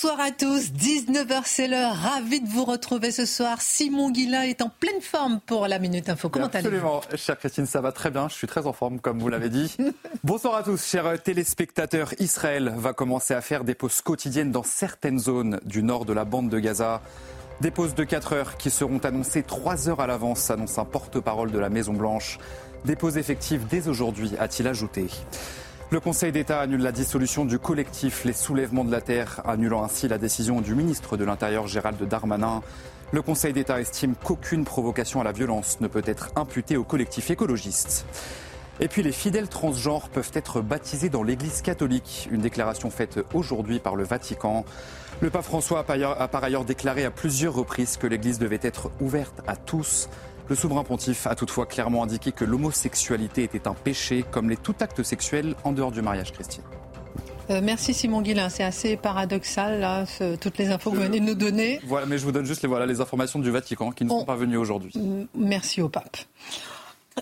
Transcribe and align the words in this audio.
Bonsoir 0.00 0.20
à 0.20 0.30
tous, 0.30 0.70
19h 0.70 1.40
c'est 1.44 1.66
l'heure, 1.66 1.92
ravi 1.92 2.40
de 2.40 2.48
vous 2.48 2.64
retrouver 2.64 3.10
ce 3.10 3.26
soir. 3.26 3.60
Simon 3.60 4.12
Guillain 4.12 4.42
est 4.42 4.62
en 4.62 4.68
pleine 4.68 5.00
forme 5.00 5.40
pour 5.44 5.66
la 5.66 5.80
Minute 5.80 6.08
Info. 6.08 6.28
Comment 6.28 6.46
allez-vous? 6.46 6.68
Absolument, 6.68 7.00
chère 7.16 7.36
Christine, 7.36 7.66
ça 7.66 7.80
va 7.80 7.90
très 7.90 8.12
bien, 8.12 8.28
je 8.28 8.34
suis 8.34 8.46
très 8.46 8.68
en 8.68 8.72
forme 8.72 9.00
comme 9.00 9.18
vous 9.18 9.28
l'avez 9.28 9.48
dit. 9.48 9.76
Bonsoir 10.22 10.54
à 10.54 10.62
tous, 10.62 10.86
chers 10.86 11.20
téléspectateurs. 11.20 12.14
Israël 12.20 12.72
va 12.76 12.92
commencer 12.92 13.34
à 13.34 13.40
faire 13.40 13.64
des 13.64 13.74
pauses 13.74 14.00
quotidiennes 14.00 14.52
dans 14.52 14.62
certaines 14.62 15.18
zones 15.18 15.58
du 15.64 15.82
nord 15.82 16.04
de 16.04 16.12
la 16.12 16.24
bande 16.24 16.48
de 16.48 16.60
Gaza. 16.60 17.02
Des 17.60 17.72
pauses 17.72 17.96
de 17.96 18.04
4 18.04 18.34
heures 18.34 18.56
qui 18.56 18.70
seront 18.70 18.98
annoncées 18.98 19.42
3 19.42 19.88
heures 19.88 20.00
à 20.00 20.06
l'avance, 20.06 20.48
annonce 20.52 20.78
un 20.78 20.84
porte-parole 20.84 21.50
de 21.50 21.58
la 21.58 21.70
Maison-Blanche. 21.70 22.38
Des 22.84 22.94
pauses 22.94 23.18
effectives 23.18 23.66
dès 23.68 23.88
aujourd'hui, 23.88 24.30
a-t-il 24.38 24.68
ajouté. 24.68 25.08
Le 25.90 26.00
Conseil 26.00 26.32
d'État 26.32 26.60
annule 26.60 26.82
la 26.82 26.92
dissolution 26.92 27.46
du 27.46 27.58
collectif 27.58 28.24
Les 28.26 28.34
Soulèvements 28.34 28.84
de 28.84 28.90
la 28.90 29.00
Terre, 29.00 29.40
annulant 29.46 29.82
ainsi 29.82 30.06
la 30.06 30.18
décision 30.18 30.60
du 30.60 30.74
ministre 30.74 31.16
de 31.16 31.24
l'Intérieur 31.24 31.66
Gérald 31.66 32.02
Darmanin. 32.02 32.60
Le 33.10 33.22
Conseil 33.22 33.54
d'État 33.54 33.80
estime 33.80 34.14
qu'aucune 34.14 34.66
provocation 34.66 35.22
à 35.22 35.24
la 35.24 35.32
violence 35.32 35.80
ne 35.80 35.88
peut 35.88 36.02
être 36.04 36.30
imputée 36.36 36.76
au 36.76 36.84
collectif 36.84 37.30
écologiste. 37.30 38.04
Et 38.80 38.88
puis 38.88 39.02
les 39.02 39.12
fidèles 39.12 39.48
transgenres 39.48 40.10
peuvent 40.10 40.30
être 40.34 40.60
baptisés 40.60 41.08
dans 41.08 41.22
l'Église 41.22 41.62
catholique, 41.62 42.28
une 42.30 42.42
déclaration 42.42 42.90
faite 42.90 43.20
aujourd'hui 43.32 43.78
par 43.78 43.96
le 43.96 44.04
Vatican. 44.04 44.66
Le 45.22 45.30
pape 45.30 45.44
François 45.44 45.86
a 45.88 46.28
par 46.28 46.44
ailleurs 46.44 46.66
déclaré 46.66 47.06
à 47.06 47.10
plusieurs 47.10 47.54
reprises 47.54 47.96
que 47.96 48.06
l'Église 48.06 48.38
devait 48.38 48.60
être 48.60 48.90
ouverte 49.00 49.40
à 49.46 49.56
tous. 49.56 50.10
Le 50.48 50.54
souverain 50.54 50.82
pontife 50.84 51.26
a 51.26 51.34
toutefois 51.34 51.66
clairement 51.66 52.02
indiqué 52.02 52.32
que 52.32 52.44
l'homosexualité 52.44 53.42
était 53.42 53.68
un 53.68 53.74
péché, 53.74 54.24
comme 54.30 54.48
l'est 54.48 54.62
tout 54.62 54.74
acte 54.80 55.02
sexuel 55.02 55.54
en 55.64 55.72
dehors 55.72 55.92
du 55.92 56.00
mariage, 56.02 56.32
Christine. 56.32 56.62
Euh, 57.50 57.60
merci 57.62 57.94
Simon 57.94 58.20
Guillain, 58.22 58.48
c'est 58.50 58.62
assez 58.64 58.96
paradoxal 58.96 59.80
là, 59.80 60.04
ce, 60.06 60.36
toutes 60.36 60.58
les 60.58 60.68
infos 60.68 60.90
que 60.90 60.96
vous 60.96 61.02
venez 61.02 61.20
de 61.20 61.24
nous 61.24 61.34
donner. 61.34 61.80
Voilà, 61.86 62.06
mais 62.06 62.18
je 62.18 62.24
vous 62.24 62.32
donne 62.32 62.44
juste 62.44 62.62
les, 62.62 62.68
voilà, 62.68 62.84
les 62.86 63.00
informations 63.00 63.38
du 63.38 63.50
Vatican 63.50 63.90
qui 63.90 64.04
ne 64.04 64.10
sont 64.10 64.16
On- 64.16 64.24
pas 64.24 64.36
venues 64.36 64.58
aujourd'hui. 64.58 64.92
Merci 65.34 65.80
au 65.80 65.88
pape. 65.88 66.16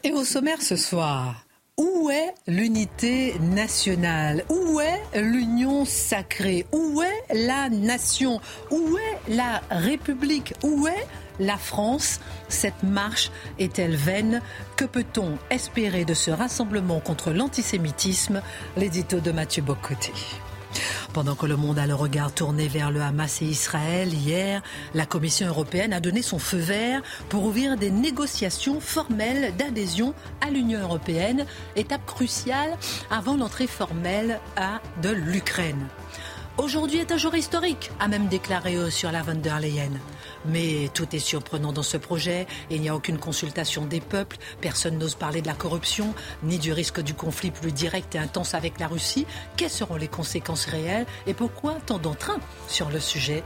Et 0.03 0.13
au 0.13 0.25
sommaire 0.25 0.61
ce 0.63 0.75
soir, 0.77 1.45
où 1.79 2.11
est 2.11 2.35
l'unité 2.49 3.39
nationale? 3.41 4.45
Où 4.49 4.81
est 4.81 5.21
l'union 5.21 5.85
sacrée? 5.85 6.67
Où 6.73 7.03
est 7.03 7.35
la 7.35 7.69
nation? 7.69 8.41
Où 8.71 8.97
est 8.99 9.33
la 9.35 9.63
République? 9.71 10.55
Où 10.65 10.87
est 10.89 11.07
la 11.39 11.57
France 11.57 12.21
Cette 12.49 12.83
marche 12.83 13.31
est-elle 13.59 13.97
vaine? 13.97 14.43
Que 14.77 14.85
peut-on 14.85 15.39
espérer 15.51 16.05
de 16.05 16.15
ce 16.15 16.31
rassemblement 16.31 17.01
contre 17.01 17.31
l'antisémitisme? 17.31 18.43
L'édito 18.77 19.21
de 19.21 19.33
Mathieu 19.33 19.63
Bocoté. 19.63 20.13
Pendant 21.13 21.35
que 21.35 21.47
le 21.47 21.57
monde 21.57 21.79
a 21.79 21.87
le 21.87 21.95
regard 21.95 22.33
tourné 22.33 22.69
vers 22.69 22.91
le 22.91 23.01
Hamas 23.01 23.41
et 23.41 23.47
Israël, 23.47 24.13
hier, 24.13 24.63
la 24.95 25.07
Commission 25.07 25.47
européenne 25.47 25.95
a 25.95 26.01
donné 26.01 26.21
son 26.21 26.39
feu 26.39 26.59
vert 26.59 27.03
pour 27.31 27.45
ouvrir 27.45 27.77
des 27.77 27.91
négociations 27.91 28.81
formelles 28.81 29.55
d'adhésion 29.57 30.13
à 30.47 30.51
l'Union 30.51 30.81
européenne, 30.81 31.47
étape 31.75 32.05
cruciale 32.05 32.77
avant 33.11 33.37
l'entrée 33.37 33.67
formelle 33.67 34.41
à 34.57 34.81
de 35.03 35.11
l'Ukraine. 35.11 35.89
Aujourd'hui 36.59 36.99
est 36.99 37.13
un 37.13 37.19
jour 37.19 37.35
historique, 37.35 37.91
a 38.01 38.09
même 38.09 38.29
déclaré 38.29 38.75
Ursula 38.75 39.23
von 39.23 39.35
der 39.35 39.61
Leyen. 39.61 39.93
Mais 40.49 40.89
tout 40.95 41.15
est 41.15 41.21
surprenant 41.21 41.73
dans 41.73 41.83
ce 41.83 41.97
projet. 41.97 42.47
Il 42.71 42.81
n'y 42.81 42.89
a 42.89 42.95
aucune 42.95 43.19
consultation 43.19 43.85
des 43.85 44.01
peuples. 44.01 44.37
Personne 44.61 44.99
n'ose 44.99 45.15
parler 45.15 45.43
de 45.43 45.47
la 45.47 45.55
corruption, 45.55 46.15
ni 46.43 46.59
du 46.59 46.73
risque 46.73 47.01
du 47.01 47.15
conflit 47.15 47.51
plus 47.51 47.73
direct 47.73 48.15
et 48.15 48.19
intense 48.19 48.55
avec 48.55 48.79
la 48.79 48.89
Russie. 48.89 49.27
Quelles 49.57 49.71
seront 49.71 49.97
les 49.97 50.09
conséquences 50.09 50.67
réelles 50.67 51.07
et 51.27 51.35
pourquoi 51.35 51.75
tant 51.87 51.99
d'entrain 51.99 52.39
sur 52.69 52.91
le 52.91 53.01
sujet? 53.01 53.43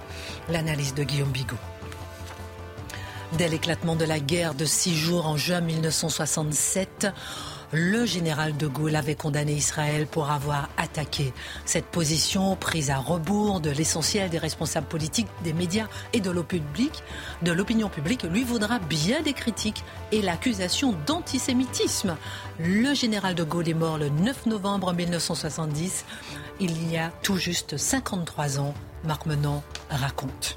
L'analyse 0.48 0.94
de 0.94 1.04
Guillaume 1.04 1.30
Bigot. 1.30 1.56
Dès 3.38 3.48
l'éclatement 3.48 3.94
de 3.94 4.04
la 4.04 4.18
guerre 4.18 4.54
de 4.54 4.64
six 4.64 4.96
jours 4.96 5.26
en 5.26 5.36
juin 5.36 5.60
1967, 5.60 7.06
le 7.72 8.04
général 8.04 8.56
de 8.56 8.66
Gaulle 8.66 8.96
avait 8.96 9.14
condamné 9.14 9.52
Israël 9.52 10.06
pour 10.06 10.30
avoir 10.30 10.68
attaqué. 10.76 11.32
Cette 11.64 11.86
position, 11.86 12.56
prise 12.56 12.90
à 12.90 12.98
rebours 12.98 13.60
de 13.60 13.70
l'essentiel 13.70 14.30
des 14.30 14.38
responsables 14.38 14.86
politiques, 14.88 15.28
des 15.44 15.52
médias 15.52 15.86
et 16.12 16.20
de 16.20 16.30
l'opinion 16.30 17.88
publique, 17.88 18.22
lui 18.24 18.44
vaudra 18.44 18.78
bien 18.78 19.22
des 19.22 19.32
critiques 19.32 19.84
et 20.12 20.22
l'accusation 20.22 20.94
d'antisémitisme. 21.06 22.16
Le 22.58 22.94
général 22.94 23.34
de 23.34 23.44
Gaulle 23.44 23.68
est 23.68 23.74
mort 23.74 23.98
le 23.98 24.08
9 24.08 24.46
novembre 24.46 24.92
1970. 24.92 26.04
Il 26.58 26.90
y 26.90 26.96
a 26.96 27.10
tout 27.22 27.36
juste 27.36 27.76
53 27.76 28.58
ans, 28.58 28.74
Marc 29.04 29.26
Menant 29.26 29.62
raconte. 29.88 30.56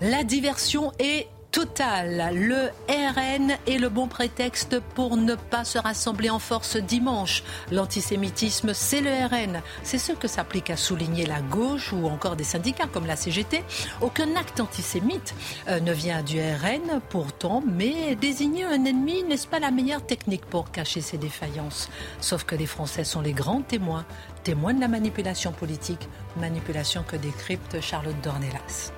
La 0.00 0.24
diversion 0.24 0.92
est 0.98 1.28
totale. 1.52 2.30
Le 2.34 2.70
RN 2.88 3.52
est 3.66 3.78
le 3.78 3.90
bon 3.90 4.08
prétexte 4.08 4.80
pour 4.94 5.16
ne 5.16 5.34
pas 5.34 5.64
se 5.64 5.78
rassembler 5.78 6.30
en 6.30 6.38
force 6.38 6.78
dimanche. 6.78 7.44
L'antisémitisme, 7.70 8.72
c'est 8.74 9.02
le 9.02 9.10
RN. 9.10 9.60
C'est 9.82 9.98
ce 9.98 10.12
que 10.12 10.26
s'applique 10.26 10.70
à 10.70 10.76
souligner 10.76 11.26
la 11.26 11.40
gauche 11.42 11.92
ou 11.92 12.06
encore 12.06 12.36
des 12.36 12.44
syndicats 12.44 12.88
comme 12.90 13.06
la 13.06 13.16
CGT. 13.16 13.62
Aucun 14.00 14.34
acte 14.34 14.60
antisémite 14.60 15.34
euh, 15.68 15.78
ne 15.78 15.92
vient 15.92 16.22
du 16.22 16.40
RN 16.40 17.00
pourtant, 17.10 17.62
mais 17.64 18.16
désigner 18.16 18.64
un 18.64 18.84
ennemi 18.84 19.22
n'est-ce 19.22 19.46
pas 19.46 19.60
la 19.60 19.70
meilleure 19.70 20.04
technique 20.04 20.46
pour 20.46 20.70
cacher 20.70 21.02
ses 21.02 21.18
défaillances? 21.18 21.90
Sauf 22.20 22.44
que 22.44 22.56
les 22.56 22.66
Français 22.66 23.04
sont 23.04 23.20
les 23.20 23.34
grands 23.34 23.62
témoins, 23.62 24.06
témoins 24.42 24.72
de 24.72 24.80
la 24.80 24.88
manipulation 24.88 25.52
politique, 25.52 26.08
manipulation 26.40 27.04
que 27.06 27.16
décrypte 27.16 27.80
Charlotte 27.82 28.20
Dornelas. 28.22 28.92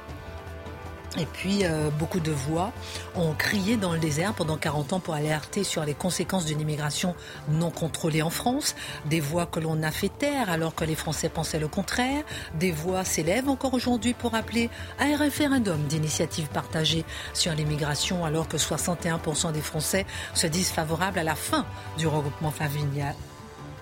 Et 1.17 1.27
puis, 1.27 1.65
euh, 1.65 1.91
beaucoup 1.91 2.19
de 2.19 2.33
voix 2.33 2.73
ont 3.15 3.35
crié 3.35 3.77
dans 3.77 3.93
le 3.93 3.99
désert 4.01 4.35
pendant 4.35 4.57
40 4.57 4.95
ans 4.95 5.01
pour 5.01 5.15
alerter 5.15 5.63
sur 5.63 5.85
les 5.85 5.95
conséquences 5.95 6.45
d'une 6.45 6.61
immigration 6.61 7.15
non 7.49 7.71
contrôlée 7.71 8.23
en 8.23 8.31
France. 8.31 8.75
Des 9.07 9.21
voix 9.21 9.47
que 9.47 9.61
l'on 9.61 9.83
a 9.83 9.93
fait 9.93 10.09
taire 10.09 10.51
alors 10.51 10.75
que 10.75 10.85
les 10.85 10.97
Français 10.97 11.29
pensaient 11.29 11.61
le 11.61 11.69
contraire. 11.69 12.25
Des 12.55 12.73
voix 12.73 13.05
s'élèvent 13.05 13.49
encore 13.49 13.75
aujourd'hui 13.75 14.13
pour 14.13 14.35
appeler 14.35 14.71
à 14.99 15.05
un 15.05 15.17
référendum 15.17 15.81
d'initiative 15.85 16.49
partagée 16.49 17.05
sur 17.33 17.53
l'immigration 17.53 18.25
alors 18.25 18.49
que 18.49 18.57
61% 18.57 19.53
des 19.53 19.61
Français 19.61 20.07
se 20.35 20.49
disent 20.49 20.71
favorables 20.71 21.19
à 21.19 21.25
la 21.25 21.37
fin 21.37 21.65
du 21.97 22.09
regroupement 22.09 22.51
familial. 22.51 23.15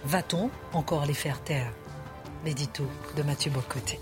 Va-t-on 0.04 0.50
encore 0.72 1.06
les 1.06 1.14
faire 1.14 1.41
taire? 1.43 1.72
L'édito 2.44 2.84
de 3.16 3.22
Mathieu 3.22 3.50
Bocoté. 3.50 4.00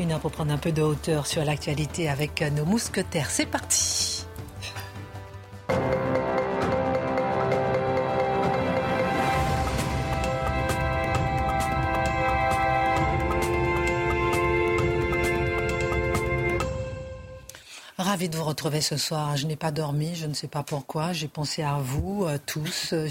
Une 0.00 0.12
heure 0.12 0.20
pour 0.20 0.30
prendre 0.30 0.52
un 0.52 0.58
peu 0.58 0.72
de 0.72 0.82
hauteur 0.82 1.26
sur 1.26 1.44
l'actualité 1.44 2.08
avec 2.08 2.42
nos 2.56 2.64
mousquetaires. 2.64 3.30
C'est 3.30 3.46
parti. 3.46 4.11
Ravi 18.12 18.28
de 18.28 18.36
vous 18.36 18.44
retrouver 18.44 18.82
ce 18.82 18.98
soir. 18.98 19.38
Je 19.38 19.46
n'ai 19.46 19.56
pas 19.56 19.70
dormi, 19.70 20.14
je 20.14 20.26
ne 20.26 20.34
sais 20.34 20.46
pas 20.46 20.62
pourquoi. 20.62 21.14
J'ai 21.14 21.28
pensé 21.28 21.62
à 21.62 21.78
vous 21.78 22.26
tous. 22.44 22.92
euh, 22.92 23.08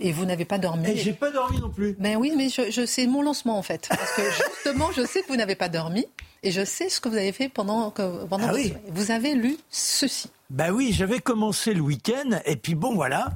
Et 0.00 0.12
vous 0.12 0.24
n'avez 0.26 0.44
pas 0.44 0.58
dormi. 0.58 0.90
Et 0.90 0.96
j'ai 0.96 1.12
pas 1.12 1.32
dormi 1.32 1.58
non 1.58 1.70
plus. 1.70 1.96
Ben 1.98 2.14
oui, 2.16 2.32
mais 2.36 2.48
je, 2.48 2.70
je 2.70 2.86
c'est 2.86 3.08
mon 3.08 3.22
lancement 3.22 3.58
en 3.58 3.62
fait. 3.62 3.88
Parce 3.88 4.12
que 4.12 4.22
justement, 4.30 4.92
je 4.92 5.04
sais 5.04 5.22
que 5.22 5.26
vous 5.26 5.34
n'avez 5.36 5.56
pas 5.56 5.68
dormi 5.68 6.06
et 6.44 6.52
je 6.52 6.64
sais 6.64 6.88
ce 6.88 7.00
que 7.00 7.08
vous 7.08 7.16
avez 7.16 7.32
fait 7.32 7.48
pendant 7.48 7.90
que 7.90 8.24
pendant 8.26 8.44
Ah 8.44 8.52
votre 8.52 8.62
oui. 8.62 8.68
soirée. 8.68 8.82
Vous 8.90 9.10
avez 9.10 9.34
lu 9.34 9.56
ceci. 9.70 10.28
Bah 10.50 10.70
oui, 10.70 10.92
j'avais 10.92 11.18
commencé 11.18 11.74
le 11.74 11.80
week-end, 11.80 12.38
et 12.44 12.54
puis 12.54 12.76
bon, 12.76 12.94
voilà. 12.94 13.32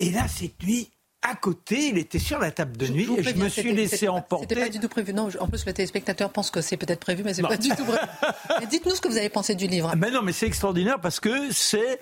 Et 0.00 0.10
là, 0.10 0.26
cette 0.28 0.62
nuit, 0.62 0.90
à 1.28 1.34
côté, 1.34 1.88
il 1.88 1.98
était 1.98 2.18
sur 2.18 2.38
la 2.38 2.50
table 2.50 2.76
de 2.76 2.86
nuit, 2.88 3.08
et 3.16 3.22
je 3.22 3.34
me 3.34 3.48
suis 3.48 3.72
laissé 3.72 4.08
emporter. 4.08 4.46
C'était 4.48 4.60
pas 4.62 4.68
du 4.70 4.80
tout 4.80 4.88
prévu. 4.88 5.12
Non, 5.12 5.28
en 5.40 5.46
plus 5.48 5.64
le 5.66 5.72
téléspectateur 5.72 6.30
pense 6.30 6.50
que 6.50 6.60
c'est 6.60 6.76
peut-être 6.76 7.00
prévu, 7.00 7.22
mais 7.24 7.34
c'est 7.34 7.42
pas 7.42 7.56
du 7.56 7.68
tout 7.70 7.84
prévu. 7.84 7.98
Dites-nous 8.70 8.94
ce 8.94 9.00
que 9.00 9.08
vous 9.08 9.16
avez 9.16 9.28
pensé 9.28 9.54
du 9.54 9.66
livre. 9.66 9.90
Ah, 9.92 9.96
Mais 9.96 10.10
non, 10.10 10.22
mais 10.22 10.32
c'est 10.32 10.46
extraordinaire 10.46 11.00
parce 11.00 11.20
que 11.20 11.52
c'est 11.52 12.00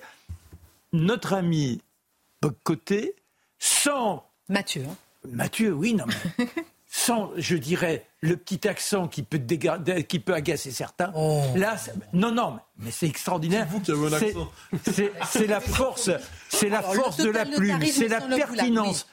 notre 0.93 1.33
ami 1.33 1.81
Côté 2.63 3.15
sans 3.59 4.23
Mathieu. 4.47 4.83
hein. 4.89 4.95
Mathieu, 5.29 5.73
oui, 5.73 5.93
non, 5.93 6.05
mais 6.07 6.45
sans, 6.89 7.31
je 7.35 7.57
dirais, 7.57 8.05
le 8.21 8.35
petit 8.35 8.67
accent 8.67 9.07
qui 9.07 9.21
peut, 9.21 9.39
qui 10.07 10.19
peut 10.19 10.33
agacer 10.33 10.71
certains. 10.71 11.11
Oh. 11.15 11.43
Là, 11.55 11.75
non, 12.13 12.31
non, 12.31 12.57
mais 12.79 12.89
c'est 12.89 13.05
extraordinaire. 13.05 13.67
C'est 13.69 13.73
vous 13.73 13.79
qui 13.79 13.91
avez 13.91 14.07
un 14.07 14.13
accent. 14.13 14.51
C'est 15.31 15.47
la 15.47 15.59
force, 15.59 16.09
c'est 16.49 16.69
la 16.69 16.81
force 16.81 17.17
de 17.17 17.29
la 17.29 17.45
plume, 17.45 17.79
c'est 17.85 18.07
la 18.07 18.21
pertinence. 18.21 19.07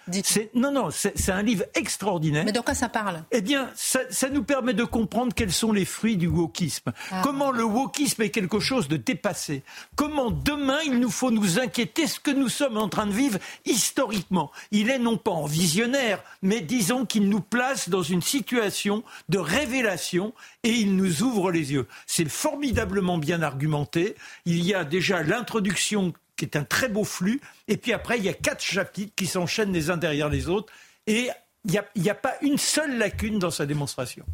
non, 0.55 0.71
non, 0.71 0.89
c'est 0.91 1.31
un 1.31 1.43
livre 1.43 1.65
extraordinaire. 1.75 2.45
Mais 2.47 2.53
de 2.53 2.61
quoi 2.61 2.75
ça 2.75 2.89
parle? 2.89 3.25
Eh 3.31 3.43
bien, 3.43 3.71
ça, 3.75 4.01
nous 4.31 4.43
permet 4.43 4.73
de 4.73 4.85
comprendre 4.85 5.35
quels 5.35 5.53
sont 5.53 5.73
les 5.73 5.85
fruits 5.85 6.17
du 6.17 6.27
wokisme. 6.27 6.93
Ah. 7.11 7.21
Comment 7.23 7.51
le 7.51 7.65
wokisme 7.65 8.23
est 8.23 8.31
quelque 8.31 8.61
chose 8.61 8.89
de 8.89 8.97
dépassé. 8.97 9.63
Comment 9.97 10.31
demain 10.31 10.79
il 10.87 10.99
nous 10.99 11.11
faut 11.11 11.31
nous 11.31 11.59
inquiéter 11.59 12.07
ce 12.07 12.21
que 12.21 12.31
nous 12.31 12.49
sommes 12.49 12.79
en 12.79 12.89
train 12.89 13.07
de 13.07 13.13
vivre 13.13 13.39
historiquement. 13.67 14.51
Il 14.71 14.89
est 14.89 14.99
non 14.99 15.19
pas 15.19 15.31
en 15.31 15.47
visionnaire, 15.47 16.23
mais 16.43 16.61
disons 16.61 17.05
qu'il 17.05 17.29
nous 17.29 17.41
place 17.41 17.89
dans 17.89 18.03
une 18.03 18.23
situation 18.23 18.94
de 19.29 19.39
révélation 19.39 20.33
et 20.63 20.71
il 20.71 20.97
nous 20.97 21.23
ouvre 21.23 21.51
les 21.51 21.73
yeux. 21.73 21.87
C'est 22.07 22.29
formidablement 22.29 23.19
bien 23.19 23.43
argumenté. 23.43 24.15
Il 24.45 24.65
y 24.65 24.75
a 24.75 24.85
déjà 24.85 25.23
l'introduction 25.23 26.13
qui 26.37 26.45
est 26.45 26.57
un 26.57 26.65
très 26.65 26.89
beau 26.89 27.05
flux, 27.05 27.41
et 27.69 27.77
puis 27.77 27.93
après, 27.93 28.19
il 28.19 28.25
y 28.25 28.29
a 28.29 28.35
quatre 28.35 28.63
chapitres 28.63 29.13
qui 29.15 29.27
s'enchaînent 29.27 29.73
les 29.73 29.91
uns 29.91 29.97
derrière 29.97 30.29
les 30.29 30.49
autres, 30.49 30.73
et 31.07 31.31
il 31.65 31.83
n'y 31.97 32.11
a, 32.11 32.15
pas 32.15 32.35
une 32.43 32.59
seule 32.59 32.99
lacune 32.99 33.39
dans 33.39 33.51
sa 33.51 33.67
démonstration. 33.67 34.25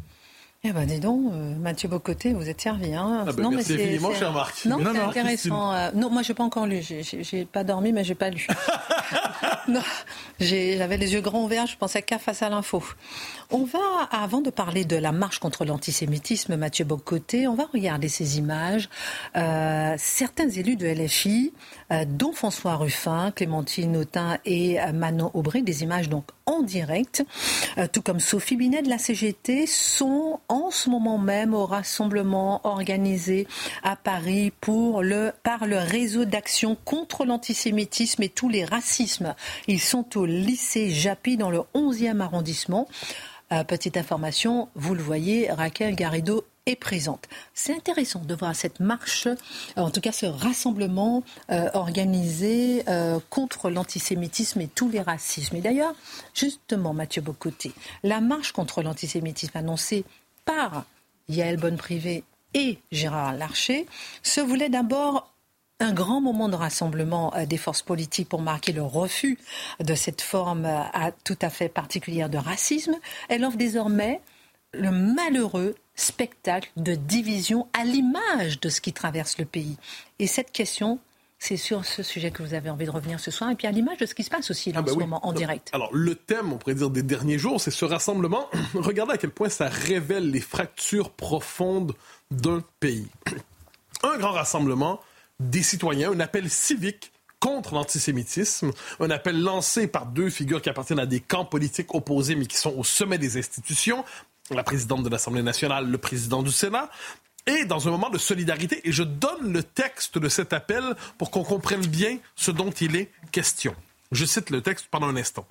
Eh 0.63 0.73
ben, 0.73 0.85
dis 0.85 0.99
donc, 0.99 1.31
euh, 1.31 1.55
Mathieu 1.55 1.89
Bocoté, 1.89 2.33
vous 2.33 2.47
êtes 2.47 2.61
servi. 2.61 2.93
Hein. 2.93 3.25
Ah 3.27 3.31
ben, 3.31 3.43
non, 3.43 3.51
merci 3.51 3.73
mais 3.73 3.83
infiniment, 3.83 4.13
cher 4.13 4.31
Marc. 4.31 4.65
Non, 4.65 4.77
c'est 4.93 4.99
intéressant. 4.99 5.73
Euh, 5.73 5.89
non, 5.95 6.11
moi, 6.11 6.21
je 6.21 6.29
n'ai 6.29 6.35
pas 6.35 6.43
encore 6.43 6.67
lu. 6.67 6.81
J'ai 6.81 7.45
pas 7.45 7.63
dormi, 7.63 7.91
mais 7.91 8.03
j'ai 8.03 8.13
pas 8.13 8.29
lu. 8.29 8.45
j'avais 10.39 10.97
les 10.97 11.13
yeux 11.13 11.21
grands 11.21 11.43
ouverts. 11.43 11.67
Je 11.67 11.77
pensais 11.77 12.01
qu'à 12.01 12.17
face 12.19 12.41
à 12.41 12.49
l'info. 12.49 12.83
On 13.49 13.63
va, 13.63 13.79
avant 14.11 14.41
de 14.41 14.49
parler 14.49 14.85
de 14.85 14.95
la 14.95 15.11
marche 15.11 15.39
contre 15.39 15.65
l'antisémitisme, 15.65 16.55
Mathieu 16.55 16.85
Bocoté, 16.85 17.47
on 17.47 17.55
va 17.55 17.65
regarder 17.71 18.07
ces 18.07 18.37
images. 18.37 18.89
Euh, 19.35 19.95
certains 19.97 20.49
élus 20.49 20.75
de 20.75 20.87
LFI, 20.87 21.53
dont 22.07 22.31
François 22.31 22.75
Ruffin, 22.75 23.31
Clémentine 23.31 23.97
Autain 23.97 24.37
et 24.45 24.79
Manon 24.93 25.31
Aubry, 25.33 25.63
des 25.63 25.83
images 25.83 26.09
donc 26.09 26.25
en 26.45 26.61
direct, 26.61 27.23
tout 27.91 28.01
comme 28.01 28.19
Sophie 28.19 28.55
Binet 28.55 28.81
de 28.81 28.89
la 28.89 28.97
CGT, 28.97 29.65
sont 29.67 30.39
en 30.47 30.71
ce 30.71 30.89
moment 30.89 31.17
même 31.17 31.53
au 31.53 31.65
rassemblement 31.65 32.61
organisé 32.63 33.47
à 33.83 33.95
Paris 33.95 34.51
pour 34.61 35.01
le, 35.01 35.31
par 35.43 35.65
le 35.65 35.77
réseau 35.77 36.25
d'action 36.25 36.77
contre 36.85 37.25
l'antisémitisme 37.25 38.23
et 38.23 38.29
tous 38.29 38.49
les 38.49 38.65
racismes. 38.65 39.35
Ils 39.67 39.81
sont 39.81 40.17
au 40.17 40.25
lycée 40.25 40.89
Japy 40.89 41.37
dans 41.37 41.51
le 41.51 41.61
11e 41.75 42.19
arrondissement. 42.19 42.87
Euh, 43.51 43.63
petite 43.63 43.97
information, 43.97 44.69
vous 44.75 44.95
le 44.95 45.03
voyez, 45.03 45.51
Raquel 45.51 45.95
Garrido 45.95 46.45
est 46.65 46.75
présente. 46.75 47.27
C'est 47.53 47.75
intéressant 47.75 48.19
de 48.19 48.35
voir 48.35 48.55
cette 48.55 48.79
marche, 48.79 49.27
euh, 49.27 49.35
en 49.75 49.89
tout 49.89 50.01
cas 50.01 50.11
ce 50.11 50.25
rassemblement 50.25 51.23
euh, 51.51 51.69
organisé 51.73 52.83
contre 53.29 53.69
l'antisémitisme 53.69 54.61
et 54.61 54.67
tous 54.67 54.89
les 54.89 55.01
racismes. 55.01 55.55
Et 55.55 55.61
d'ailleurs, 55.61 55.95
justement, 56.33 56.93
Mathieu 56.93 57.21
Bocoté, 57.21 57.71
la 58.03 58.21
marche 58.21 58.51
contre 58.51 58.81
l'antisémitisme 58.81 59.57
annoncée 59.57 60.05
par 60.45 60.85
Yael 61.29 61.57
Bonne-Privé 61.57 62.23
et 62.53 62.79
Gérard 62.91 63.33
Larcher 63.33 63.85
se 64.23 64.41
voulait 64.41 64.69
d'abord 64.69 65.31
un 65.79 65.93
grand 65.93 66.21
moment 66.21 66.47
de 66.47 66.55
rassemblement 66.55 67.33
euh, 67.35 67.45
des 67.45 67.57
forces 67.57 67.81
politiques 67.81 68.29
pour 68.29 68.41
marquer 68.41 68.71
le 68.71 68.83
refus 68.83 69.39
de 69.79 69.95
cette 69.95 70.21
forme 70.21 70.65
euh, 70.65 71.11
tout 71.23 71.37
à 71.41 71.49
fait 71.49 71.69
particulière 71.69 72.29
de 72.29 72.37
racisme. 72.37 72.95
Elle 73.29 73.43
offre 73.43 73.57
désormais 73.57 74.21
le 74.73 74.91
malheureux 74.91 75.75
spectacle 75.95 76.71
de 76.77 76.95
division 76.95 77.67
à 77.73 77.83
l'image 77.83 78.59
de 78.59 78.69
ce 78.69 78.81
qui 78.81 78.93
traverse 78.93 79.37
le 79.37 79.45
pays. 79.45 79.77
Et 80.19 80.27
cette 80.27 80.51
question 80.51 80.99
c'est 81.43 81.57
sur 81.57 81.85
ce 81.85 82.03
sujet 82.03 82.29
que 82.29 82.43
vous 82.43 82.53
avez 82.53 82.69
envie 82.69 82.85
de 82.85 82.91
revenir 82.91 83.19
ce 83.19 83.31
soir, 83.31 83.49
et 83.49 83.55
puis 83.55 83.65
à 83.65 83.71
l'image 83.71 83.97
de 83.97 84.05
ce 84.05 84.13
qui 84.13 84.23
se 84.23 84.29
passe 84.29 84.51
aussi 84.51 84.71
ah 84.75 84.79
en 84.79 84.83
ben 84.83 84.93
ce 84.93 84.99
moment 84.99 85.25
en 85.25 85.33
direct. 85.33 85.71
Alors, 85.73 85.89
le 85.91 86.13
thème, 86.13 86.53
on 86.53 86.57
pourrait 86.57 86.75
dire, 86.75 86.91
des 86.91 87.01
derniers 87.01 87.39
jours, 87.39 87.59
c'est 87.59 87.71
ce 87.71 87.83
rassemblement. 87.83 88.47
Regardez 88.75 89.13
à 89.13 89.17
quel 89.17 89.31
point 89.31 89.49
ça 89.49 89.67
révèle 89.67 90.29
les 90.29 90.39
fractures 90.39 91.09
profondes 91.09 91.95
d'un 92.29 92.63
pays. 92.79 93.07
Un 94.03 94.19
grand 94.19 94.33
rassemblement 94.33 94.99
des 95.39 95.63
citoyens, 95.63 96.11
un 96.11 96.19
appel 96.19 96.49
civique 96.49 97.11
contre 97.39 97.73
l'antisémitisme, 97.73 98.71
un 98.99 99.09
appel 99.09 99.41
lancé 99.41 99.87
par 99.87 100.05
deux 100.05 100.29
figures 100.29 100.61
qui 100.61 100.69
appartiennent 100.69 100.99
à 100.99 101.07
des 101.07 101.19
camps 101.19 101.45
politiques 101.45 101.93
opposés 101.95 102.35
mais 102.35 102.45
qui 102.45 102.57
sont 102.57 102.73
au 102.77 102.83
sommet 102.83 103.17
des 103.17 103.37
institutions, 103.37 104.05
la 104.53 104.63
présidente 104.63 105.03
de 105.03 105.09
l'Assemblée 105.09 105.43
nationale, 105.43 105.89
le 105.89 105.97
président 105.97 106.43
du 106.43 106.51
Sénat, 106.51 106.89
et 107.47 107.65
dans 107.65 107.87
un 107.87 107.91
moment 107.91 108.09
de 108.09 108.17
solidarité. 108.17 108.81
Et 108.87 108.91
je 108.91 109.03
donne 109.03 109.51
le 109.51 109.63
texte 109.63 110.17
de 110.17 110.29
cet 110.29 110.53
appel 110.53 110.95
pour 111.17 111.31
qu'on 111.31 111.43
comprenne 111.43 111.85
bien 111.85 112.17
ce 112.35 112.51
dont 112.51 112.71
il 112.71 112.95
est 112.95 113.11
question. 113.31 113.75
Je 114.11 114.25
cite 114.25 114.49
le 114.49 114.61
texte 114.61 114.87
pendant 114.91 115.07
un 115.07 115.15
instant. 115.15 115.47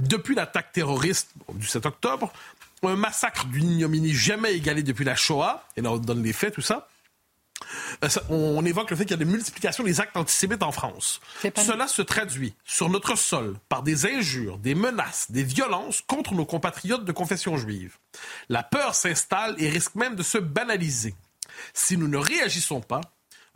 Depuis 0.00 0.34
l'attaque 0.34 0.72
terroriste 0.72 1.30
du 1.54 1.66
7 1.66 1.86
octobre, 1.86 2.32
un 2.82 2.96
massacre 2.96 3.46
d'une 3.46 3.70
ignominie 3.70 4.12
jamais 4.12 4.54
égalée 4.54 4.82
depuis 4.82 5.04
la 5.04 5.14
Shoah, 5.14 5.66
et 5.76 5.80
là 5.80 5.92
on 5.92 5.98
donne 5.98 6.22
les 6.22 6.32
faits, 6.32 6.54
tout 6.54 6.62
ça, 6.62 6.88
on 8.28 8.64
évoque 8.64 8.90
le 8.90 8.96
fait 8.96 9.04
qu'il 9.04 9.16
y 9.16 9.20
a 9.20 9.22
une 9.22 9.30
multiplication 9.30 9.84
des 9.84 10.00
actes 10.00 10.16
antisémites 10.16 10.62
en 10.62 10.72
France. 10.72 11.20
Cela 11.56 11.86
se 11.86 12.02
traduit 12.02 12.54
sur 12.64 12.88
notre 12.88 13.16
sol 13.16 13.56
par 13.68 13.82
des 13.82 14.06
injures, 14.06 14.58
des 14.58 14.74
menaces, 14.74 15.30
des 15.30 15.44
violences 15.44 16.02
contre 16.06 16.34
nos 16.34 16.44
compatriotes 16.44 17.04
de 17.04 17.12
confession 17.12 17.56
juive. 17.56 17.96
La 18.48 18.62
peur 18.62 18.94
s'installe 18.94 19.54
et 19.58 19.68
risque 19.68 19.94
même 19.94 20.16
de 20.16 20.22
se 20.22 20.38
banaliser. 20.38 21.14
Si 21.74 21.96
nous 21.96 22.08
ne 22.08 22.18
réagissons 22.18 22.80
pas, 22.80 23.00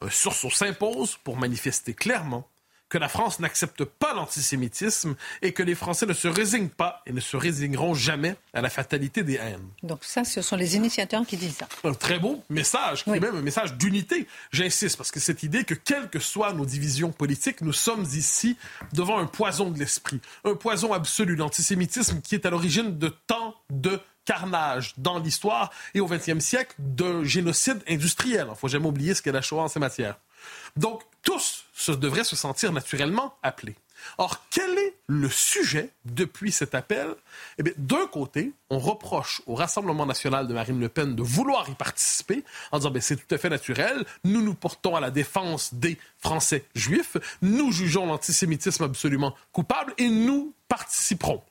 un 0.00 0.10
sursaut 0.10 0.50
s'impose 0.50 1.16
pour 1.24 1.36
manifester 1.36 1.94
clairement 1.94 2.48
que 2.88 2.98
la 2.98 3.08
France 3.08 3.40
n'accepte 3.40 3.84
pas 3.84 4.14
l'antisémitisme 4.14 5.16
et 5.42 5.52
que 5.52 5.62
les 5.62 5.74
Français 5.74 6.06
ne 6.06 6.12
se 6.12 6.28
résignent 6.28 6.68
pas 6.68 7.02
et 7.06 7.12
ne 7.12 7.20
se 7.20 7.36
résigneront 7.36 7.94
jamais 7.94 8.36
à 8.54 8.60
la 8.60 8.70
fatalité 8.70 9.22
des 9.22 9.34
haines. 9.34 9.68
Donc 9.82 10.04
ça, 10.04 10.24
ce 10.24 10.42
sont 10.42 10.56
les 10.56 10.76
initiateurs 10.76 11.26
qui 11.26 11.36
disent 11.36 11.56
ça. 11.56 11.68
Un 11.84 11.94
très 11.94 12.18
beau 12.18 12.42
message, 12.48 13.04
qui 13.04 13.10
est 13.10 13.20
même 13.20 13.36
un 13.36 13.42
message 13.42 13.74
d'unité. 13.74 14.26
J'insiste, 14.52 14.96
parce 14.96 15.10
que 15.10 15.20
cette 15.20 15.42
idée 15.42 15.64
que 15.64 15.74
quelles 15.74 16.08
que 16.08 16.20
soient 16.20 16.52
nos 16.52 16.66
divisions 16.66 17.10
politiques, 17.10 17.60
nous 17.60 17.72
sommes 17.72 18.04
ici 18.14 18.56
devant 18.92 19.18
un 19.18 19.26
poison 19.26 19.70
de 19.70 19.78
l'esprit, 19.78 20.20
un 20.44 20.54
poison 20.54 20.92
absolu, 20.92 21.36
l'antisémitisme 21.36 22.20
qui 22.20 22.34
est 22.34 22.46
à 22.46 22.50
l'origine 22.50 22.98
de 22.98 23.08
tant 23.08 23.54
de 23.70 24.00
carnage 24.24 24.92
dans 24.98 25.18
l'histoire 25.18 25.70
et 25.94 26.00
au 26.00 26.06
XXe 26.06 26.40
siècle 26.40 26.74
d'un 26.78 27.24
génocide 27.24 27.82
industriel. 27.88 28.44
Il 28.46 28.50
ne 28.50 28.54
faut 28.54 28.68
jamais 28.68 28.86
oublier 28.86 29.14
ce 29.14 29.22
qu'est 29.22 29.32
la 29.32 29.40
Shoah 29.40 29.62
en 29.62 29.68
ces 29.68 29.78
matières. 29.78 30.18
Donc, 30.76 31.02
tous 31.22 31.64
se 31.74 31.92
devraient 31.92 32.24
se 32.24 32.36
sentir 32.36 32.72
naturellement 32.72 33.36
appelés. 33.42 33.76
Or, 34.18 34.46
quel 34.50 34.78
est 34.78 34.94
le 35.06 35.28
sujet 35.28 35.90
depuis 36.04 36.52
cet 36.52 36.74
appel? 36.74 37.14
Eh 37.58 37.62
bien, 37.62 37.72
d'un 37.76 38.06
côté, 38.06 38.52
on 38.70 38.78
reproche 38.78 39.42
au 39.46 39.54
Rassemblement 39.54 40.06
national 40.06 40.46
de 40.46 40.54
Marine 40.54 40.80
Le 40.80 40.88
Pen 40.88 41.14
de 41.14 41.22
vouloir 41.22 41.68
y 41.68 41.74
participer 41.74 42.44
en 42.72 42.78
disant 42.78 42.90
ben, 42.90 43.02
c'est 43.02 43.16
tout 43.16 43.34
à 43.34 43.38
fait 43.38 43.48
naturel, 43.48 44.04
nous 44.24 44.42
nous 44.42 44.54
portons 44.54 44.96
à 44.96 45.00
la 45.00 45.10
défense 45.10 45.74
des 45.74 45.98
Français 46.18 46.64
juifs, 46.74 47.16
nous 47.42 47.72
jugeons 47.72 48.06
l'antisémitisme 48.06 48.84
absolument 48.84 49.34
coupable 49.52 49.94
et 49.98 50.08
nous 50.08 50.54
participerons. 50.68 51.42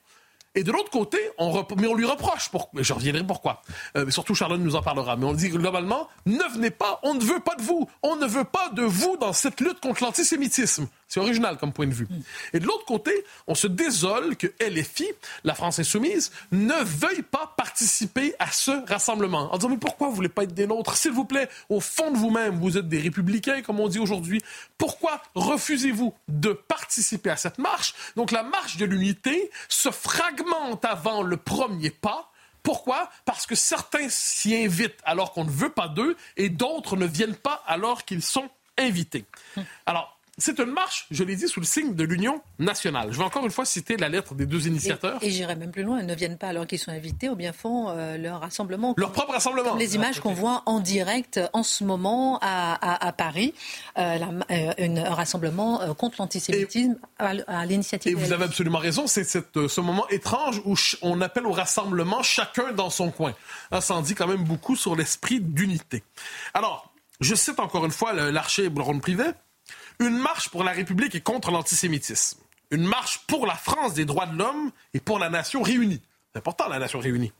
Et 0.56 0.64
de 0.64 0.72
l'autre 0.72 0.90
côté, 0.90 1.18
on, 1.36 1.64
mais 1.76 1.86
on 1.86 1.94
lui 1.94 2.06
reproche, 2.06 2.48
pour... 2.48 2.70
je 2.74 2.92
reviendrai 2.94 3.22
pourquoi, 3.22 3.62
euh, 3.96 4.10
surtout 4.10 4.34
Charlotte 4.34 4.58
nous 4.58 4.74
en 4.74 4.82
parlera, 4.82 5.14
mais 5.14 5.26
on 5.26 5.34
dit 5.34 5.50
globalement, 5.50 6.08
ne 6.24 6.42
venez 6.54 6.70
pas, 6.70 6.98
on 7.02 7.12
ne 7.12 7.22
veut 7.22 7.40
pas 7.40 7.54
de 7.56 7.62
vous, 7.62 7.86
on 8.02 8.16
ne 8.16 8.26
veut 8.26 8.44
pas 8.44 8.70
de 8.70 8.82
vous 8.82 9.18
dans 9.18 9.34
cette 9.34 9.60
lutte 9.60 9.80
contre 9.80 10.02
l'antisémitisme. 10.02 10.88
C'est 11.08 11.20
original 11.20 11.58
comme 11.58 11.72
point 11.72 11.86
de 11.86 11.92
vue. 11.92 12.08
Et 12.54 12.58
de 12.58 12.66
l'autre 12.66 12.86
côté, 12.86 13.12
on 13.46 13.54
se 13.54 13.66
désole 13.66 14.36
que 14.36 14.48
LFI, 14.60 15.06
la 15.44 15.54
France 15.54 15.78
insoumise, 15.78 16.32
ne 16.50 16.82
veuille 16.82 17.22
pas 17.22 17.54
participer 17.56 18.34
à 18.38 18.50
ce 18.50 18.72
rassemblement. 18.88 19.52
En 19.52 19.58
disant, 19.58 19.68
mais 19.68 19.76
pourquoi 19.76 20.08
vous 20.08 20.14
voulez 20.14 20.28
pas 20.28 20.44
être 20.44 20.54
des 20.54 20.66
nôtres? 20.66 20.96
S'il 20.96 21.12
vous 21.12 21.26
plaît, 21.26 21.48
au 21.68 21.80
fond 21.80 22.10
de 22.10 22.16
vous-même, 22.16 22.58
vous 22.58 22.78
êtes 22.78 22.88
des 22.88 22.98
républicains, 22.98 23.62
comme 23.62 23.78
on 23.78 23.88
dit 23.88 23.98
aujourd'hui. 23.98 24.42
Pourquoi 24.78 25.22
refusez-vous 25.34 26.14
de 26.28 26.52
participer 26.52 27.30
à 27.30 27.36
cette 27.36 27.58
marche? 27.58 27.94
Donc 28.16 28.32
la 28.32 28.42
marche 28.42 28.78
de 28.78 28.84
l'unité 28.84 29.50
se 29.68 29.90
fragmente 29.90 30.45
avant 30.82 31.22
le 31.22 31.36
premier 31.36 31.90
pas. 31.90 32.30
Pourquoi? 32.62 33.10
Parce 33.24 33.46
que 33.46 33.54
certains 33.54 34.08
s'y 34.08 34.56
invitent 34.56 35.00
alors 35.04 35.32
qu'on 35.32 35.44
ne 35.44 35.50
veut 35.50 35.70
pas 35.70 35.88
d'eux 35.88 36.16
et 36.36 36.48
d'autres 36.48 36.96
ne 36.96 37.06
viennent 37.06 37.36
pas 37.36 37.62
alors 37.66 38.04
qu'ils 38.04 38.22
sont 38.22 38.48
invités. 38.76 39.24
Alors, 39.86 40.15
c'est 40.38 40.58
une 40.58 40.70
marche, 40.70 41.06
je 41.10 41.24
l'ai 41.24 41.34
dit, 41.34 41.48
sous 41.48 41.60
le 41.60 41.66
signe 41.66 41.94
de 41.94 42.04
l'union 42.04 42.42
nationale. 42.58 43.10
Je 43.10 43.16
vais 43.16 43.24
encore 43.24 43.44
une 43.44 43.50
fois 43.50 43.64
citer 43.64 43.96
la 43.96 44.10
lettre 44.10 44.34
des 44.34 44.44
deux 44.44 44.66
initiateurs. 44.66 45.18
Et, 45.22 45.30
j'irai 45.30 45.56
même 45.56 45.70
plus 45.70 45.82
loin, 45.82 45.98
ils 46.00 46.06
ne 46.06 46.14
viennent 46.14 46.36
pas 46.36 46.48
alors 46.48 46.66
qu'ils 46.66 46.78
sont 46.78 46.90
invités, 46.90 47.30
ou 47.30 47.36
bien 47.36 47.54
font 47.54 47.88
euh, 47.88 48.18
leur 48.18 48.40
rassemblement. 48.40 48.94
Leur 48.98 49.12
propre 49.12 49.32
rassemblement. 49.32 49.70
Comme 49.70 49.78
les 49.78 49.94
images 49.94 50.20
qu'on 50.20 50.34
voit 50.34 50.62
en 50.66 50.80
direct 50.80 51.40
en 51.54 51.62
ce 51.62 51.84
moment 51.84 52.38
à, 52.42 53.12
Paris, 53.16 53.54
euh, 53.96 54.18
un 54.50 55.14
rassemblement 55.14 55.94
contre 55.94 56.16
l'antisémitisme 56.18 56.96
à, 57.18 57.64
l'initiative. 57.64 58.12
Et 58.12 58.14
vous 58.14 58.32
avez 58.32 58.44
absolument 58.44 58.78
raison, 58.78 59.06
c'est 59.06 59.24
ce 59.24 59.80
moment 59.80 60.06
étrange 60.08 60.60
où 60.64 60.74
on 61.00 61.20
appelle 61.22 61.46
au 61.46 61.52
rassemblement 61.52 62.22
chacun 62.22 62.72
dans 62.72 62.90
son 62.90 63.10
coin. 63.10 63.34
ça 63.80 63.94
en 63.94 64.02
dit 64.02 64.14
quand 64.14 64.26
même 64.26 64.44
beaucoup 64.44 64.76
sur 64.76 64.96
l'esprit 64.96 65.40
d'unité. 65.40 66.02
Alors, 66.52 66.92
je 67.20 67.34
cite 67.34 67.58
encore 67.58 67.86
une 67.86 67.90
fois 67.90 68.12
l'archer 68.12 68.68
Boulogne 68.68 69.00
Privé. 69.00 69.24
Une 69.98 70.18
marche 70.18 70.48
pour 70.50 70.64
la 70.64 70.72
République 70.72 71.14
et 71.14 71.20
contre 71.20 71.50
l'antisémitisme. 71.50 72.38
Une 72.70 72.84
marche 72.84 73.20
pour 73.26 73.46
la 73.46 73.54
France 73.54 73.94
des 73.94 74.04
droits 74.04 74.26
de 74.26 74.36
l'homme 74.36 74.70
et 74.92 75.00
pour 75.00 75.18
la 75.18 75.30
nation 75.30 75.62
réunie. 75.62 76.02
C'est 76.32 76.38
important, 76.38 76.68
la 76.68 76.78
nation 76.78 76.98
réunie. 76.98 77.32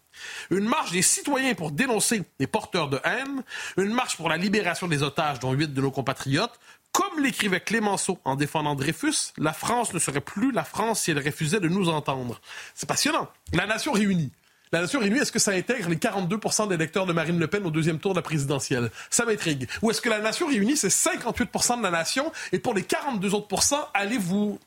Une 0.50 0.64
marche 0.64 0.92
des 0.92 1.02
citoyens 1.02 1.54
pour 1.54 1.70
dénoncer 1.70 2.22
les 2.38 2.46
porteurs 2.46 2.88
de 2.88 2.98
haine. 3.04 3.42
Une 3.76 3.92
marche 3.92 4.16
pour 4.16 4.28
la 4.28 4.36
libération 4.36 4.88
des 4.88 5.02
otages, 5.02 5.38
dont 5.40 5.52
huit 5.52 5.72
de 5.74 5.80
nos 5.80 5.90
compatriotes. 5.90 6.58
Comme 6.92 7.22
l'écrivait 7.22 7.60
Clémenceau 7.60 8.18
en 8.24 8.36
défendant 8.36 8.74
Dreyfus, 8.74 9.32
la 9.36 9.52
France 9.52 9.92
ne 9.92 9.98
serait 9.98 10.22
plus 10.22 10.50
la 10.52 10.64
France 10.64 11.02
si 11.02 11.10
elle 11.10 11.18
refusait 11.18 11.60
de 11.60 11.68
nous 11.68 11.90
entendre. 11.90 12.40
C'est 12.74 12.88
passionnant. 12.88 13.28
La 13.52 13.66
nation 13.66 13.92
réunie. 13.92 14.32
La 14.72 14.80
Nation 14.80 15.00
réunie, 15.00 15.18
est-ce 15.18 15.32
que 15.32 15.38
ça 15.38 15.52
intègre 15.52 15.88
les 15.88 15.96
42% 15.96 16.68
des 16.68 16.74
électeurs 16.74 17.06
de 17.06 17.12
Marine 17.12 17.38
Le 17.38 17.46
Pen 17.46 17.64
au 17.64 17.70
deuxième 17.70 17.98
tour 17.98 18.12
de 18.12 18.18
la 18.18 18.22
présidentielle? 18.22 18.90
Ça 19.10 19.24
m'intrigue. 19.24 19.68
Ou 19.82 19.90
est-ce 19.90 20.00
que 20.00 20.08
la 20.08 20.18
Nation 20.18 20.48
réunie, 20.48 20.76
c'est 20.76 20.88
58% 20.88 21.78
de 21.78 21.82
la 21.82 21.90
nation 21.90 22.32
et 22.52 22.58
pour 22.58 22.74
les 22.74 22.82
42 22.82 23.34
autres 23.34 23.46
allez 23.94 24.18
vous 24.18 24.58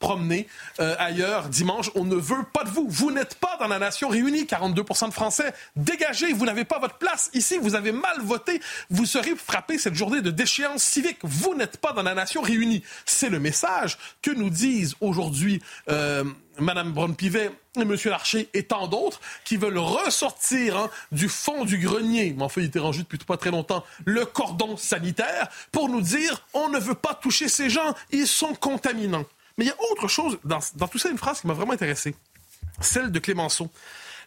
promener 0.00 0.48
euh, 0.80 0.96
ailleurs 0.98 1.48
dimanche. 1.48 1.90
On 1.94 2.04
ne 2.04 2.16
veut 2.16 2.42
pas 2.52 2.64
de 2.64 2.70
vous. 2.70 2.86
Vous 2.88 3.12
n'êtes 3.12 3.36
pas 3.36 3.56
dans 3.60 3.68
la 3.68 3.78
nation 3.78 4.08
réunie. 4.08 4.44
42% 4.44 5.08
de 5.08 5.12
Français. 5.12 5.52
Dégagez. 5.76 6.32
Vous 6.32 6.46
n'avez 6.46 6.64
pas 6.64 6.80
votre 6.80 6.98
place 6.98 7.30
ici. 7.34 7.58
Vous 7.58 7.76
avez 7.76 7.92
mal 7.92 8.20
voté. 8.22 8.60
Vous 8.88 9.06
serez 9.06 9.36
frappé 9.36 9.78
cette 9.78 9.94
journée 9.94 10.22
de 10.22 10.32
déchéance 10.32 10.82
civique. 10.82 11.18
Vous 11.22 11.54
n'êtes 11.54 11.76
pas 11.76 11.92
dans 11.92 12.02
la 12.02 12.14
nation 12.14 12.42
réunie. 12.42 12.82
C'est 13.04 13.28
le 13.28 13.38
message 13.38 13.98
que 14.22 14.32
nous 14.32 14.50
disent 14.50 14.96
aujourd'hui 15.00 15.62
euh, 15.90 16.24
Mme 16.58 16.92
Braun-Pivet 16.92 17.50
et 17.76 17.80
M. 17.80 17.96
Larcher 18.06 18.48
et 18.54 18.64
tant 18.64 18.88
d'autres 18.88 19.20
qui 19.44 19.56
veulent 19.56 19.78
ressortir 19.78 20.76
hein, 20.76 20.90
du 21.12 21.28
fond 21.28 21.64
du 21.64 21.78
grenier, 21.78 22.34
mais 22.36 22.48
fait, 22.48 22.62
il 22.62 22.66
était 22.66 22.78
rangé 22.78 23.02
depuis 23.02 23.18
pas 23.18 23.36
très 23.36 23.50
longtemps, 23.50 23.84
le 24.04 24.24
cordon 24.24 24.76
sanitaire 24.76 25.48
pour 25.72 25.88
nous 25.88 26.00
dire 26.00 26.42
on 26.52 26.68
ne 26.68 26.78
veut 26.78 26.94
pas 26.94 27.14
toucher 27.14 27.48
ces 27.48 27.70
gens, 27.70 27.94
ils 28.10 28.26
sont 28.26 28.54
contaminants. 28.54 29.24
Mais 29.60 29.66
il 29.66 29.68
y 29.68 29.72
a 29.72 29.92
autre 29.92 30.08
chose 30.08 30.38
dans, 30.42 30.88
tout 30.88 30.96
ça, 30.96 31.10
une 31.10 31.18
phrase 31.18 31.42
qui 31.42 31.46
m'a 31.46 31.52
vraiment 31.52 31.74
intéressé, 31.74 32.14
celle 32.80 33.12
de 33.12 33.18
Clémenceau. 33.18 33.70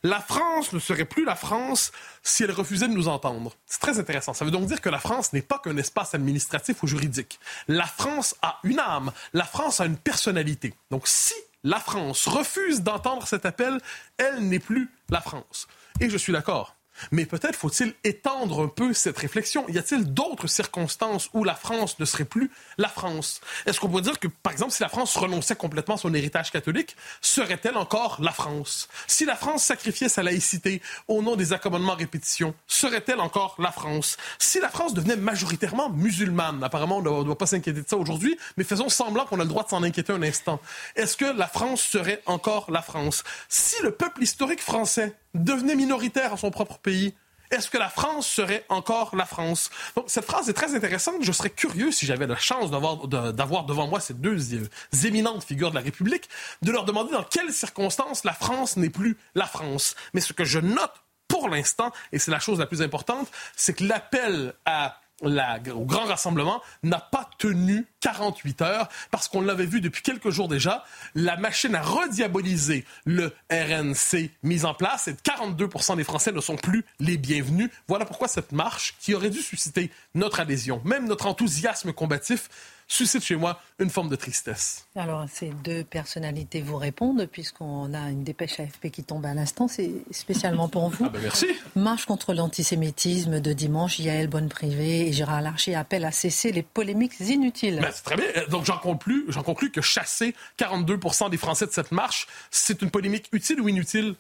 La 0.04 0.20
France 0.20 0.72
ne 0.74 0.78
serait 0.78 1.06
plus 1.06 1.26
la 1.26 1.36
France 1.36 1.92
si 2.22 2.44
elle 2.44 2.52
refusait 2.52 2.88
de 2.88 2.94
nous 2.94 3.08
entendre. 3.08 3.52
C'est 3.66 3.80
très 3.80 3.98
intéressant. 3.98 4.36
Ça 4.36 4.46
veut 4.46 4.52
donc 4.52 4.68
dire 4.68 4.80
que 4.80 4.90
la 4.90 5.00
France 5.00 5.34
n'est 5.34 5.42
pas 5.42 5.58
qu'un 5.58 5.76
espace 5.78 6.14
administratif 6.14 6.84
ou 6.84 6.88
juridique. 6.88 7.40
La 7.68 7.88
France 7.88 8.36
a 8.44 8.60
une 8.64 8.78
âme. 8.78 9.12
La 9.34 9.46
France 9.46 9.82
a 9.82 9.88
une 9.88 9.98
personnalité. 9.98 10.76
Donc 10.92 11.08
si 11.08 11.34
la 11.64 11.80
France 11.80 12.28
refuse 12.28 12.82
d'entendre 12.82 13.28
cet 13.28 13.48
appel, 13.48 13.82
elle 14.18 14.48
n'est 14.48 14.60
plus 14.60 14.88
la 15.10 15.22
France. 15.22 15.68
Et 16.00 16.12
je 16.12 16.18
suis 16.18 16.32
d'accord. 16.32 16.76
Mais 17.12 17.26
peut-être 17.26 17.56
faut-il 17.56 17.94
étendre 18.04 18.64
un 18.64 18.68
peu 18.68 18.94
cette 18.94 19.18
réflexion. 19.18 19.68
Y 19.70 19.78
a-t-il 19.78 20.14
d'autres 20.14 20.48
circonstances 20.48 21.30
où 21.34 21.44
la 21.44 21.56
France 21.56 22.00
ne 22.00 22.06
serait 22.06 22.26
plus 22.26 22.52
la 22.78 22.90
France? 22.90 23.42
Est-ce 23.66 23.80
qu'on 23.80 23.90
pourrait 23.90 24.04
dire 24.04 24.20
que, 24.20 24.28
par 24.28 24.54
exemple, 24.54 24.72
si 24.72 24.82
la 24.82 24.90
France 24.90 25.16
renonçait 25.16 25.56
complètement 25.56 25.96
à 25.96 25.98
son 25.98 26.14
héritage 26.14 26.52
catholique, 26.52 26.96
serait-elle 27.22 27.78
encore 27.78 28.18
la 28.22 28.32
France? 28.32 28.88
Si 29.08 29.26
la 29.26 29.36
France 29.36 29.64
sacrifiait 29.64 30.10
sa 30.10 30.24
laïcité 30.24 30.82
au 31.08 31.22
nom 31.22 31.36
des 31.36 31.54
accommodements 31.54 31.96
répétitions, 31.96 32.54
serait-elle 32.68 33.20
encore 33.20 33.56
la 33.60 33.72
France? 33.72 34.18
Si 34.40 34.60
la 34.60 34.70
France 34.70 34.94
devenait 34.94 35.16
majoritairement 35.16 35.90
musulmane, 35.90 36.64
apparemment 36.64 36.98
on 36.98 37.02
ne 37.02 37.24
doit 37.24 37.38
pas 37.38 37.48
s'inquiéter 37.48 37.82
de 37.82 37.88
ça 37.88 37.98
aujourd'hui, 37.98 38.38
mais 38.58 38.64
faisons 38.64 38.90
semblant 38.90 39.26
qu'on 39.26 39.40
a 39.40 39.44
le 39.44 39.50
droit 39.50 39.64
de 39.64 39.70
s'en 39.70 39.84
inquiéter 39.84 40.14
un 40.14 40.24
instant, 40.24 40.60
est-ce 40.96 41.18
que 41.18 41.26
la 41.26 41.48
France 41.48 41.82
serait 41.82 42.22
encore 42.26 42.72
la 42.72 42.82
France? 42.82 43.24
Si 43.50 43.82
le 43.82 43.92
peuple 43.92 44.24
historique 44.24 44.62
français 44.62 45.16
devenait 45.34 45.76
minoritaire 45.76 46.34
à 46.34 46.38
son 46.38 46.52
propre 46.52 46.78
pays, 46.78 47.14
est-ce 47.54 47.70
que 47.70 47.78
la 47.78 47.90
France 47.90 48.28
serait 48.28 48.66
encore 48.70 49.16
la 49.16 49.26
France? 49.26 49.70
Donc, 49.96 50.06
cette 50.08 50.26
phrase 50.26 50.50
est 50.50 50.54
très 50.54 50.76
intéressante. 50.76 51.18
Je 51.22 51.32
serais 51.32 51.52
curieux, 51.52 51.92
si 51.92 52.08
j'avais 52.08 52.26
la 52.26 52.36
chance 52.36 52.72
d'avoir 52.72 53.66
devant 53.66 53.88
moi 53.88 54.00
ces 54.00 54.16
deux 54.16 54.56
euh, 54.56 54.68
éminentes 55.06 55.44
figures 55.44 55.70
de 55.70 55.76
la 55.76 55.82
République, 55.82 56.30
de 56.64 56.72
leur 56.72 56.84
demander 56.84 57.12
dans 57.12 57.24
quelles 57.24 57.54
circonstances 57.54 58.24
la 58.24 58.34
France 58.34 58.76
n'est 58.76 58.90
plus 58.90 59.18
la 59.36 59.46
France. 59.46 59.96
Mais 60.16 60.22
ce 60.22 60.34
que 60.34 60.46
je 60.46 60.58
note 60.58 60.94
pour 61.28 61.48
l'instant, 61.48 61.92
et 62.12 62.18
c'est 62.18 62.32
la 62.32 62.40
chose 62.40 62.58
la 62.58 62.66
plus 62.66 62.82
importante, 62.82 63.28
c'est 63.56 63.74
que 63.74 63.84
l'appel 63.84 64.54
à 64.66 65.00
au 65.24 65.86
grand 65.86 66.06
rassemblement 66.06 66.62
n'a 66.84 67.00
pas 67.00 67.30
tenu 67.38 67.86
48 68.02 68.62
heures 68.62 68.90
parce 69.12 69.28
qu'on 69.28 69.42
l'avait 69.42 69.66
vu 69.66 69.82
depuis 69.82 70.02
quelques 70.02 70.30
jours 70.30 70.48
déjà. 70.48 70.84
La 71.16 71.38
machine 71.38 71.76
à 71.76 71.82
rediaboliser 71.82 72.86
le 73.06 73.34
RNC 73.52 74.30
mise 74.44 74.66
en 74.66 74.74
place 74.74 75.08
et 75.08 75.14
42% 75.14 75.96
des 75.96 76.04
Français 76.04 76.32
ne 76.32 76.42
sont 76.42 76.56
plus 76.56 76.86
les 77.00 77.18
bienvenus. 77.18 77.70
Voilà 77.88 78.06
pourquoi 78.06 78.28
cette 78.28 78.52
marche, 78.52 78.96
qui 79.00 79.14
aurait 79.14 79.30
dû 79.30 79.42
susciter 79.42 79.92
notre 80.16 80.40
adhésion, 80.40 80.82
même 80.84 81.08
notre 81.08 81.28
enthousiasme 81.28 81.94
combatif, 81.94 82.50
suscite 82.94 83.24
chez 83.24 83.36
moi 83.36 83.60
une 83.80 83.90
forme 83.90 84.10
de 84.10 84.16
tristesse. 84.16 84.86
Alors, 84.96 85.26
ces 85.32 85.50
deux 85.64 85.84
personnalités 85.84 86.62
vous 86.62 86.78
répondent, 86.78 87.26
puisqu'on 87.26 87.94
a 87.94 88.10
une 88.10 88.24
dépêche 88.24 88.60
AFP 88.60 88.90
qui 88.92 89.04
tombe 89.04 89.26
à 89.26 89.34
l'instant. 89.34 89.68
C'est 89.68 89.92
spécialement 90.12 90.70
pour 90.70 90.90
vous. 90.90 91.06
Ah 91.06 91.10
ben 91.10 91.22
merci. 91.22 91.48
Marche 91.76 92.06
contre 92.06 92.34
l'antisémitisme 92.34 93.40
de 93.40 93.54
dimanche. 93.54 94.00
Yael 94.00 94.28
Bonne-Privé 94.28 95.08
et 95.08 95.12
Gérard 95.12 95.42
Larcher 95.42 95.76
appellent 95.76 96.06
à 96.06 96.12
cesser 96.12 96.52
les 96.52 96.64
polémiques 96.64 97.20
inutiles. 97.20 97.80
Ben, 97.82 97.92
c'est 97.92 98.04
très 98.04 98.16
bien. 98.16 98.26
Donc, 98.50 98.66
j'en 98.66 98.78
conclus, 98.78 99.26
j'en 99.30 99.44
conclus 99.44 99.72
que 99.72 99.82
chasser 99.82 100.36
42 100.58 101.00
des 101.32 101.38
Français 101.38 101.66
de 101.66 101.72
cette 101.72 101.92
marche, 101.92 102.28
c'est 102.52 102.82
une 102.82 102.92
polémique 102.92 103.28
utile 103.32 103.60
ou 103.60 103.70
inutile? 103.70 104.16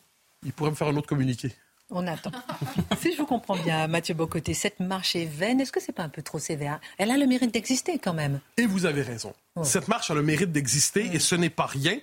Il 0.45 0.51
pourrait 0.51 0.71
me 0.71 0.75
faire 0.75 0.87
un 0.87 0.95
autre 0.97 1.07
communiqué. 1.07 1.51
On 1.95 2.07
attend. 2.07 2.31
si 2.99 3.13
je 3.13 3.17
vous 3.17 3.27
comprends 3.27 3.55
bien, 3.55 3.87
Mathieu 3.87 4.15
Bocoté, 4.15 4.55
cette 4.55 4.79
marche 4.79 5.15
est 5.15 5.25
vaine. 5.25 5.61
Est-ce 5.61 5.71
que 5.71 5.79
c'est 5.79 5.91
pas 5.91 6.01
un 6.01 6.09
peu 6.09 6.23
trop 6.23 6.39
sévère? 6.39 6.79
Elle 6.97 7.11
a 7.11 7.17
le 7.17 7.27
mérite 7.27 7.53
d'exister 7.53 7.99
quand 7.99 8.13
même. 8.13 8.39
Et 8.57 8.65
vous 8.65 8.87
avez 8.87 9.03
raison. 9.03 9.31
Cette 9.61 9.87
marche 9.87 10.09
a 10.09 10.15
le 10.15 10.23
mérite 10.23 10.51
d'exister 10.51 11.11
et 11.13 11.19
ce 11.19 11.35
n'est 11.35 11.51
pas 11.51 11.67
rien. 11.67 11.99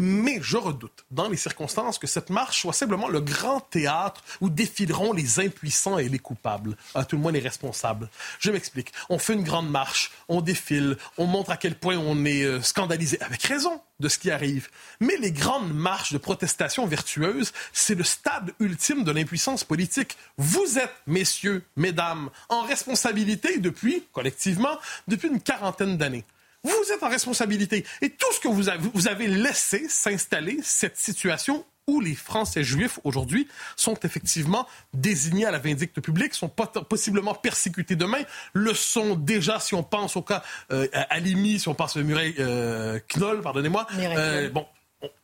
Mais 0.00 0.38
je 0.40 0.56
redoute, 0.56 1.04
dans 1.10 1.28
les 1.28 1.36
circonstances, 1.36 1.98
que 1.98 2.06
cette 2.06 2.30
marche 2.30 2.62
soit 2.62 2.72
simplement 2.72 3.08
le 3.08 3.20
grand 3.20 3.60
théâtre 3.60 4.24
où 4.40 4.48
défileront 4.48 5.12
les 5.12 5.38
impuissants 5.38 5.98
et 5.98 6.08
les 6.08 6.18
coupables, 6.18 6.78
à 6.94 7.04
tout 7.04 7.16
le 7.16 7.22
moins 7.22 7.32
les 7.32 7.40
responsables. 7.40 8.08
Je 8.38 8.50
m'explique. 8.50 8.90
On 9.10 9.18
fait 9.18 9.34
une 9.34 9.44
grande 9.44 9.68
marche, 9.68 10.12
on 10.28 10.40
défile, 10.40 10.96
on 11.18 11.26
montre 11.26 11.50
à 11.50 11.58
quel 11.58 11.74
point 11.74 11.98
on 11.98 12.24
est 12.24 12.42
euh, 12.42 12.62
scandalisé, 12.62 13.20
avec 13.20 13.42
raison, 13.42 13.82
de 14.00 14.08
ce 14.08 14.16
qui 14.16 14.30
arrive. 14.30 14.70
Mais 15.00 15.18
les 15.18 15.30
grandes 15.30 15.74
marches 15.74 16.14
de 16.14 16.18
protestation 16.18 16.86
vertueuses, 16.86 17.52
c'est 17.74 17.94
le 17.94 18.04
stade 18.04 18.52
ultime 18.60 19.04
de 19.04 19.12
l'impuissance 19.12 19.62
politique. 19.62 20.16
Vous 20.38 20.78
êtes, 20.78 20.94
messieurs, 21.06 21.64
mesdames, 21.76 22.30
en 22.48 22.62
responsabilité 22.62 23.58
depuis, 23.58 24.04
collectivement, 24.12 24.78
depuis 25.06 25.28
une 25.28 25.40
quarantaine 25.40 25.98
d'années. 25.98 26.24
Vous 26.64 26.92
êtes 26.92 27.02
en 27.02 27.08
responsabilité. 27.08 27.84
Et 28.00 28.10
tout 28.10 28.32
ce 28.32 28.40
que 28.40 28.48
vous 28.48 28.68
avez, 28.68 28.88
vous 28.94 29.08
avez 29.08 29.26
laissé 29.26 29.88
s'installer, 29.88 30.58
cette 30.62 30.96
situation 30.96 31.64
où 31.86 32.00
les 32.00 32.14
Français 32.14 32.64
juifs 32.64 32.98
aujourd'hui 33.04 33.46
sont 33.76 33.98
effectivement 34.02 34.66
désignés 34.94 35.44
à 35.44 35.50
la 35.50 35.58
vindicte 35.58 36.00
publique, 36.00 36.34
sont 36.34 36.48
possiblement 36.48 37.34
persécutés 37.34 37.96
demain, 37.96 38.22
le 38.54 38.72
sont 38.72 39.14
déjà 39.16 39.60
si 39.60 39.74
on 39.74 39.82
pense 39.82 40.16
au 40.16 40.22
cas 40.22 40.42
euh, 40.72 40.88
à 40.92 41.20
Limi, 41.20 41.58
si 41.58 41.68
on 41.68 41.74
pense 41.74 41.96
à 41.96 42.02
Murray 42.02 42.34
euh, 42.38 42.98
Knoll, 43.14 43.42
pardonnez-moi. 43.42 43.86
Euh, 43.98 44.48
bon, 44.48 44.66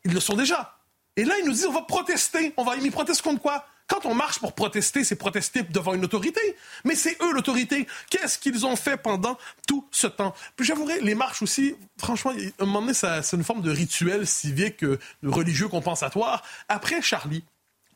ils 0.05 0.13
le 0.13 0.21
sont 0.21 0.35
déjà. 0.35 0.77
Et 1.17 1.25
là, 1.25 1.35
ils 1.41 1.47
nous 1.47 1.53
disent 1.53 1.67
on 1.67 1.73
va 1.73 1.83
protester. 1.83 2.53
On 2.57 2.65
va, 2.65 2.77
ils 2.77 2.93
protestent 2.93 3.23
contre 3.23 3.41
quoi? 3.41 3.65
Quand 3.91 4.07
on 4.07 4.15
marche 4.15 4.39
pour 4.39 4.55
protester, 4.55 5.03
c'est 5.03 5.17
protester 5.17 5.65
devant 5.65 5.95
une 5.95 6.05
autorité. 6.05 6.41
Mais 6.85 6.95
c'est 6.95 7.21
eux 7.23 7.33
l'autorité. 7.33 7.89
Qu'est-ce 8.09 8.39
qu'ils 8.39 8.65
ont 8.65 8.77
fait 8.77 8.97
pendant 8.97 9.37
tout 9.67 9.85
ce 9.91 10.07
temps? 10.07 10.33
Puis 10.55 10.65
j'avouerai, 10.65 11.01
les 11.01 11.17
marches 11.17 11.43
aussi, 11.43 11.75
franchement, 11.99 12.31
à 12.31 12.63
un 12.63 12.67
moment 12.67 12.83
donné, 12.83 12.95
c'est 12.95 13.37
une 13.37 13.43
forme 13.43 13.63
de 13.63 13.71
rituel 13.73 14.29
civique, 14.29 14.85
euh, 14.85 15.01
religieux 15.25 15.67
compensatoire. 15.67 16.45
Après 16.69 17.03
Charlie, 17.03 17.43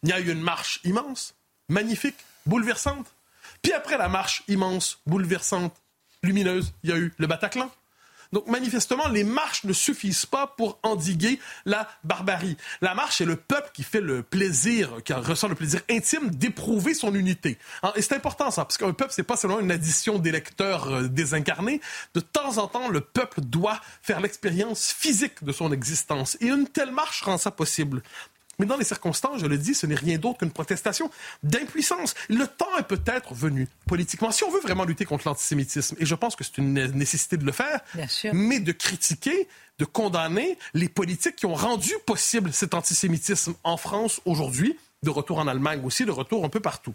il 0.02 0.08
y 0.08 0.12
a 0.12 0.18
eu 0.18 0.32
une 0.32 0.42
marche 0.42 0.80
immense, 0.82 1.36
magnifique, 1.68 2.16
bouleversante. 2.44 3.06
Puis 3.62 3.72
après 3.72 3.96
la 3.96 4.08
marche 4.08 4.42
immense, 4.48 4.98
bouleversante, 5.06 5.74
lumineuse, 6.24 6.72
il 6.82 6.90
y 6.90 6.92
a 6.92 6.96
eu 6.96 7.14
le 7.16 7.26
Bataclan. 7.28 7.70
Donc 8.34 8.48
manifestement, 8.48 9.06
les 9.06 9.22
marches 9.22 9.62
ne 9.62 9.72
suffisent 9.72 10.26
pas 10.26 10.48
pour 10.48 10.80
endiguer 10.82 11.38
la 11.66 11.88
barbarie. 12.02 12.56
La 12.80 12.92
marche, 12.94 13.18
c'est 13.18 13.24
le 13.24 13.36
peuple 13.36 13.70
qui 13.72 13.84
fait 13.84 14.00
le 14.00 14.24
plaisir, 14.24 14.90
qui 15.04 15.12
ressent 15.12 15.46
le 15.46 15.54
plaisir 15.54 15.80
intime 15.88 16.30
d'éprouver 16.30 16.94
son 16.94 17.14
unité. 17.14 17.58
Hein, 17.84 17.92
et 17.94 18.02
c'est 18.02 18.16
important 18.16 18.50
ça, 18.50 18.64
parce 18.64 18.76
qu'un 18.76 18.92
peuple, 18.92 19.12
c'est 19.14 19.22
pas 19.22 19.36
seulement 19.36 19.60
une 19.60 19.70
addition 19.70 20.18
d'électeurs 20.18 20.88
euh, 20.88 21.02
désincarnés. 21.06 21.80
De 22.14 22.20
temps 22.20 22.58
en 22.58 22.66
temps, 22.66 22.88
le 22.88 23.00
peuple 23.00 23.40
doit 23.40 23.80
faire 24.02 24.20
l'expérience 24.20 24.92
physique 24.92 25.44
de 25.44 25.52
son 25.52 25.70
existence. 25.70 26.36
Et 26.40 26.46
une 26.48 26.66
telle 26.66 26.90
marche 26.90 27.22
rend 27.22 27.38
ça 27.38 27.52
possible. 27.52 28.02
Mais 28.58 28.66
dans 28.66 28.76
les 28.76 28.84
circonstances, 28.84 29.40
je 29.40 29.46
le 29.46 29.58
dis, 29.58 29.74
ce 29.74 29.86
n'est 29.86 29.94
rien 29.94 30.18
d'autre 30.18 30.38
qu'une 30.38 30.50
protestation 30.50 31.10
d'impuissance. 31.42 32.14
Le 32.28 32.46
temps 32.46 32.76
est 32.78 32.84
peut-être 32.84 33.34
venu, 33.34 33.68
politiquement, 33.86 34.30
si 34.30 34.44
on 34.44 34.50
veut 34.50 34.60
vraiment 34.60 34.84
lutter 34.84 35.04
contre 35.04 35.28
l'antisémitisme, 35.28 35.96
et 35.98 36.06
je 36.06 36.14
pense 36.14 36.36
que 36.36 36.44
c'est 36.44 36.58
une 36.58 36.72
nécessité 36.72 37.36
de 37.36 37.44
le 37.44 37.52
faire, 37.52 37.80
mais 38.32 38.60
de 38.60 38.72
critiquer, 38.72 39.48
de 39.78 39.84
condamner 39.84 40.58
les 40.72 40.88
politiques 40.88 41.36
qui 41.36 41.46
ont 41.46 41.54
rendu 41.54 41.92
possible 42.06 42.52
cet 42.52 42.74
antisémitisme 42.74 43.54
en 43.64 43.76
France 43.76 44.20
aujourd'hui, 44.24 44.78
de 45.02 45.10
retour 45.10 45.38
en 45.38 45.46
Allemagne 45.46 45.80
aussi, 45.84 46.04
de 46.04 46.10
retour 46.10 46.44
un 46.44 46.48
peu 46.48 46.60
partout. 46.60 46.94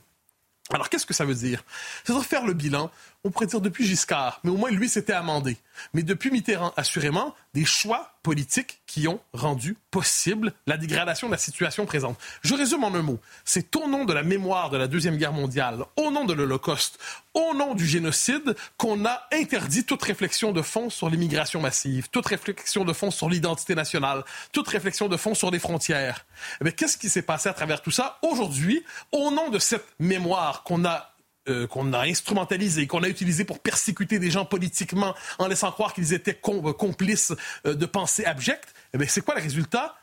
Alors, 0.71 0.89
qu'est-ce 0.89 1.07
que 1.07 1.15
ça 1.15 1.25
veut 1.25 1.35
dire? 1.35 1.63
C'est-à-dire 2.03 2.25
faire 2.25 2.45
le 2.45 2.53
bilan, 2.53 2.91
on 3.23 3.31
pourrait 3.31 3.47
dire 3.47 3.59
depuis 3.59 3.85
Giscard, 3.85 4.39
mais 4.43 4.51
au 4.51 4.57
moins 4.57 4.71
lui 4.71 4.88
s'était 4.88 5.13
amendé. 5.13 5.57
Mais 5.93 6.03
depuis 6.03 6.31
Mitterrand, 6.31 6.73
assurément, 6.77 7.35
des 7.53 7.65
choix 7.65 8.13
politiques 8.23 8.81
qui 8.85 9.07
ont 9.07 9.19
rendu 9.33 9.75
possible 9.91 10.53
la 10.67 10.77
dégradation 10.77 11.27
de 11.27 11.33
la 11.33 11.38
situation 11.38 11.85
présente. 11.85 12.17
Je 12.41 12.53
résume 12.53 12.83
en 12.83 12.93
un 12.93 13.01
mot. 13.01 13.19
C'est 13.43 13.75
au 13.75 13.88
nom 13.88 14.05
de 14.05 14.13
la 14.13 14.23
mémoire 14.23 14.69
de 14.69 14.77
la 14.77 14.88
Deuxième 14.88 15.17
Guerre 15.17 15.33
mondiale, 15.33 15.83
au 15.97 16.11
nom 16.11 16.25
de 16.25 16.33
l'Holocauste, 16.33 16.99
au 17.33 17.53
nom 17.53 17.75
du 17.75 17.85
génocide, 17.85 18.55
qu'on 18.77 19.05
a 19.05 19.27
interdit 19.33 19.83
toute 19.83 20.03
réflexion 20.03 20.51
de 20.51 20.61
fond 20.61 20.89
sur 20.89 21.09
l'immigration 21.09 21.61
massive, 21.61 22.09
toute 22.09 22.25
réflexion 22.25 22.85
de 22.85 22.93
fond 22.93 23.11
sur 23.11 23.29
l'identité 23.29 23.75
nationale, 23.75 24.23
toute 24.51 24.67
réflexion 24.67 25.07
de 25.07 25.17
fond 25.17 25.33
sur 25.33 25.51
les 25.51 25.59
frontières. 25.59 26.25
Mais 26.61 26.69
eh 26.69 26.73
qu'est-ce 26.73 26.97
qui 26.97 27.09
s'est 27.09 27.21
passé 27.21 27.49
à 27.49 27.53
travers 27.53 27.81
tout 27.81 27.91
ça 27.91 28.17
aujourd'hui, 28.21 28.83
au 29.11 29.31
nom 29.31 29.49
de 29.49 29.59
cette 29.59 29.85
mémoire 29.99 30.63
qu'on 30.63 30.85
a 30.85 31.11
euh, 31.48 31.67
qu'on 31.67 31.93
a 31.93 32.01
instrumentalisé, 32.01 32.86
qu'on 32.86 33.01
a 33.03 33.08
utilisé 33.08 33.46
pour 33.46 33.60
persécuter 33.60 34.19
des 34.19 34.29
gens 34.29 34.46
politiquement 34.46 35.15
en 35.38 35.48
laissant 35.48 35.72
croire 35.72 35.93
qu'ils 35.93 36.13
étaient 36.13 36.39
euh, 36.48 36.74
complices 36.74 37.34
euh, 37.65 37.75
de 37.75 37.86
pensées 37.86 38.25
abjectes, 38.25 38.74
eh 38.93 39.08
c'est 39.08 39.22
quoi 39.22 39.36
le 39.36 39.41
résultat? 39.41 39.96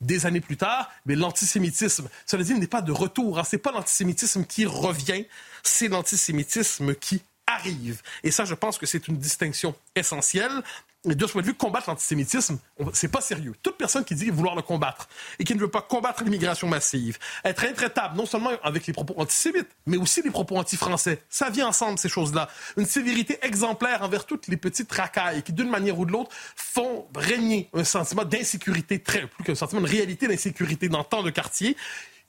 Des 0.00 0.24
années 0.24 0.40
plus 0.40 0.56
tard, 0.56 0.90
mais 1.04 1.14
l'antisémitisme, 1.14 2.08
cela 2.24 2.42
dit, 2.42 2.54
n'est 2.54 2.66
pas 2.66 2.80
de 2.80 2.90
retour. 2.90 3.38
Hein. 3.38 3.44
C'est 3.44 3.58
pas 3.58 3.70
l'antisémitisme 3.70 4.46
qui 4.46 4.64
revient, 4.64 5.26
c'est 5.62 5.88
l'antisémitisme 5.88 6.94
qui 6.94 7.20
arrive. 7.46 8.00
Et 8.24 8.30
ça, 8.30 8.46
je 8.46 8.54
pense 8.54 8.78
que 8.78 8.86
c'est 8.86 9.08
une 9.08 9.18
distinction 9.18 9.74
essentielle 9.94 10.62
de 11.04 11.26
ce 11.26 11.32
point 11.32 11.40
de 11.40 11.46
vue, 11.46 11.54
combattre 11.54 11.88
l'antisémitisme, 11.88 12.58
c'est 12.92 13.10
pas 13.10 13.22
sérieux. 13.22 13.54
Toute 13.62 13.78
personne 13.78 14.04
qui 14.04 14.14
dit 14.14 14.28
vouloir 14.28 14.54
le 14.54 14.62
combattre 14.62 15.08
et 15.38 15.44
qui 15.44 15.54
ne 15.54 15.60
veut 15.60 15.70
pas 15.70 15.80
combattre 15.80 16.22
l'immigration 16.24 16.68
massive, 16.68 17.18
être 17.44 17.64
intraitable 17.64 18.16
non 18.16 18.26
seulement 18.26 18.50
avec 18.62 18.86
les 18.86 18.92
propos 18.92 19.14
antisémites, 19.16 19.68
mais 19.86 19.96
aussi 19.96 20.20
les 20.20 20.30
propos 20.30 20.56
anti-français, 20.56 21.22
ça 21.30 21.48
vient 21.48 21.68
ensemble, 21.68 21.98
ces 21.98 22.10
choses-là. 22.10 22.48
Une 22.76 22.86
sévérité 22.86 23.38
exemplaire 23.42 24.02
envers 24.02 24.26
toutes 24.26 24.48
les 24.48 24.58
petites 24.58 24.92
racailles 24.92 25.42
qui, 25.42 25.52
d'une 25.52 25.70
manière 25.70 25.98
ou 25.98 26.04
de 26.04 26.12
l'autre, 26.12 26.30
font 26.54 27.06
régner 27.14 27.70
un 27.72 27.84
sentiment 27.84 28.24
d'insécurité, 28.24 28.98
très 28.98 29.26
plus 29.26 29.44
qu'un 29.44 29.54
sentiment 29.54 29.80
de 29.80 29.88
réalité 29.88 30.28
d'insécurité 30.28 30.88
dans 30.88 31.04
tant 31.04 31.22
de 31.22 31.30
quartiers 31.30 31.76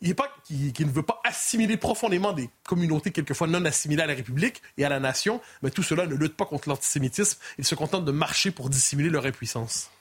il 0.02 0.16
pas 0.16 0.34
qui, 0.44 0.74
ne 0.80 0.92
veut 0.92 1.04
pas 1.04 1.22
assimiler 1.24 1.78
profondément 1.78 2.34
des 2.34 2.50
communautés 2.68 3.12
quelquefois 3.12 3.48
non 3.48 3.64
assimilées 3.66 4.04
à 4.04 4.08
la 4.08 4.16
République 4.16 4.62
et 4.78 4.86
à 4.86 4.90
la 4.90 5.00
nation, 5.00 5.42
mais 5.62 5.70
tout 5.70 5.84
cela 5.84 6.08
ne 6.08 6.16
lutte 6.16 6.36
pas 6.36 6.46
contre 6.46 6.70
l'antisémitisme. 6.70 7.40
Il 7.58 7.66
se 7.66 7.76
contente 7.76 8.06
de 8.06 8.12
marcher 8.12 8.52
pour 8.52 8.70
dissimuler 8.70 9.10
leur 9.10 9.26
impuissance. 9.26 9.92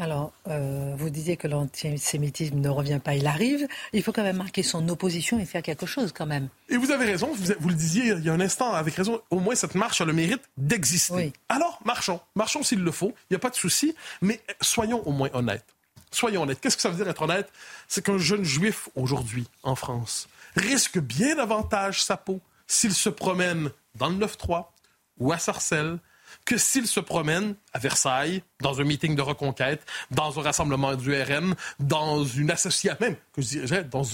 Alors, 0.00 0.32
euh, 0.46 0.94
vous 0.96 1.10
disiez 1.10 1.36
que 1.36 1.48
l'antisémitisme 1.48 2.58
ne 2.58 2.68
revient 2.68 3.00
pas, 3.02 3.16
il 3.16 3.26
arrive. 3.26 3.66
Il 3.92 4.04
faut 4.04 4.12
quand 4.12 4.22
même 4.22 4.36
marquer 4.36 4.62
son 4.62 4.88
opposition 4.88 5.40
et 5.40 5.44
faire 5.44 5.62
quelque 5.62 5.86
chose 5.86 6.12
quand 6.12 6.26
même. 6.26 6.48
Et 6.68 6.76
vous 6.76 6.92
avez 6.92 7.04
raison, 7.04 7.32
vous, 7.34 7.68
le 7.68 7.74
disiez 7.74 8.12
il 8.16 8.24
y 8.24 8.30
a 8.30 8.32
un 8.32 8.40
instant 8.40 8.72
avec 8.72 8.94
raison, 8.94 9.20
au 9.30 9.40
moins 9.40 9.56
cette 9.56 9.74
marche 9.74 10.00
a 10.00 10.04
le 10.04 10.12
mérite 10.12 10.42
d'exister. 10.56 11.32
Alors, 11.48 11.80
marchons, 11.84 12.20
marchons 12.36 12.62
s'il 12.62 12.78
le 12.78 12.92
faut, 12.92 13.12
il 13.28 13.32
n'y 13.32 13.36
a 13.36 13.40
pas 13.40 13.50
de 13.50 13.56
souci, 13.56 13.96
mais 14.22 14.40
soyons 14.60 15.02
au 15.04 15.10
moins 15.10 15.30
honnêtes. 15.32 15.66
Soyons 16.10 16.42
honnêtes. 16.42 16.60
Qu'est-ce 16.60 16.76
que 16.76 16.82
ça 16.82 16.90
veut 16.90 16.96
dire 16.96 17.08
être 17.08 17.22
honnête? 17.22 17.50
C'est 17.86 18.04
qu'un 18.04 18.18
jeune 18.18 18.44
juif 18.44 18.88
aujourd'hui 18.94 19.46
en 19.62 19.74
France 19.74 20.28
risque 20.56 20.98
bien 20.98 21.36
davantage 21.36 22.02
sa 22.02 22.16
peau 22.16 22.40
s'il 22.66 22.94
se 22.94 23.08
promène 23.08 23.70
dans 23.94 24.08
le 24.08 24.16
9-3 24.16 24.66
ou 25.18 25.32
à 25.32 25.38
Sarcelles 25.38 25.98
que 26.44 26.56
s'il 26.56 26.86
se 26.86 27.00
promène 27.00 27.54
à 27.72 27.78
Versailles, 27.78 28.42
dans 28.60 28.80
un 28.80 28.84
meeting 28.84 29.14
de 29.14 29.22
reconquête, 29.22 29.84
dans 30.10 30.38
un 30.38 30.42
rassemblement 30.42 30.94
du 30.94 31.14
RN, 31.14 31.54
dans 31.80 32.24
une 32.24 32.50
association, 32.50 32.96
même, 33.00 33.16
que 33.32 33.42
je 33.42 33.48
dirais, 33.48 33.84
dans 33.84 34.04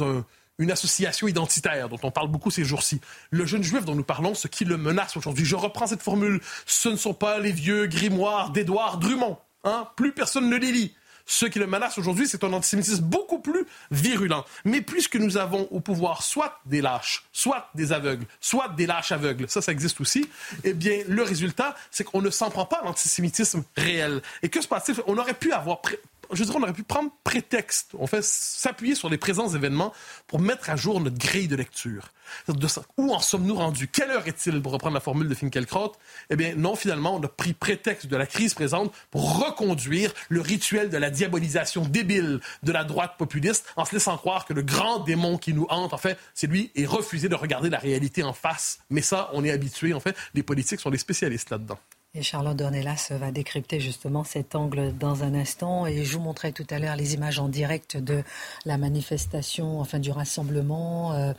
une 0.59 0.71
association 0.71 1.27
identitaire 1.27 1.89
dont 1.89 1.99
on 2.03 2.11
parle 2.11 2.29
beaucoup 2.29 2.51
ces 2.51 2.65
jours-ci. 2.65 3.01
Le 3.31 3.47
jeune 3.47 3.63
juif 3.63 3.85
dont 3.85 3.95
nous 3.95 4.05
parlons, 4.05 4.35
ce 4.35 4.49
qui 4.49 4.65
le 4.65 4.77
menace 4.77 5.17
aujourd'hui, 5.17 5.45
je 5.45 5.57
reprends 5.57 5.87
cette 5.87 6.03
formule, 6.03 6.41
ce 6.67 6.89
ne 6.89 6.97
sont 6.97 7.15
pas 7.15 7.39
les 7.39 7.53
vieux 7.53 7.87
grimoires 7.87 8.51
d'Édouard 8.51 8.99
Drummond. 8.99 9.39
Hein? 9.65 9.89
Plus 9.97 10.13
personne 10.13 10.49
ne 10.49 10.57
les 10.57 10.73
lit. 10.73 10.95
Ce 11.27 11.47
qui 11.47 11.59
le 11.59 11.67
menace 11.67 11.99
aujourd'hui, 11.99 12.29
c'est 12.29 12.45
un 12.45 12.53
antisémitisme 12.53 13.03
beaucoup 13.03 13.39
plus 13.39 13.67
virulent. 13.91 14.45
Mais 14.65 14.81
puisque 14.81 15.17
nous 15.17 15.37
avons 15.37 15.69
au 15.71 15.81
pouvoir 15.81 16.23
soit 16.23 16.61
des 16.67 16.81
lâches, 16.81 17.25
soit 17.33 17.71
des 17.75 17.93
aveugles, 17.93 18.27
soit 18.41 18.69
des 18.69 18.87
lâches 18.87 19.13
aveugles, 19.13 19.49
ça, 19.49 19.63
ça 19.63 19.73
existe 19.73 20.01
aussi, 20.01 20.29
eh 20.65 20.75
bien, 20.75 21.03
le 21.09 21.23
résultat, 21.23 21.75
c'est 21.91 22.05
qu'on 22.05 22.21
ne 22.23 22.31
s'en 22.31 22.51
prend 22.51 22.67
pas 22.67 22.79
à 22.79 22.85
l'antisémitisme 22.85 23.65
réel. 23.77 24.23
Et 24.43 24.49
que 24.49 24.61
se 24.61 24.69
passe-t-il? 24.69 25.01
On 25.07 25.17
aurait 25.19 25.35
pu 25.35 25.53
avoir 25.53 25.81
je 26.33 26.45
dirais, 26.45 26.57
on 26.59 26.63
aurait 26.63 26.73
pu 26.73 26.83
prendre 26.83 27.11
prétexte, 27.25 27.91
on 27.99 28.07
fait 28.07 28.25
s'appuyer 28.25 28.95
sur 28.95 29.09
les 29.09 29.19
présents 29.19 29.49
événements 29.49 29.93
pour 30.27 30.41
mettre 30.41 30.71
à 30.71 30.77
jour 30.77 31.01
notre 31.01 31.19
grille 31.19 31.49
de 31.49 31.57
lecture. 31.57 32.09
Où 32.97 33.13
en 33.13 33.21
sommes-nous 33.21 33.55
rendus? 33.55 33.89
Quelle 33.89 34.11
heure 34.11 34.27
est-il, 34.27 34.61
pour 34.63 34.73
reprendre 34.73 34.95
la 34.95 35.01
formule 35.01 35.29
de 35.29 35.35
Finkielkraut? 35.35 35.93
Eh 36.31 36.37
bien, 36.37 36.55
non, 36.57 36.75
finalement, 36.75 37.17
on 37.17 37.23
a 37.23 37.29
pris 37.29 37.53
prétexte 37.53 38.07
de 38.07 38.17
la 38.17 38.27
crise 38.27 38.55
présente 38.55 38.95
pour 39.11 39.45
reconduire 39.45 40.13
le 40.29 40.41
rituel 40.41 40.91
de 40.91 40.97
la 40.97 41.11
diabolisation 41.11 41.83
débile 41.83 42.41
de 42.63 42.73
la 42.73 42.85
droite 42.85 43.15
populiste 43.19 43.67
en 43.77 43.85
se 43.85 43.93
laissant 43.93 44.17
croire 44.17 44.47
que 44.47 44.55
le 44.55 44.63
grand 44.63 45.01
démon 45.01 45.39
qui 45.39 45.53
nous 45.53 45.67
hante, 45.69 45.93
en 45.93 45.99
fait, 45.99 46.19
c'est 46.35 46.47
lui, 46.47 46.71
et 46.75 46.87
refuser 46.87 47.29
de 47.29 47.35
regarder 47.35 47.71
la 47.71 47.79
réalité 47.79 48.23
en 48.23 48.33
face. 48.33 48.79
Mais 48.91 49.03
ça, 49.03 49.31
on 49.33 49.45
est 49.45 49.51
habitué, 49.51 49.95
en 49.95 50.01
fait, 50.01 50.17
les 50.35 50.43
politiques 50.43 50.81
sont 50.81 50.91
des 50.91 50.99
spécialistes 50.99 51.51
là-dedans. 51.51 51.79
Et 52.17 52.23
Charlotte 52.23 52.57
Dornelas 52.57 53.09
va 53.11 53.33
décrypter 53.33 53.81
justement 53.81 54.23
cet 54.23 54.55
angle 54.55 54.97
dans 54.97 55.25
un 55.25 55.35
instant. 55.35 55.85
Et 55.85 56.05
je 56.05 56.13
vous 56.13 56.23
montrais 56.23 56.53
tout 56.53 56.67
à 56.71 56.79
l'heure 56.79 56.95
les 56.95 57.15
images 57.15 57.41
en 57.41 57.49
direct 57.49 57.97
de 57.97 58.23
la 58.65 58.79
manifestation, 58.79 59.81
enfin 59.81 59.99
du 59.99 60.13
rassemblement. 60.13 61.13
Euh, 61.15 61.33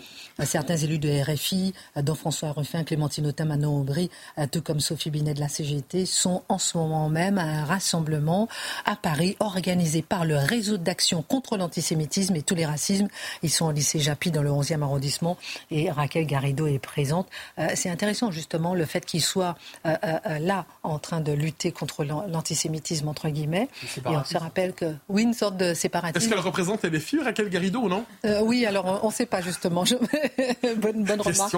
certains 0.43 0.75
élus 0.75 0.99
de 0.99 1.09
RFI, 1.09 1.73
dont 1.95 2.13
François 2.13 2.51
Ruffin, 2.51 2.83
Clémentine 2.83 3.25
Autain, 3.25 3.45
Manon 3.45 3.79
Aubry, 3.79 4.09
euh, 4.37 4.47
tout 4.51 4.61
comme 4.61 4.81
Sophie 4.81 5.11
Binet 5.11 5.33
de 5.33 5.39
la 5.39 5.47
CGT, 5.47 6.05
sont 6.05 6.43
en 6.49 6.57
ce 6.57 6.77
moment 6.77 7.07
même 7.07 7.37
à 7.37 7.43
un 7.43 7.63
rassemblement 7.63 8.49
à 8.83 8.97
Paris 8.97 9.37
organisé 9.39 10.01
par 10.01 10.25
le 10.25 10.35
réseau 10.35 10.75
d'action 10.75 11.21
contre 11.21 11.55
l'antisémitisme 11.55 12.35
et 12.35 12.41
tous 12.41 12.55
les 12.55 12.65
racismes. 12.65 13.07
Ils 13.43 13.49
sont 13.49 13.67
au 13.67 13.71
lycée 13.71 13.99
Japy 13.99 14.29
dans 14.29 14.43
le 14.43 14.49
11e 14.49 14.81
arrondissement 14.81 15.37
et 15.71 15.89
Raquel 15.89 16.25
Garrido 16.25 16.67
est 16.67 16.79
présente. 16.79 17.29
Euh, 17.59 17.69
c'est 17.75 17.89
intéressant 17.89 18.29
justement 18.29 18.75
le 18.75 18.83
fait 18.83 19.05
qu'ils 19.05 19.23
soient 19.23 19.55
là 19.85 20.64
en 20.83 20.99
train 20.99 21.19
de 21.19 21.31
lutter 21.31 21.71
contre 21.71 22.03
l'antisémitisme, 22.03 23.07
entre 23.07 23.29
guillemets. 23.29 23.67
Et 23.97 24.15
on 24.15 24.23
se 24.23 24.37
rappelle 24.37 24.73
que, 24.73 24.95
oui, 25.09 25.23
une 25.23 25.33
sorte 25.33 25.57
de 25.57 25.73
séparatisme. 25.73 26.17
Est-ce 26.17 26.29
qu'elle 26.29 26.43
représente 26.43 26.83
les 26.83 26.99
filles, 26.99 27.21
Raquel 27.23 27.49
Garrido, 27.49 27.79
ou 27.81 27.89
non? 27.89 28.05
Euh, 28.25 28.41
Oui, 28.41 28.65
alors 28.65 29.01
on 29.03 29.07
ne 29.07 29.13
sait 29.13 29.25
pas 29.25 29.41
justement. 29.41 29.83
bonne, 30.77 31.03
bonne 31.03 31.21
remarque. 31.21 31.55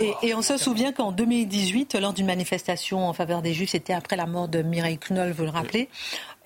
Et, 0.00 0.28
et, 0.28 0.34
on 0.34 0.42
se 0.42 0.56
souvient 0.56 0.92
qu'en 0.92 1.12
2018, 1.12 1.94
lors 1.94 2.12
d'une 2.12 2.26
manifestation 2.26 3.08
en 3.08 3.12
faveur 3.12 3.42
des 3.42 3.54
Juifs, 3.54 3.70
c'était 3.70 3.94
après 3.94 4.16
la 4.16 4.26
mort 4.26 4.48
de 4.48 4.62
Mireille 4.62 4.98
Knoll, 4.98 5.32
vous 5.32 5.44
le 5.44 5.50
rappelez, 5.50 5.88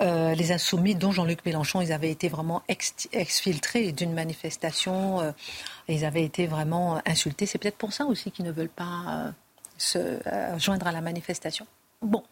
euh, 0.00 0.34
les 0.34 0.52
insoumis, 0.52 0.94
dont 0.94 1.10
Jean-Luc 1.10 1.44
Mélenchon, 1.44 1.80
ils 1.80 1.92
avaient 1.92 2.10
été 2.10 2.28
vraiment 2.28 2.62
exfiltrés 2.68 3.92
d'une 3.92 4.12
manifestation. 4.12 5.20
Euh, 5.20 5.32
ils 5.88 6.04
avaient 6.04 6.24
été 6.24 6.46
vraiment 6.46 7.00
insultés. 7.06 7.46
C'est 7.46 7.58
peut-être 7.58 7.78
pour 7.78 7.92
ça 7.92 8.06
aussi 8.06 8.30
qu'ils 8.30 8.44
ne 8.44 8.52
veulent 8.52 8.68
pas 8.68 9.32
se 9.78 10.18
joindre 10.58 10.86
à 10.86 10.92
la 10.92 11.00
manifestation. 11.00 11.66
Bon, 12.02 12.22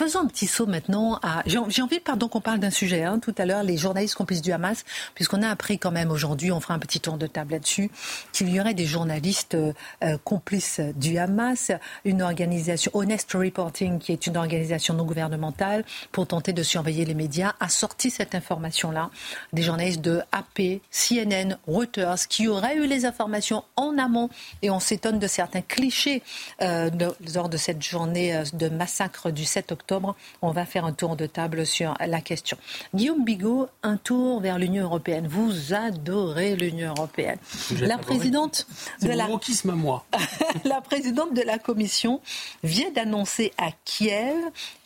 Faisons 0.00 0.20
un 0.20 0.26
petit 0.28 0.46
saut 0.46 0.64
maintenant. 0.64 1.20
J'ai 1.44 1.82
envie, 1.82 2.00
pardon, 2.00 2.26
qu'on 2.26 2.40
parle 2.40 2.58
d'un 2.58 2.70
sujet. 2.70 3.04
Hein, 3.04 3.18
tout 3.18 3.34
à 3.36 3.44
l'heure, 3.44 3.62
les 3.62 3.76
journalistes 3.76 4.14
complices 4.14 4.40
du 4.40 4.50
Hamas, 4.50 4.86
puisqu'on 5.14 5.42
a 5.42 5.50
appris 5.50 5.78
quand 5.78 5.90
même 5.90 6.10
aujourd'hui, 6.10 6.50
on 6.52 6.58
fera 6.58 6.72
un 6.72 6.78
petit 6.78 7.00
tour 7.00 7.18
de 7.18 7.26
table 7.26 7.52
là-dessus, 7.52 7.90
qu'il 8.32 8.48
y 8.48 8.58
aurait 8.58 8.72
des 8.72 8.86
journalistes 8.86 9.56
euh, 9.56 9.74
euh, 10.02 10.16
complices 10.24 10.80
du 10.96 11.18
Hamas, 11.18 11.70
une 12.06 12.22
organisation, 12.22 12.90
Honest 12.94 13.30
Reporting, 13.34 13.98
qui 13.98 14.12
est 14.12 14.26
une 14.26 14.38
organisation 14.38 14.94
non 14.94 15.04
gouvernementale 15.04 15.84
pour 16.12 16.26
tenter 16.26 16.54
de 16.54 16.62
surveiller 16.62 17.04
les 17.04 17.12
médias, 17.12 17.52
a 17.60 17.68
sorti 17.68 18.08
cette 18.08 18.34
information-là. 18.34 19.10
Des 19.52 19.60
journalistes 19.60 20.00
de 20.00 20.22
AP, 20.32 20.80
CNN, 20.90 21.58
Reuters, 21.66 22.26
qui 22.26 22.48
auraient 22.48 22.76
eu 22.76 22.86
les 22.86 23.04
informations 23.04 23.64
en 23.76 23.98
amont, 23.98 24.30
et 24.62 24.70
on 24.70 24.80
s'étonne 24.80 25.18
de 25.18 25.26
certains 25.26 25.60
clichés 25.60 26.22
euh, 26.62 26.88
lors 27.34 27.50
de 27.50 27.58
cette 27.58 27.82
journée 27.82 28.42
de 28.54 28.70
massacre 28.70 29.30
du 29.30 29.44
7 29.44 29.72
octobre 29.72 29.89
octobre. 29.90 30.16
On 30.40 30.52
va 30.52 30.64
faire 30.64 30.84
un 30.84 30.92
tour 30.92 31.16
de 31.16 31.26
table 31.26 31.66
sur 31.66 31.94
la 32.06 32.20
question. 32.20 32.56
Guillaume 32.94 33.24
Bigot, 33.24 33.68
un 33.82 33.96
tour 33.96 34.40
vers 34.40 34.58
l'Union 34.58 34.84
européenne. 34.84 35.26
Vous 35.26 35.74
adorez 35.74 36.54
l'Union 36.54 36.94
européenne. 36.96 37.38
La 37.80 37.98
présidente 37.98 38.66
de 39.02 39.08
la... 39.08 39.28
moi. 39.64 40.04
la 40.64 40.80
présidente 40.80 41.34
de 41.34 41.42
la 41.42 41.58
Commission 41.58 42.20
vient 42.62 42.90
d'annoncer 42.90 43.52
à 43.58 43.70
Kiev 43.84 44.36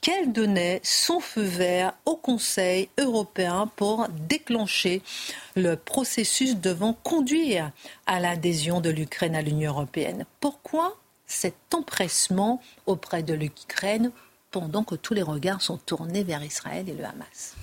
qu'elle 0.00 0.32
donnait 0.32 0.80
son 0.82 1.20
feu 1.20 1.42
vert 1.42 1.92
au 2.06 2.16
Conseil 2.16 2.88
européen 2.98 3.70
pour 3.76 4.08
déclencher 4.28 5.02
le 5.54 5.76
processus 5.76 6.56
devant 6.56 6.94
conduire 6.94 7.70
à 8.06 8.20
l'adhésion 8.20 8.80
de 8.80 8.90
l'Ukraine 8.90 9.36
à 9.36 9.42
l'Union 9.42 9.72
européenne. 9.72 10.24
Pourquoi 10.40 10.96
cet 11.26 11.74
empressement 11.74 12.60
auprès 12.86 13.22
de 13.22 13.34
l'Ukraine 13.34 14.10
pendant 14.54 14.84
que 14.84 14.94
tous 14.94 15.14
les 15.14 15.22
regards 15.22 15.60
sont 15.60 15.78
tournés 15.78 16.22
vers 16.22 16.44
Israël 16.44 16.88
et 16.88 16.92
le 16.92 17.04
Hamas 17.04 17.56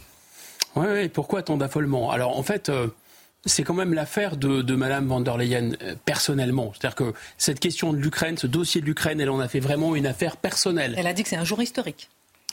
Oui, 0.75 0.87
oui 0.91 1.07
pourquoi 1.07 1.41
tant 1.41 1.55
d'affolement? 1.55 2.11
Alors 2.11 2.37
en 2.37 2.43
fait, 2.43 2.67
euh, 2.67 2.87
c'est 3.45 3.63
quand 3.63 3.73
même 3.73 3.93
l'affaire 3.93 4.35
de, 4.35 4.61
de 4.61 4.75
Madame 4.75 5.07
van 5.07 5.21
der 5.21 5.37
Leyen 5.37 5.71
euh, 5.83 5.95
personnellement. 6.03 6.73
C'est-à-dire 6.73 6.95
que 6.95 7.13
cette 7.37 7.61
question 7.61 7.93
de 7.93 7.97
l'Ukraine, 7.97 8.37
ce 8.37 8.45
dossier 8.45 8.81
de 8.81 8.85
l'Ukraine, 8.85 9.21
elle 9.21 9.29
en 9.29 9.39
a 9.39 9.47
fait 9.47 9.61
vraiment 9.61 9.95
une 9.95 10.05
affaire 10.05 10.35
personnelle. 10.35 10.93
Elle 10.97 11.07
a 11.07 11.13
dit 11.13 11.23
que 11.23 11.29
c'est 11.29 11.37
un 11.37 11.45
jour 11.45 11.61
historique. 11.61 12.09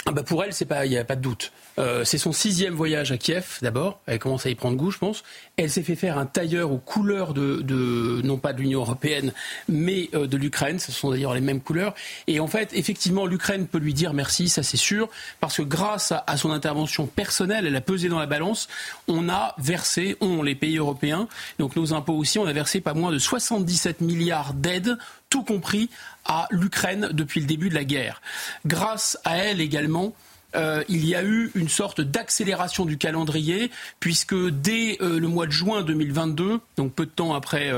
Ah 0.09 0.13
bah 0.13 0.23
pour 0.23 0.43
elle, 0.43 0.53
il 0.59 0.89
n'y 0.91 0.97
a 0.97 1.05
pas 1.05 1.17
de 1.17 1.21
doute. 1.21 1.53
Euh, 1.79 2.03
c'est 2.03 2.17
son 2.17 2.33
sixième 2.33 2.73
voyage 2.73 3.13
à 3.13 3.19
Kiev, 3.19 3.59
d'abord. 3.61 4.01
Elle 4.07 4.19
commence 4.19 4.47
à 4.47 4.49
y 4.49 4.55
prendre 4.55 4.79
goût, 4.79 4.91
je 4.91 4.97
pense. 4.97 5.23
Elle 5.59 5.69
s'est 5.69 5.83
fait 5.83 5.97
faire 5.97 6.17
un 6.17 6.25
tailleur 6.25 6.73
aux 6.73 6.79
couleurs 6.79 7.35
de, 7.35 7.61
de 7.61 8.23
non 8.25 8.39
pas 8.39 8.55
de 8.55 8.63
l'Union 8.63 8.81
européenne, 8.81 9.35
mais 9.69 10.09
euh, 10.15 10.27
de 10.27 10.39
l'Ukraine. 10.39 10.79
Ce 10.79 10.93
sont 10.93 11.11
d'ailleurs 11.11 11.35
les 11.35 11.43
mêmes 11.43 11.61
couleurs. 11.61 11.95
Et 12.27 12.41
en 12.41 12.47
fait, 12.47 12.71
effectivement, 12.73 13.27
l'Ukraine 13.27 13.67
peut 13.67 13.77
lui 13.77 13.93
dire 13.93 14.15
merci, 14.15 14.49
ça 14.49 14.63
c'est 14.63 14.79
sûr, 14.79 15.11
parce 15.41 15.59
que 15.59 15.63
grâce 15.63 16.11
à, 16.11 16.25
à, 16.27 16.39
son 16.39 16.53
intervention 16.53 17.07
personnelle, 17.07 17.67
elle 17.67 17.77
a 17.77 17.83
pesé 17.83 18.09
dans 18.09 18.19
la 18.19 18.25
balance. 18.25 18.67
On 19.09 19.29
a 19.29 19.55
versé, 19.59 20.17
on, 20.23 20.43
les 20.43 20.55
pays 20.55 20.79
européens, 20.79 21.29
donc 21.59 21.77
nos 21.77 21.93
impôts 21.93 22.17
aussi, 22.17 22.39
on 22.39 22.47
a 22.47 22.53
versé 22.55 22.81
pas 22.81 22.95
moins 22.95 23.13
de 23.13 23.19
77 23.19 24.01
milliards 24.01 24.55
d'aides 24.55 24.97
tout 25.31 25.43
compris 25.43 25.91
à 26.29 26.47
l'Ukraine 26.51 27.09
depuis 27.13 27.41
le 27.41 27.47
début 27.47 27.69
de 27.69 27.75
la 27.75 27.85
guerre. 27.85 28.23
Grâce 28.67 29.19
à 29.25 29.39
elle 29.39 29.61
également, 29.61 30.15
euh, 30.57 30.83
il 30.89 31.07
y 31.07 31.15
a 31.15 31.23
eu 31.23 31.51
une 31.55 31.69
sorte 31.69 32.01
d'accélération 32.01 32.85
du 32.87 32.97
calendrier, 32.97 33.71
puisque 34.01 34.35
dès 34.35 34.97
euh, 35.01 35.21
le 35.21 35.29
mois 35.29 35.47
de 35.47 35.53
juin 35.53 35.83
2022, 35.83 36.61
donc 36.77 36.95
peu 36.95 37.05
de 37.05 37.11
temps 37.11 37.35
après 37.35 37.71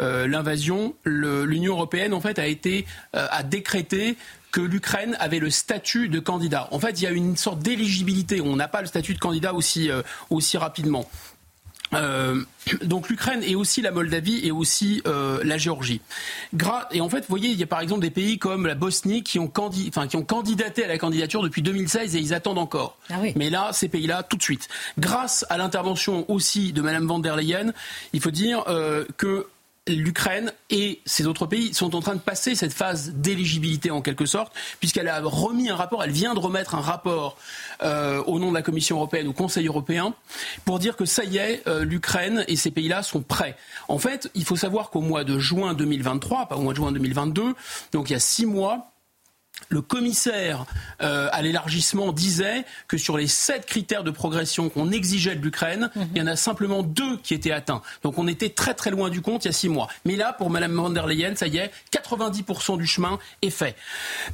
euh, 0.00 0.26
l'invasion, 0.26 0.94
l'Union 1.04 1.74
européenne 1.74 2.12
en 2.12 2.20
fait 2.20 2.38
a 2.38 2.48
a 3.12 3.42
décrété 3.42 4.16
que 4.50 4.60
l'Ukraine 4.60 5.16
avait 5.20 5.38
le 5.38 5.50
statut 5.50 6.08
de 6.08 6.20
candidat. 6.20 6.68
En 6.70 6.80
fait, 6.80 7.00
il 7.00 7.04
y 7.04 7.06
a 7.06 7.10
une 7.10 7.36
sorte 7.36 7.60
d'éligibilité. 7.60 8.40
On 8.40 8.56
n'a 8.56 8.68
pas 8.68 8.80
le 8.80 8.86
statut 8.86 9.14
de 9.14 9.18
candidat 9.18 9.52
aussi, 9.52 9.90
aussi 10.30 10.56
rapidement. 10.56 11.06
Euh, 11.94 12.42
donc 12.82 13.08
l'Ukraine 13.08 13.42
et 13.42 13.54
aussi 13.54 13.80
la 13.80 13.90
Moldavie 13.90 14.40
et 14.46 14.50
aussi 14.50 15.02
euh, 15.06 15.40
la 15.42 15.56
Géorgie. 15.56 16.00
et 16.92 17.00
en 17.00 17.08
fait, 17.08 17.20
vous 17.20 17.26
voyez, 17.28 17.48
il 17.48 17.58
y 17.58 17.62
a 17.62 17.66
par 17.66 17.80
exemple 17.80 18.02
des 18.02 18.10
pays 18.10 18.38
comme 18.38 18.66
la 18.66 18.74
Bosnie 18.74 19.22
qui 19.22 19.38
ont, 19.38 19.48
qui 19.48 20.16
ont 20.16 20.22
candidaté 20.22 20.84
à 20.84 20.88
la 20.88 20.98
candidature 20.98 21.42
depuis 21.42 21.62
2016 21.62 22.16
et 22.16 22.18
ils 22.18 22.34
attendent 22.34 22.58
encore. 22.58 22.96
Ah 23.10 23.14
oui. 23.20 23.32
Mais 23.36 23.50
là, 23.50 23.70
ces 23.72 23.88
pays-là, 23.88 24.22
tout 24.22 24.36
de 24.36 24.42
suite. 24.42 24.68
Grâce 24.98 25.46
à 25.48 25.56
l'intervention 25.56 26.30
aussi 26.30 26.72
de 26.72 26.82
Mme 26.82 27.06
van 27.06 27.18
der 27.18 27.36
Leyen, 27.36 27.72
il 28.12 28.20
faut 28.20 28.30
dire 28.30 28.64
euh, 28.68 29.04
que 29.16 29.46
l'Ukraine 29.88 30.52
et 30.70 31.00
ces 31.04 31.26
autres 31.26 31.46
pays 31.46 31.74
sont 31.74 31.94
en 31.94 32.00
train 32.00 32.14
de 32.14 32.20
passer 32.20 32.54
cette 32.54 32.72
phase 32.72 33.12
d'éligibilité 33.14 33.90
en 33.90 34.02
quelque 34.02 34.26
sorte, 34.26 34.52
puisqu'elle 34.80 35.08
a 35.08 35.20
remis 35.22 35.70
un 35.70 35.76
rapport, 35.76 36.02
elle 36.04 36.10
vient 36.10 36.34
de 36.34 36.38
remettre 36.38 36.74
un 36.74 36.80
rapport 36.80 37.36
euh, 37.82 38.22
au 38.24 38.38
nom 38.38 38.50
de 38.50 38.54
la 38.54 38.62
Commission 38.62 38.96
européenne 38.96 39.28
au 39.28 39.32
Conseil 39.32 39.66
européen 39.66 40.14
pour 40.64 40.78
dire 40.78 40.96
que 40.96 41.04
ça 41.04 41.24
y 41.24 41.38
est, 41.38 41.66
euh, 41.66 41.84
l'Ukraine 41.84 42.44
et 42.48 42.56
ces 42.56 42.70
pays-là 42.70 43.02
sont 43.02 43.22
prêts. 43.22 43.56
En 43.88 43.98
fait, 43.98 44.30
il 44.34 44.44
faut 44.44 44.56
savoir 44.56 44.90
qu'au 44.90 45.00
mois 45.00 45.24
de 45.24 45.38
juin 45.38 45.74
2023, 45.74 46.46
pas 46.46 46.56
au 46.56 46.62
mois 46.62 46.72
de 46.72 46.78
juin 46.78 46.92
2022, 46.92 47.54
donc 47.92 48.10
il 48.10 48.12
y 48.12 48.16
a 48.16 48.20
six 48.20 48.46
mois, 48.46 48.92
le 49.68 49.82
commissaire 49.82 50.64
euh, 51.02 51.28
à 51.32 51.42
l'élargissement 51.42 52.12
disait 52.12 52.64
que 52.86 52.96
sur 52.96 53.16
les 53.16 53.26
sept 53.26 53.66
critères 53.66 54.04
de 54.04 54.10
progression 54.10 54.68
qu'on 54.68 54.90
exigeait 54.90 55.36
de 55.36 55.42
l'Ukraine, 55.42 55.90
mhm. 55.94 56.08
il 56.14 56.18
y 56.18 56.22
en 56.22 56.26
a 56.26 56.36
simplement 56.36 56.82
deux 56.82 57.18
qui 57.18 57.34
étaient 57.34 57.52
atteints. 57.52 57.82
Donc 58.02 58.18
on 58.18 58.26
était 58.28 58.50
très 58.50 58.74
très 58.74 58.90
loin 58.90 59.10
du 59.10 59.20
compte 59.20 59.44
il 59.44 59.48
y 59.48 59.50
a 59.50 59.52
six 59.52 59.68
mois. 59.68 59.88
Mais 60.04 60.16
là, 60.16 60.32
pour 60.32 60.50
Mme 60.50 60.74
von 60.74 60.90
der 60.90 61.06
Leyen, 61.06 61.34
ça 61.36 61.46
y 61.46 61.58
est, 61.58 61.70
90% 61.92 62.78
du 62.78 62.86
chemin 62.86 63.18
est 63.42 63.50
fait. 63.50 63.76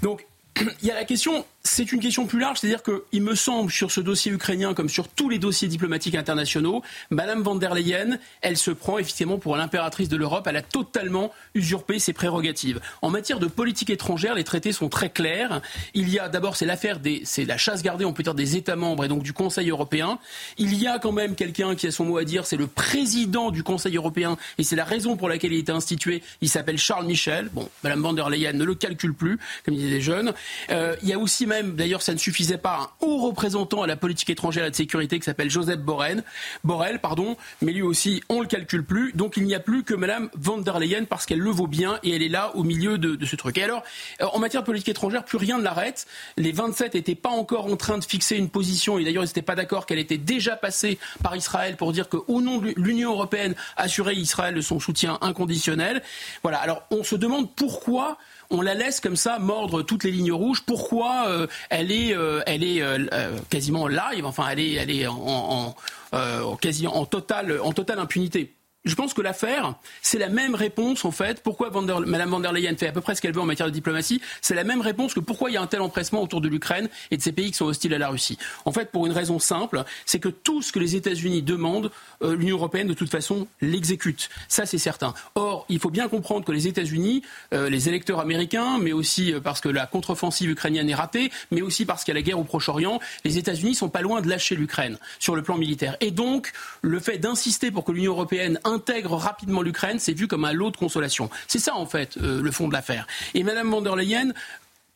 Donc 0.03 0.27
il 0.83 0.89
y 0.89 0.91
a 0.91 0.95
la 0.95 1.05
question 1.05 1.45
c'est 1.67 1.91
une 1.93 2.01
question 2.01 2.27
plus 2.27 2.39
large, 2.39 2.59
c'est-à-dire 2.61 2.83
qu'il 2.83 3.23
me 3.23 3.35
semble, 3.35 3.73
sur 3.73 3.91
ce 3.91 4.01
dossier 4.01 4.31
ukrainien, 4.31 4.75
comme 4.75 4.91
sur 4.91 5.09
tous 5.09 5.31
les 5.31 5.39
dossiers 5.39 5.67
diplomatiques 5.67 6.15
internationaux, 6.15 6.83
Madame 7.11 7.43
van 7.43 7.55
der 7.55 7.75
Leyen, 7.75 8.19
elle 8.43 8.59
se 8.59 8.71
prend 8.71 8.99
effectivement 8.99 9.39
pour 9.39 9.57
l'impératrice 9.57 10.11
de 10.11 10.17
l'Europe. 10.17 10.47
Elle 10.47 10.59
a 10.59 10.63
totalement 10.63 11.33
usurpé 11.55 11.99
ses 11.99 12.13
prérogatives. 12.13 12.81
En 13.01 13.09
matière 13.09 13.39
de 13.39 13.47
politique 13.47 13.89
étrangère, 13.89 14.35
les 14.35 14.45
traités 14.45 14.73
sont 14.73 14.91
très 14.91 15.09
clairs. 15.09 15.63
Il 15.95 16.11
y 16.11 16.19
a 16.19 16.29
d'abord, 16.29 16.57
c'est 16.57 16.67
l'affaire 16.67 17.01
des, 17.01 17.23
c'est 17.25 17.47
la 17.47 17.57
chasse 17.57 17.83
gardée, 17.83 18.05
on 18.05 18.13
peut 18.13 18.23
dire, 18.23 18.35
des 18.35 18.57
États 18.57 18.77
membres 18.77 19.07
et 19.07 19.09
donc 19.09 19.23
du 19.23 19.33
Conseil 19.33 19.71
européen. 19.71 20.19
Il 20.59 20.75
y 20.75 20.87
a 20.87 20.99
quand 20.99 21.13
même 21.13 21.35
quelqu'un 21.35 21.75
qui 21.75 21.87
a 21.87 21.91
son 21.91 22.05
mot 22.05 22.19
à 22.19 22.25
dire, 22.25 22.45
c'est 22.47 22.59
le 22.59 22.67
président 22.67 23.51
du 23.51 23.63
Conseil 23.63 23.97
européen 23.97 24.37
et 24.59 24.65
c'est 24.65 24.77
la 24.77 24.85
raison 24.85 25.17
pour 25.17 25.31
laquelle 25.31 25.53
il 25.55 25.61
été 25.61 25.73
institué. 25.73 26.23
Il 26.43 26.51
s'appelle 26.51 26.77
Charles 26.77 27.07
Michel. 27.07 27.49
Bon, 27.53 27.69
Madame 27.83 28.03
van 28.03 28.13
der 28.13 28.29
Leyen 28.29 28.53
ne 28.53 28.65
le 28.65 28.75
calcule 28.75 29.15
plus, 29.15 29.39
comme 29.65 29.75
disaient 29.75 29.89
les 29.89 30.03
jeunes. 30.03 30.35
Euh, 30.71 30.95
il 31.03 31.09
y 31.09 31.15
a 31.15 31.19
aussi 31.19 31.47
d'ailleurs, 31.63 32.03
ça 32.03 32.13
ne 32.13 32.19
suffisait 32.19 32.59
pas, 32.59 32.79
un 32.79 33.07
haut 33.07 33.19
représentant 33.19 33.83
à 33.83 33.87
la 33.87 33.97
politique 33.97 34.31
étrangère 34.31 34.65
et 34.65 34.71
de 34.71 34.77
sécurité 34.77 35.19
qui 35.19 35.25
s'appelle 35.25 35.51
Joseph 35.51 35.81
Borrell, 35.81 36.25
Borrell, 36.65 37.01
pardon, 37.01 37.37
mais 37.63 37.73
lui 37.73 37.83
aussi, 37.83 38.23
on 38.29 38.41
le 38.41 38.47
calcule 38.47 38.85
plus. 38.85 39.13
Donc 39.13 39.37
il 39.37 39.45
n'y 39.45 39.55
a 39.55 39.61
plus 39.61 39.85
que 39.85 39.95
Madame 39.95 40.31
von 40.35 40.59
der 40.59 40.79
Leyen 40.79 41.05
parce 41.05 41.27
qu'elle 41.27 41.39
le 41.39 41.51
vaut 41.51 41.67
bien 41.67 41.99
et 42.03 42.15
elle 42.15 42.23
est 42.23 42.29
là 42.29 42.55
au 42.57 42.63
milieu 42.63 42.99
de, 42.99 43.15
de 43.15 43.27
ce 43.27 43.37
truc. 43.37 43.59
Et 43.59 43.63
alors, 43.63 43.83
euh, 44.21 44.27
en 44.33 44.39
matière 44.39 44.63
de 44.63 44.67
politique 44.67 44.89
étrangère, 44.89 45.25
plus 45.25 45.39
rien 45.39 45.59
ne 45.59 45.63
l'arrête. 45.63 46.07
Les 46.37 46.53
27 46.53 46.95
n'étaient 46.95 47.15
pas 47.15 47.31
encore 47.31 47.67
en 47.67 47.77
train 47.77 47.99
de 47.99 48.05
fixer 48.05 48.37
une 48.37 48.51
position 48.51 48.99
et 48.99 49.05
d'ailleurs 49.05 49.25
ils 49.25 49.29
n'étaient 49.29 49.43
pas 49.43 49.55
d'accord 49.55 49.87
qu'elle 49.87 49.99
était 49.99 50.19
déjà 50.19 50.57
passée 50.57 50.99
par 51.23 51.37
Israël 51.37 51.77
pour 51.77 51.93
dire 51.93 52.09
qu'au 52.09 52.41
nom 52.41 52.59
de 52.59 52.73
l'Union 52.77 53.13
européenne, 53.13 53.55
assurer 53.77 54.15
Israël 54.15 54.55
de 54.55 54.61
son 54.61 54.81
soutien 54.81 55.19
inconditionnel. 55.21 56.03
Voilà. 56.43 56.59
Alors 56.59 56.85
on 56.91 57.05
se 57.05 57.17
demande 57.17 57.55
pourquoi 57.55 58.19
on 58.55 58.63
la 58.63 58.75
laisse 58.75 59.01
comme 59.01 59.17
ça 59.17 59.39
mordre 59.39 59.83
toutes 59.83 60.05
les 60.05 60.11
lignes 60.11 60.33
rouges. 60.33 60.63
Pourquoi 60.65 61.29
euh, 61.29 61.47
elle 61.71 61.91
est, 61.91 62.15
euh, 62.15 62.41
elle 62.47 62.63
est 62.63 62.81
euh, 62.83 63.39
quasiment 63.51 63.89
live, 63.89 64.25
enfin 64.25 64.49
elle 64.51 64.61
est, 64.61 64.73
elle 64.75 64.91
est 64.91 65.07
en, 65.07 65.75
en, 66.13 66.57
quasi 66.57 66.87
en 66.87 67.05
totale, 67.05 67.61
en 67.61 67.73
totale 67.73 67.99
impunité? 67.99 68.55
Je 68.85 68.95
pense 68.95 69.15
que 69.15 69.23
l'affaire, 69.23 69.75
c'est 70.03 70.19
la 70.19 70.29
même 70.29 70.55
réponse 70.55 71.05
en 71.05 71.11
fait. 71.11 71.43
Pourquoi 71.43 71.71
Mme 71.71 72.31
van 72.31 72.41
der 72.41 72.53
Leyen 72.53 72.77
fait 72.77 72.89
à 72.89 72.93
peu 72.93 73.01
près 73.01 73.15
ce 73.15 73.23
qu'elle 73.23 73.33
veut 73.33 73.41
en 73.41 73.47
matière 73.47 73.67
de 73.67 73.73
diplomatie 73.73 74.21
C'est 74.43 74.55
la 74.55 74.65
même 74.65 74.83
réponse 74.83 75.15
que 75.15 75.21
pourquoi 75.21 75.51
il 75.51 75.55
y 75.55 75.57
a 75.57 75.63
un 75.63 75.67
tel 75.67 75.81
empressement 75.81 76.23
autour 76.23 76.43
de 76.43 76.49
l'Ukraine 76.49 76.89
et 77.11 77.17
de 77.17 77.23
ces 77.23 77.33
pays 77.33 77.51
qui 77.51 77.57
sont 77.57 77.65
hostiles 77.65 77.95
à 77.95 77.99
la 77.99 78.09
Russie. 78.09 78.39
En 78.67 78.73
fait, 78.73 78.91
pour 78.91 79.07
une 79.07 79.13
raison 79.13 79.39
simple, 79.39 79.85
c'est 80.05 80.19
que 80.19 80.29
tout 80.29 80.61
ce 80.61 80.71
que 80.71 80.79
les 80.79 80.97
États-Unis 80.97 81.43
demandent, 81.43 81.91
euh, 82.23 82.37
l'Union 82.37 82.57
européenne 82.57 82.87
de 82.87 82.95
toute 82.95 83.11
façon 83.11 83.47
l'exécute. 83.63 84.29
Ça, 84.49 84.67
c'est 84.67 84.79
certain. 84.79 85.15
Or, 85.35 85.65
il 85.71 85.79
faut 85.79 85.91
bien 85.91 86.09
comprendre 86.09 86.45
que 86.45 86.53
les 86.53 86.69
États-Unis, 86.69 87.23
euh, 87.55 87.71
les 87.71 87.89
électeurs 87.89 88.21
américains, 88.21 88.79
mais 88.79 88.93
aussi 88.93 89.33
euh, 89.33 89.41
parce 89.41 89.63
que 89.63 89.71
la 89.71 89.87
contre-offensive 89.87 90.51
ukrainienne 90.51 90.91
est 90.91 90.95
ratée, 90.95 91.33
mais 91.51 91.63
aussi 91.63 91.87
parce 91.87 92.05
qu'il 92.05 92.13
y 92.13 92.17
a 92.17 92.21
la 92.21 92.23
guerre 92.23 92.39
au 92.39 92.45
Proche-Orient, 92.45 93.01
les 93.25 93.39
États-Unis 93.39 93.75
sont 93.75 93.89
pas 93.89 94.03
loin 94.03 94.21
de 94.21 94.29
lâcher 94.29 94.57
l'Ukraine 94.57 94.99
sur 95.19 95.37
le 95.37 95.43
plan 95.43 95.57
militaire. 95.57 95.97
Et 96.03 96.11
donc, 96.11 96.53
le 96.83 97.01
fait 97.01 97.17
d'insister 97.17 97.71
pour 97.71 97.85
que 97.85 97.93
l'Union 97.93 98.13
européenne 98.13 98.61
intègre 98.75 99.17
rapidement 99.17 99.63
l'Ukraine, 99.63 99.99
c'est 99.99 100.13
vu 100.13 100.27
comme 100.27 100.45
un 100.45 100.53
lot 100.53 100.71
de 100.71 100.77
consolation. 100.77 101.31
C'est 101.47 101.59
ça, 101.59 101.75
en 101.75 101.87
fait, 101.87 102.17
euh, 102.17 102.43
le 102.43 102.51
fond 102.51 102.69
de 102.69 102.73
l'affaire. 102.73 103.07
Et 103.35 103.43
Mme 103.43 103.71
von 103.71 103.81
der 103.81 103.97
Leyen, 103.97 104.33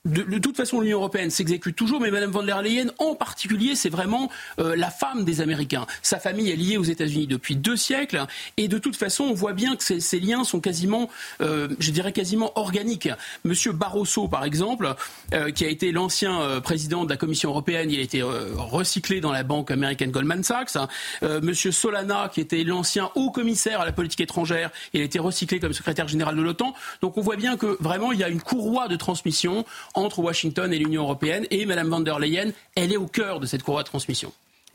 de, 0.04 0.38
toute 0.38 0.56
façon, 0.56 0.80
l'Union 0.80 0.98
européenne 0.98 1.28
s'exécute 1.28 1.74
toujours, 1.74 2.00
mais 2.00 2.11
Mme 2.11 2.30
von 2.30 2.42
der 2.42 2.62
Leyen, 2.62 2.87
en 2.98 3.14
particulier, 3.14 3.74
c'est 3.74 3.88
vraiment 3.88 4.30
euh, 4.61 4.76
la 4.76 4.90
femme 4.90 5.24
des 5.24 5.40
Américains. 5.40 5.87
Sa 6.02 6.18
famille 6.18 6.50
est 6.50 6.56
liée 6.56 6.76
aux 6.76 6.84
États-Unis 6.84 7.26
depuis 7.26 7.56
deux 7.56 7.76
siècles, 7.76 8.24
et 8.56 8.68
de 8.68 8.78
toute 8.78 8.96
façon, 8.96 9.24
on 9.24 9.34
voit 9.34 9.52
bien 9.52 9.74
que 9.76 9.82
ces, 9.82 10.20
liens 10.20 10.44
sont 10.44 10.61
quasiment, 10.61 11.11
euh, 11.40 11.68
je 11.80 11.90
dirais 11.90 12.12
quasiment 12.12 12.56
organiques. 12.58 13.08
Monsieur 13.44 13.72
Barroso, 13.72 14.28
par 14.28 14.44
exemple, 14.44 14.94
euh, 15.34 15.50
qui 15.50 15.64
a 15.64 15.68
été 15.68 15.90
l'ancien 15.90 16.61
président 16.61 17.04
de 17.04 17.11
la 17.11 17.16
Commission 17.16 17.50
européenne, 17.50 17.90
il 17.90 17.98
a 17.98 18.02
été 18.02 18.22
recyclé 18.22 19.20
dans 19.20 19.32
la 19.32 19.42
banque 19.42 19.70
américaine 19.70 20.11
Goldman 20.11 20.42
Sachs. 20.42 20.76
Monsieur 21.22 21.72
Solana, 21.72 22.30
qui 22.32 22.40
était 22.40 22.62
l'ancien 22.64 23.11
haut 23.14 23.30
commissaire 23.30 23.80
à 23.80 23.84
la 23.84 23.92
politique 23.92 24.20
étrangère, 24.20 24.70
il 24.92 25.00
a 25.00 25.04
été 25.04 25.18
recyclé 25.18 25.61
comme 25.61 25.72
secrétaire 25.72 26.08
général 26.08 26.37
de 26.37 26.42
l'OTAN. 26.42 26.74
Donc 27.02 27.18
on 27.18 27.20
voit 27.20 27.37
bien 27.37 27.56
que 27.56 27.76
vraiment, 27.80 28.12
il 28.12 28.20
y 28.20 28.24
a 28.24 28.28
une 28.28 28.40
courroie 28.40 28.88
de 28.88 28.96
transmission 28.96 29.64
entre 29.98 30.20
Washington 30.20 30.72
et 30.72 30.78
l'Union 30.78 31.02
européenne. 31.02 31.46
Et 31.50 31.66
Mme 31.66 31.88
van 31.88 32.00
der 32.00 32.18
Leyen, 32.18 32.50
elle 32.74 32.92
est 32.92 32.96
au 32.96 33.06
cœur 33.06 33.40
de 33.40 33.46
cette 33.46 33.62
courroie 33.62 33.82
de 33.82 33.88
transmission. 33.88 34.32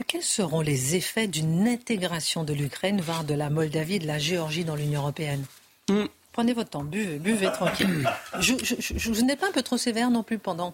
Quels 0.07 0.23
seront 0.23 0.61
les 0.61 0.95
effets 0.95 1.27
d'une 1.27 1.67
intégration 1.67 2.43
de 2.43 2.53
l'Ukraine, 2.53 2.99
voire 2.99 3.23
de 3.23 3.33
la 3.33 3.49
Moldavie, 3.49 3.99
de 3.99 4.07
la 4.07 4.19
Géorgie 4.19 4.65
dans 4.65 4.75
l'Union 4.75 5.01
européenne 5.01 5.45
hmm. 5.89 6.05
Prenez 6.31 6.53
votre 6.53 6.71
temps, 6.71 6.83
buvez, 6.83 7.19
buvez 7.19 7.51
tranquille. 7.51 8.09
Je, 8.39 8.55
je, 8.63 8.75
je, 8.79 9.11
vous 9.11 9.21
n'êtes 9.23 9.39
pas 9.39 9.49
un 9.49 9.51
peu 9.51 9.61
trop 9.61 9.77
sévère 9.77 10.09
non 10.09 10.23
plus 10.23 10.39
pendant, 10.39 10.73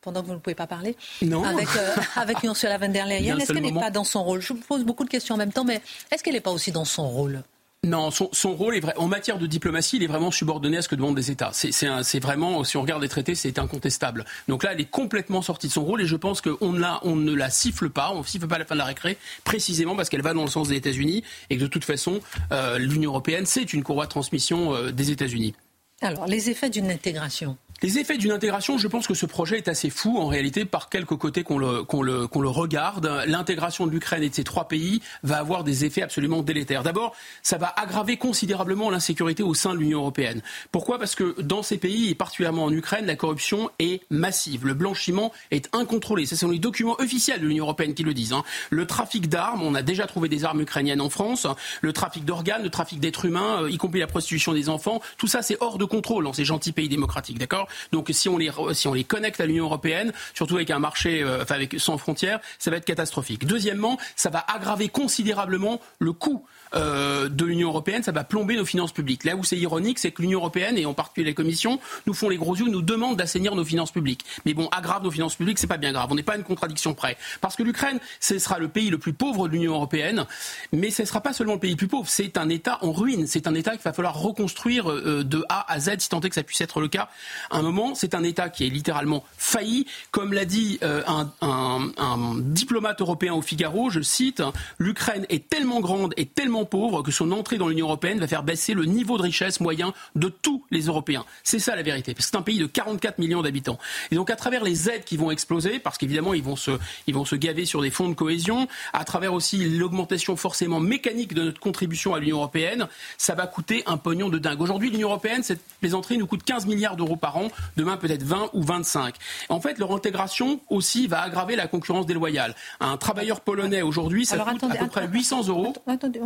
pendant 0.00 0.22
que 0.22 0.26
vous 0.26 0.32
ne 0.32 0.38
pouvez 0.38 0.54
pas 0.54 0.66
parler 0.66 0.96
Non. 1.20 1.44
Avec, 1.44 1.68
euh, 1.76 1.94
avec 2.16 2.42
Ursula 2.42 2.78
von 2.78 2.88
der 2.88 3.06
Leyen. 3.06 3.36
Est-ce 3.36 3.52
qu'elle 3.52 3.62
n'est 3.62 3.72
pas 3.72 3.90
dans 3.90 4.04
son 4.04 4.24
rôle? 4.24 4.40
Je 4.40 4.54
vous 4.54 4.60
pose 4.60 4.84
beaucoup 4.84 5.04
de 5.04 5.10
questions 5.10 5.34
en 5.34 5.38
même 5.38 5.52
temps, 5.52 5.64
mais 5.64 5.82
est-ce 6.10 6.22
qu'elle 6.24 6.32
n'est 6.32 6.40
pas 6.40 6.52
aussi 6.52 6.72
dans 6.72 6.86
son 6.86 7.06
rôle? 7.06 7.42
Non, 7.86 8.10
son, 8.10 8.56
rôle 8.56 8.74
est 8.74 8.80
vrai. 8.80 8.92
En 8.96 9.06
matière 9.06 9.38
de 9.38 9.46
diplomatie, 9.46 9.96
il 9.96 10.02
est 10.02 10.08
vraiment 10.08 10.32
subordonné 10.32 10.78
à 10.78 10.82
ce 10.82 10.88
que 10.88 10.96
demandent 10.96 11.16
les 11.16 11.30
États. 11.30 11.52
C'est 11.52 12.18
vraiment, 12.18 12.64
si 12.64 12.76
on 12.76 12.82
regarde 12.82 13.00
les 13.00 13.08
traités, 13.08 13.36
c'est 13.36 13.56
incontestable. 13.56 14.24
Donc 14.48 14.64
là, 14.64 14.72
elle 14.72 14.80
est 14.80 14.90
complètement 14.90 15.42
sortie 15.42 15.68
de 15.68 15.72
son 15.72 15.84
rôle 15.84 16.02
et 16.02 16.06
je 16.06 16.16
pense 16.16 16.40
qu'on 16.40 16.56
on 16.60 17.16
ne 17.16 17.34
la 17.34 17.50
siffle 17.50 17.88
pas, 17.88 18.10
on 18.12 18.18
ne 18.18 18.24
siffle 18.24 18.48
pas 18.48 18.58
la 18.58 18.64
fin 18.64 18.74
de 18.74 18.80
la 18.80 18.84
récré, 18.84 19.16
précisément 19.44 19.94
parce 19.94 20.08
qu'elle 20.08 20.22
va 20.22 20.34
dans 20.34 20.42
le 20.42 20.50
sens 20.50 20.68
des 20.68 20.76
États-Unis 20.76 21.22
et 21.50 21.56
que 21.56 21.62
de 21.62 21.68
toute 21.68 21.84
façon, 21.84 22.20
euh, 22.50 22.78
l'Union 22.78 23.12
européenne, 23.12 23.46
c'est 23.46 23.72
une 23.72 23.84
courroie 23.84 24.06
de 24.06 24.10
transmission 24.10 24.74
euh, 24.74 24.90
des 24.90 25.12
États-Unis. 25.12 25.54
Alors, 26.00 26.26
les 26.26 26.50
effets 26.50 26.70
d'une 26.70 26.90
intégration 26.90 27.56
les 27.80 27.98
effets 27.98 28.18
d'une 28.18 28.32
intégration, 28.32 28.76
je 28.76 28.88
pense 28.88 29.06
que 29.06 29.14
ce 29.14 29.24
projet 29.24 29.58
est 29.58 29.68
assez 29.68 29.88
fou 29.88 30.18
en 30.18 30.26
réalité 30.26 30.64
par 30.64 30.88
quelques 30.88 31.16
côtés 31.16 31.44
qu'on 31.44 31.58
le, 31.58 32.48
regarde. 32.48 33.22
L'intégration 33.26 33.86
de 33.86 33.92
l'Ukraine 33.92 34.24
et 34.24 34.28
de 34.28 34.34
ces 34.34 34.42
trois 34.42 34.66
pays 34.66 35.00
va 35.22 35.38
avoir 35.38 35.62
des 35.62 35.84
effets 35.84 36.02
absolument 36.02 36.42
délétères. 36.42 36.82
D'abord, 36.82 37.14
ça 37.42 37.56
va 37.56 37.72
aggraver 37.76 38.16
considérablement 38.16 38.90
l'insécurité 38.90 39.44
au 39.44 39.54
sein 39.54 39.74
de 39.74 39.78
l'Union 39.78 40.00
européenne. 40.00 40.42
Pourquoi? 40.72 40.98
Parce 40.98 41.14
que 41.14 41.40
dans 41.40 41.62
ces 41.62 41.78
pays, 41.78 42.10
et 42.10 42.14
particulièrement 42.16 42.64
en 42.64 42.72
Ukraine, 42.72 43.06
la 43.06 43.14
corruption 43.14 43.70
est 43.78 44.02
massive. 44.10 44.66
Le 44.66 44.74
blanchiment 44.74 45.32
est 45.52 45.68
incontrôlé. 45.72 46.26
Ce 46.26 46.34
sont 46.34 46.50
les 46.50 46.58
documents 46.58 46.96
officiels 46.98 47.40
de 47.40 47.46
l'Union 47.46 47.64
européenne 47.64 47.94
qui 47.94 48.02
le 48.02 48.12
disent. 48.12 48.32
Hein. 48.32 48.42
Le 48.70 48.86
trafic 48.86 49.28
d'armes, 49.28 49.62
on 49.62 49.76
a 49.76 49.82
déjà 49.82 50.08
trouvé 50.08 50.28
des 50.28 50.44
armes 50.44 50.62
ukrainiennes 50.62 51.00
en 51.00 51.10
France. 51.10 51.46
Le 51.80 51.92
trafic 51.92 52.24
d'organes, 52.24 52.64
le 52.64 52.70
trafic 52.70 52.98
d'êtres 52.98 53.26
humains, 53.26 53.62
euh, 53.62 53.70
y 53.70 53.76
compris 53.76 54.00
la 54.00 54.08
prostitution 54.08 54.52
des 54.52 54.68
enfants, 54.68 55.00
tout 55.16 55.28
ça 55.28 55.42
c'est 55.42 55.56
hors 55.60 55.78
de 55.78 55.84
contrôle 55.84 56.24
dans 56.24 56.32
ces 56.32 56.44
gentils 56.44 56.72
pays 56.72 56.88
démocratiques. 56.88 57.38
D'accord? 57.38 57.67
Donc 57.92 58.10
si 58.12 58.28
on 58.28 58.38
les 58.38 59.04
connecte 59.04 59.40
à 59.40 59.46
l'Union 59.46 59.64
européenne, 59.64 60.12
surtout 60.34 60.56
avec 60.56 60.70
un 60.70 60.78
marché 60.78 61.22
euh, 61.22 61.44
sans 61.78 61.98
frontières, 61.98 62.40
ça 62.58 62.70
va 62.70 62.76
être 62.76 62.84
catastrophique. 62.84 63.46
Deuxièmement, 63.46 63.98
ça 64.16 64.30
va 64.30 64.44
aggraver 64.48 64.88
considérablement 64.88 65.80
le 65.98 66.12
coût 66.12 66.44
euh, 66.74 67.28
de 67.28 67.44
l'Union 67.44 67.68
européenne, 67.68 68.02
ça 68.02 68.12
va 68.12 68.24
plomber 68.24 68.56
nos 68.56 68.64
finances 68.64 68.92
publiques. 68.92 69.24
Là 69.24 69.36
où 69.36 69.44
c'est 69.44 69.56
ironique, 69.56 69.98
c'est 69.98 70.10
que 70.10 70.22
l'Union 70.22 70.40
européenne, 70.40 70.78
et 70.78 70.86
en 70.86 70.94
particulier 70.94 71.26
les 71.26 71.34
commissions, 71.34 71.80
nous 72.06 72.14
font 72.14 72.28
les 72.28 72.36
gros 72.36 72.56
yeux, 72.56 72.68
nous 72.68 72.82
demandent 72.82 73.16
d'assainir 73.16 73.54
nos 73.54 73.64
finances 73.64 73.92
publiques. 73.92 74.24
Mais 74.44 74.54
bon, 74.54 74.68
aggrave 74.68 75.02
nos 75.02 75.10
finances 75.10 75.36
publiques, 75.36 75.58
c'est 75.58 75.66
pas 75.66 75.76
bien 75.76 75.92
grave. 75.92 76.08
On 76.10 76.14
n'est 76.14 76.22
pas 76.22 76.36
une 76.36 76.44
contradiction 76.44 76.94
près. 76.94 77.16
Parce 77.40 77.56
que 77.56 77.62
l'Ukraine, 77.62 77.98
ce 78.20 78.38
sera 78.38 78.58
le 78.58 78.68
pays 78.68 78.90
le 78.90 78.98
plus 78.98 79.12
pauvre 79.12 79.48
de 79.48 79.52
l'Union 79.52 79.74
européenne, 79.74 80.26
mais 80.72 80.90
ce 80.90 81.02
ne 81.02 81.06
sera 81.06 81.20
pas 81.20 81.32
seulement 81.32 81.54
le 81.54 81.60
pays 81.60 81.72
le 81.72 81.76
plus 81.76 81.88
pauvre, 81.88 82.08
c'est 82.08 82.36
un 82.36 82.48
État 82.48 82.78
en 82.82 82.92
ruine. 82.92 83.26
C'est 83.26 83.46
un 83.46 83.54
État 83.54 83.72
qu'il 83.72 83.82
va 83.82 83.92
falloir 83.92 84.18
reconstruire 84.18 84.90
euh, 84.90 85.24
de 85.24 85.44
A 85.48 85.70
à 85.72 85.80
Z, 85.80 85.98
si 85.98 86.08
tant 86.08 86.20
est 86.20 86.28
que 86.28 86.34
ça 86.34 86.42
puisse 86.42 86.60
être 86.60 86.80
le 86.80 86.88
cas. 86.88 87.08
Un 87.50 87.62
moment, 87.62 87.94
c'est 87.94 88.14
un 88.14 88.22
État 88.22 88.48
qui 88.48 88.66
est 88.66 88.70
littéralement 88.70 89.24
failli. 89.36 89.86
Comme 90.10 90.32
l'a 90.32 90.44
dit 90.44 90.78
euh, 90.82 91.02
un 91.06 92.34
diplomate 92.40 93.00
européen 93.00 93.34
au 93.34 93.42
Figaro, 93.42 93.90
je 93.90 94.00
cite, 94.00 94.42
l'Ukraine 94.78 95.26
est 95.28 95.48
tellement 95.48 95.80
grande 95.80 96.14
et 96.16 96.26
tellement 96.26 96.57
pauvre 96.64 97.02
que 97.02 97.10
son 97.10 97.32
entrée 97.32 97.58
dans 97.58 97.68
l'Union 97.68 97.86
européenne 97.86 98.18
va 98.18 98.26
faire 98.26 98.42
baisser 98.42 98.74
le 98.74 98.84
niveau 98.84 99.16
de 99.16 99.22
richesse 99.22 99.60
moyen 99.60 99.92
de 100.14 100.28
tous 100.28 100.64
les 100.70 100.82
Européens. 100.82 101.24
C'est 101.42 101.58
ça 101.58 101.76
la 101.76 101.82
vérité. 101.82 102.14
Parce 102.14 102.26
que 102.26 102.32
c'est 102.32 102.38
un 102.38 102.42
pays 102.42 102.58
de 102.58 102.66
44 102.66 103.18
millions 103.18 103.42
d'habitants. 103.42 103.78
Et 104.10 104.14
donc 104.14 104.30
à 104.30 104.36
travers 104.36 104.64
les 104.64 104.88
aides 104.88 105.04
qui 105.04 105.16
vont 105.16 105.30
exploser, 105.30 105.78
parce 105.78 105.98
qu'évidemment 105.98 106.34
ils 106.34 106.42
vont 106.42 106.56
se, 106.56 106.72
ils 107.06 107.14
vont 107.14 107.24
se 107.24 107.36
gaver 107.36 107.64
sur 107.64 107.82
des 107.82 107.90
fonds 107.90 108.08
de 108.08 108.14
cohésion, 108.14 108.68
à 108.92 109.04
travers 109.04 109.32
aussi 109.32 109.64
l'augmentation 109.68 110.36
forcément 110.36 110.80
mécanique 110.80 111.34
de 111.34 111.42
notre 111.42 111.60
contribution 111.60 112.14
à 112.14 112.20
l'Union 112.20 112.38
européenne, 112.38 112.88
ça 113.16 113.34
va 113.34 113.46
coûter 113.46 113.82
un 113.86 113.96
pognon 113.96 114.28
de 114.28 114.38
dingue. 114.38 114.60
Aujourd'hui, 114.60 114.90
l'Union 114.90 115.08
européenne, 115.08 115.42
cette 115.42 115.60
plaisanterie 115.80 116.18
nous 116.18 116.26
coûte 116.26 116.42
15 116.42 116.66
milliards 116.66 116.96
d'euros 116.96 117.16
par 117.16 117.36
an. 117.36 117.48
Demain, 117.76 117.96
peut-être 117.96 118.22
20 118.22 118.50
ou 118.52 118.62
25. 118.62 119.14
En 119.48 119.60
fait, 119.60 119.78
leur 119.78 119.92
intégration 119.92 120.60
aussi 120.68 121.06
va 121.06 121.20
aggraver 121.22 121.56
la 121.56 121.66
concurrence 121.66 122.06
déloyale. 122.06 122.54
Un 122.80 122.96
travailleur 122.96 123.40
polonais 123.40 123.82
aujourd'hui, 123.82 124.26
ça 124.26 124.38
coûte 124.38 124.64
à 124.64 124.76
peu 124.76 124.86
près 124.86 125.06
800 125.06 125.48
euros. 125.48 125.74
Attendez, 125.86 126.20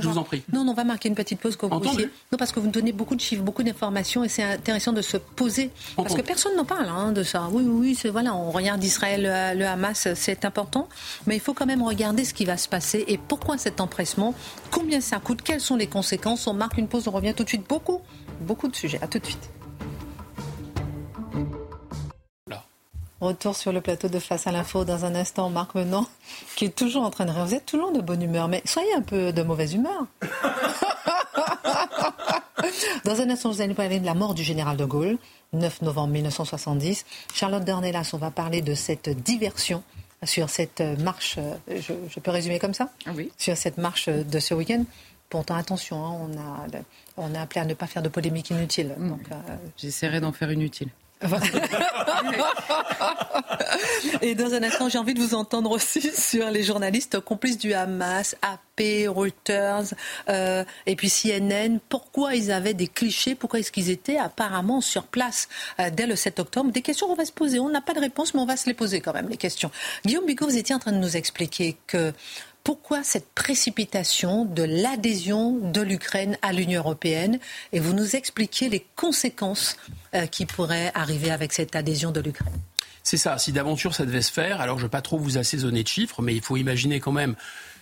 je 0.00 0.08
vous 0.08 0.18
en 0.18 0.22
prie. 0.22 0.42
Non, 0.52 0.66
on 0.68 0.74
va 0.74 0.84
marquer 0.84 1.08
une 1.08 1.14
petite 1.14 1.40
pause 1.40 1.56
comme 1.56 1.70
vous 1.70 1.78
Non, 1.84 2.38
parce 2.38 2.52
que 2.52 2.60
vous 2.60 2.66
nous 2.66 2.72
donnez 2.72 2.92
beaucoup 2.92 3.16
de 3.16 3.20
chiffres, 3.20 3.42
beaucoup 3.42 3.62
d'informations 3.62 4.24
et 4.24 4.28
c'est 4.28 4.42
intéressant 4.42 4.92
de 4.92 5.02
se 5.02 5.16
poser. 5.16 5.70
Parce 5.96 6.14
que 6.14 6.22
personne 6.22 6.56
n'en 6.56 6.64
parle 6.64 6.88
hein, 6.88 7.12
de 7.12 7.22
ça. 7.22 7.48
Oui, 7.50 7.64
oui, 7.66 7.94
c'est 7.94 8.08
voilà, 8.08 8.34
on 8.34 8.50
regarde 8.50 8.82
Israël, 8.82 9.56
le, 9.56 9.66
Hamas, 9.66 10.08
c'est 10.14 10.44
important. 10.44 10.88
Mais 11.26 11.36
il 11.36 11.40
faut 11.40 11.54
quand 11.54 11.66
même 11.66 11.82
regarder 11.82 12.24
ce 12.24 12.34
qui 12.34 12.44
va 12.44 12.56
se 12.56 12.68
passer 12.68 13.04
et 13.08 13.18
pourquoi 13.18 13.58
cet 13.58 13.80
empressement, 13.80 14.34
combien 14.70 15.00
ça 15.00 15.18
coûte, 15.18 15.42
quelles 15.42 15.60
sont 15.60 15.76
les 15.76 15.86
conséquences. 15.86 16.46
On 16.46 16.54
marque 16.54 16.78
une 16.78 16.88
pause, 16.88 17.08
on 17.08 17.12
revient 17.12 17.34
tout 17.34 17.44
de 17.44 17.48
suite. 17.48 17.68
Beaucoup, 17.68 18.00
beaucoup 18.40 18.68
de 18.68 18.76
sujets. 18.76 19.00
À 19.02 19.08
tout 19.08 19.18
de 19.18 19.26
suite. 19.26 19.50
Retour 23.20 23.56
sur 23.56 23.72
le 23.72 23.80
plateau 23.80 24.08
de 24.08 24.20
Face 24.20 24.46
à 24.46 24.52
l'info 24.52 24.84
dans 24.84 25.04
un 25.04 25.16
instant. 25.16 25.50
Marc 25.50 25.74
Menant, 25.74 26.06
qui 26.54 26.66
est 26.66 26.76
toujours 26.76 27.02
en 27.02 27.10
train 27.10 27.24
de 27.24 27.32
rire. 27.32 27.44
Vous 27.44 27.54
êtes 27.54 27.66
toujours 27.66 27.90
de 27.90 28.00
bonne 28.00 28.22
humeur, 28.22 28.46
mais 28.46 28.62
soyez 28.64 28.94
un 28.94 29.02
peu 29.02 29.32
de 29.32 29.42
mauvaise 29.42 29.74
humeur. 29.74 30.06
dans 33.04 33.20
un 33.20 33.28
instant, 33.28 33.50
vous 33.50 33.60
allez 33.60 33.74
parler 33.74 33.98
de 33.98 34.06
la 34.06 34.14
mort 34.14 34.34
du 34.34 34.44
général 34.44 34.76
de 34.76 34.84
Gaulle, 34.84 35.18
9 35.52 35.82
novembre 35.82 36.12
1970. 36.12 37.04
Charlotte 37.34 37.64
Dornelas, 37.64 38.10
on 38.12 38.18
va 38.18 38.30
parler 38.30 38.62
de 38.62 38.74
cette 38.74 39.08
diversion 39.08 39.82
sur 40.24 40.48
cette 40.48 40.80
marche, 40.80 41.38
je, 41.68 42.20
peux 42.20 42.30
résumer 42.30 42.58
comme 42.58 42.74
ça 42.74 42.90
ah 43.06 43.10
Oui. 43.14 43.30
Sur 43.36 43.56
cette 43.56 43.78
marche 43.78 44.08
de 44.08 44.38
ce 44.38 44.54
week-end. 44.54 44.84
Pourtant, 45.30 45.56
attention, 45.56 46.04
hein, 46.04 46.18
on, 46.20 46.38
a, 46.38 46.66
on 47.16 47.34
a 47.34 47.40
appelé 47.40 47.60
à 47.60 47.64
ne 47.64 47.74
pas 47.74 47.86
faire 47.86 48.02
de 48.02 48.08
polémique 48.08 48.50
inutile. 48.50 48.94
Hmm. 48.96 49.16
Euh, 49.30 49.56
J'essaierai 49.76 50.20
d'en 50.20 50.32
faire 50.32 50.50
une 50.50 50.62
utile. 50.62 50.88
Et 54.22 54.34
dans 54.34 54.54
un 54.54 54.62
instant, 54.62 54.88
j'ai 54.88 54.98
envie 54.98 55.14
de 55.14 55.20
vous 55.20 55.34
entendre 55.34 55.70
aussi 55.70 56.00
sur 56.14 56.50
les 56.50 56.62
journalistes 56.62 57.20
complices 57.20 57.58
du 57.58 57.72
Hamas, 57.72 58.36
AP, 58.42 59.08
Reuters, 59.08 59.94
euh, 60.28 60.64
et 60.86 60.96
puis 60.96 61.10
CNN. 61.10 61.78
Pourquoi 61.88 62.34
ils 62.34 62.52
avaient 62.52 62.74
des 62.74 62.86
clichés? 62.86 63.34
Pourquoi 63.34 63.58
est-ce 63.60 63.72
qu'ils 63.72 63.90
étaient 63.90 64.18
apparemment 64.18 64.80
sur 64.80 65.04
place 65.04 65.48
euh, 65.80 65.90
dès 65.90 66.06
le 66.06 66.16
7 66.16 66.38
octobre? 66.38 66.70
Des 66.70 66.82
questions 66.82 67.08
qu'on 67.08 67.14
va 67.14 67.24
se 67.24 67.32
poser. 67.32 67.58
On 67.58 67.68
n'a 67.68 67.80
pas 67.80 67.94
de 67.94 68.00
réponse, 68.00 68.34
mais 68.34 68.40
on 68.40 68.46
va 68.46 68.56
se 68.56 68.66
les 68.66 68.74
poser 68.74 69.00
quand 69.00 69.12
même, 69.12 69.28
les 69.28 69.36
questions. 69.36 69.70
Guillaume 70.06 70.26
Bigot, 70.26 70.46
vous 70.46 70.56
étiez 70.56 70.74
en 70.74 70.78
train 70.78 70.92
de 70.92 70.98
nous 70.98 71.16
expliquer 71.16 71.76
que 71.86 72.12
pourquoi 72.68 73.02
cette 73.02 73.30
précipitation 73.30 74.44
de 74.44 74.62
l'adhésion 74.62 75.52
de 75.52 75.80
l'Ukraine 75.80 76.36
à 76.42 76.52
l'Union 76.52 76.80
européenne 76.80 77.38
et 77.72 77.80
vous 77.80 77.94
nous 77.94 78.14
expliquez 78.14 78.68
les 78.68 78.84
conséquences 78.94 79.78
euh, 80.14 80.26
qui 80.26 80.44
pourraient 80.44 80.92
arriver 80.92 81.30
avec 81.30 81.54
cette 81.54 81.74
adhésion 81.74 82.10
de 82.10 82.20
l'Ukraine. 82.20 82.60
C'est 83.02 83.16
ça, 83.16 83.38
si 83.38 83.52
d'aventure 83.52 83.94
ça 83.94 84.04
devait 84.04 84.20
se 84.20 84.30
faire, 84.30 84.60
alors 84.60 84.76
je 84.76 84.82
ne 84.82 84.88
vais 84.88 84.90
pas 84.90 85.00
trop 85.00 85.16
vous 85.16 85.38
assaisonner 85.38 85.82
de 85.82 85.88
chiffres, 85.88 86.20
mais 86.20 86.34
il 86.34 86.42
faut 86.42 86.58
imaginer 86.58 87.00
quand 87.00 87.10
même 87.10 87.36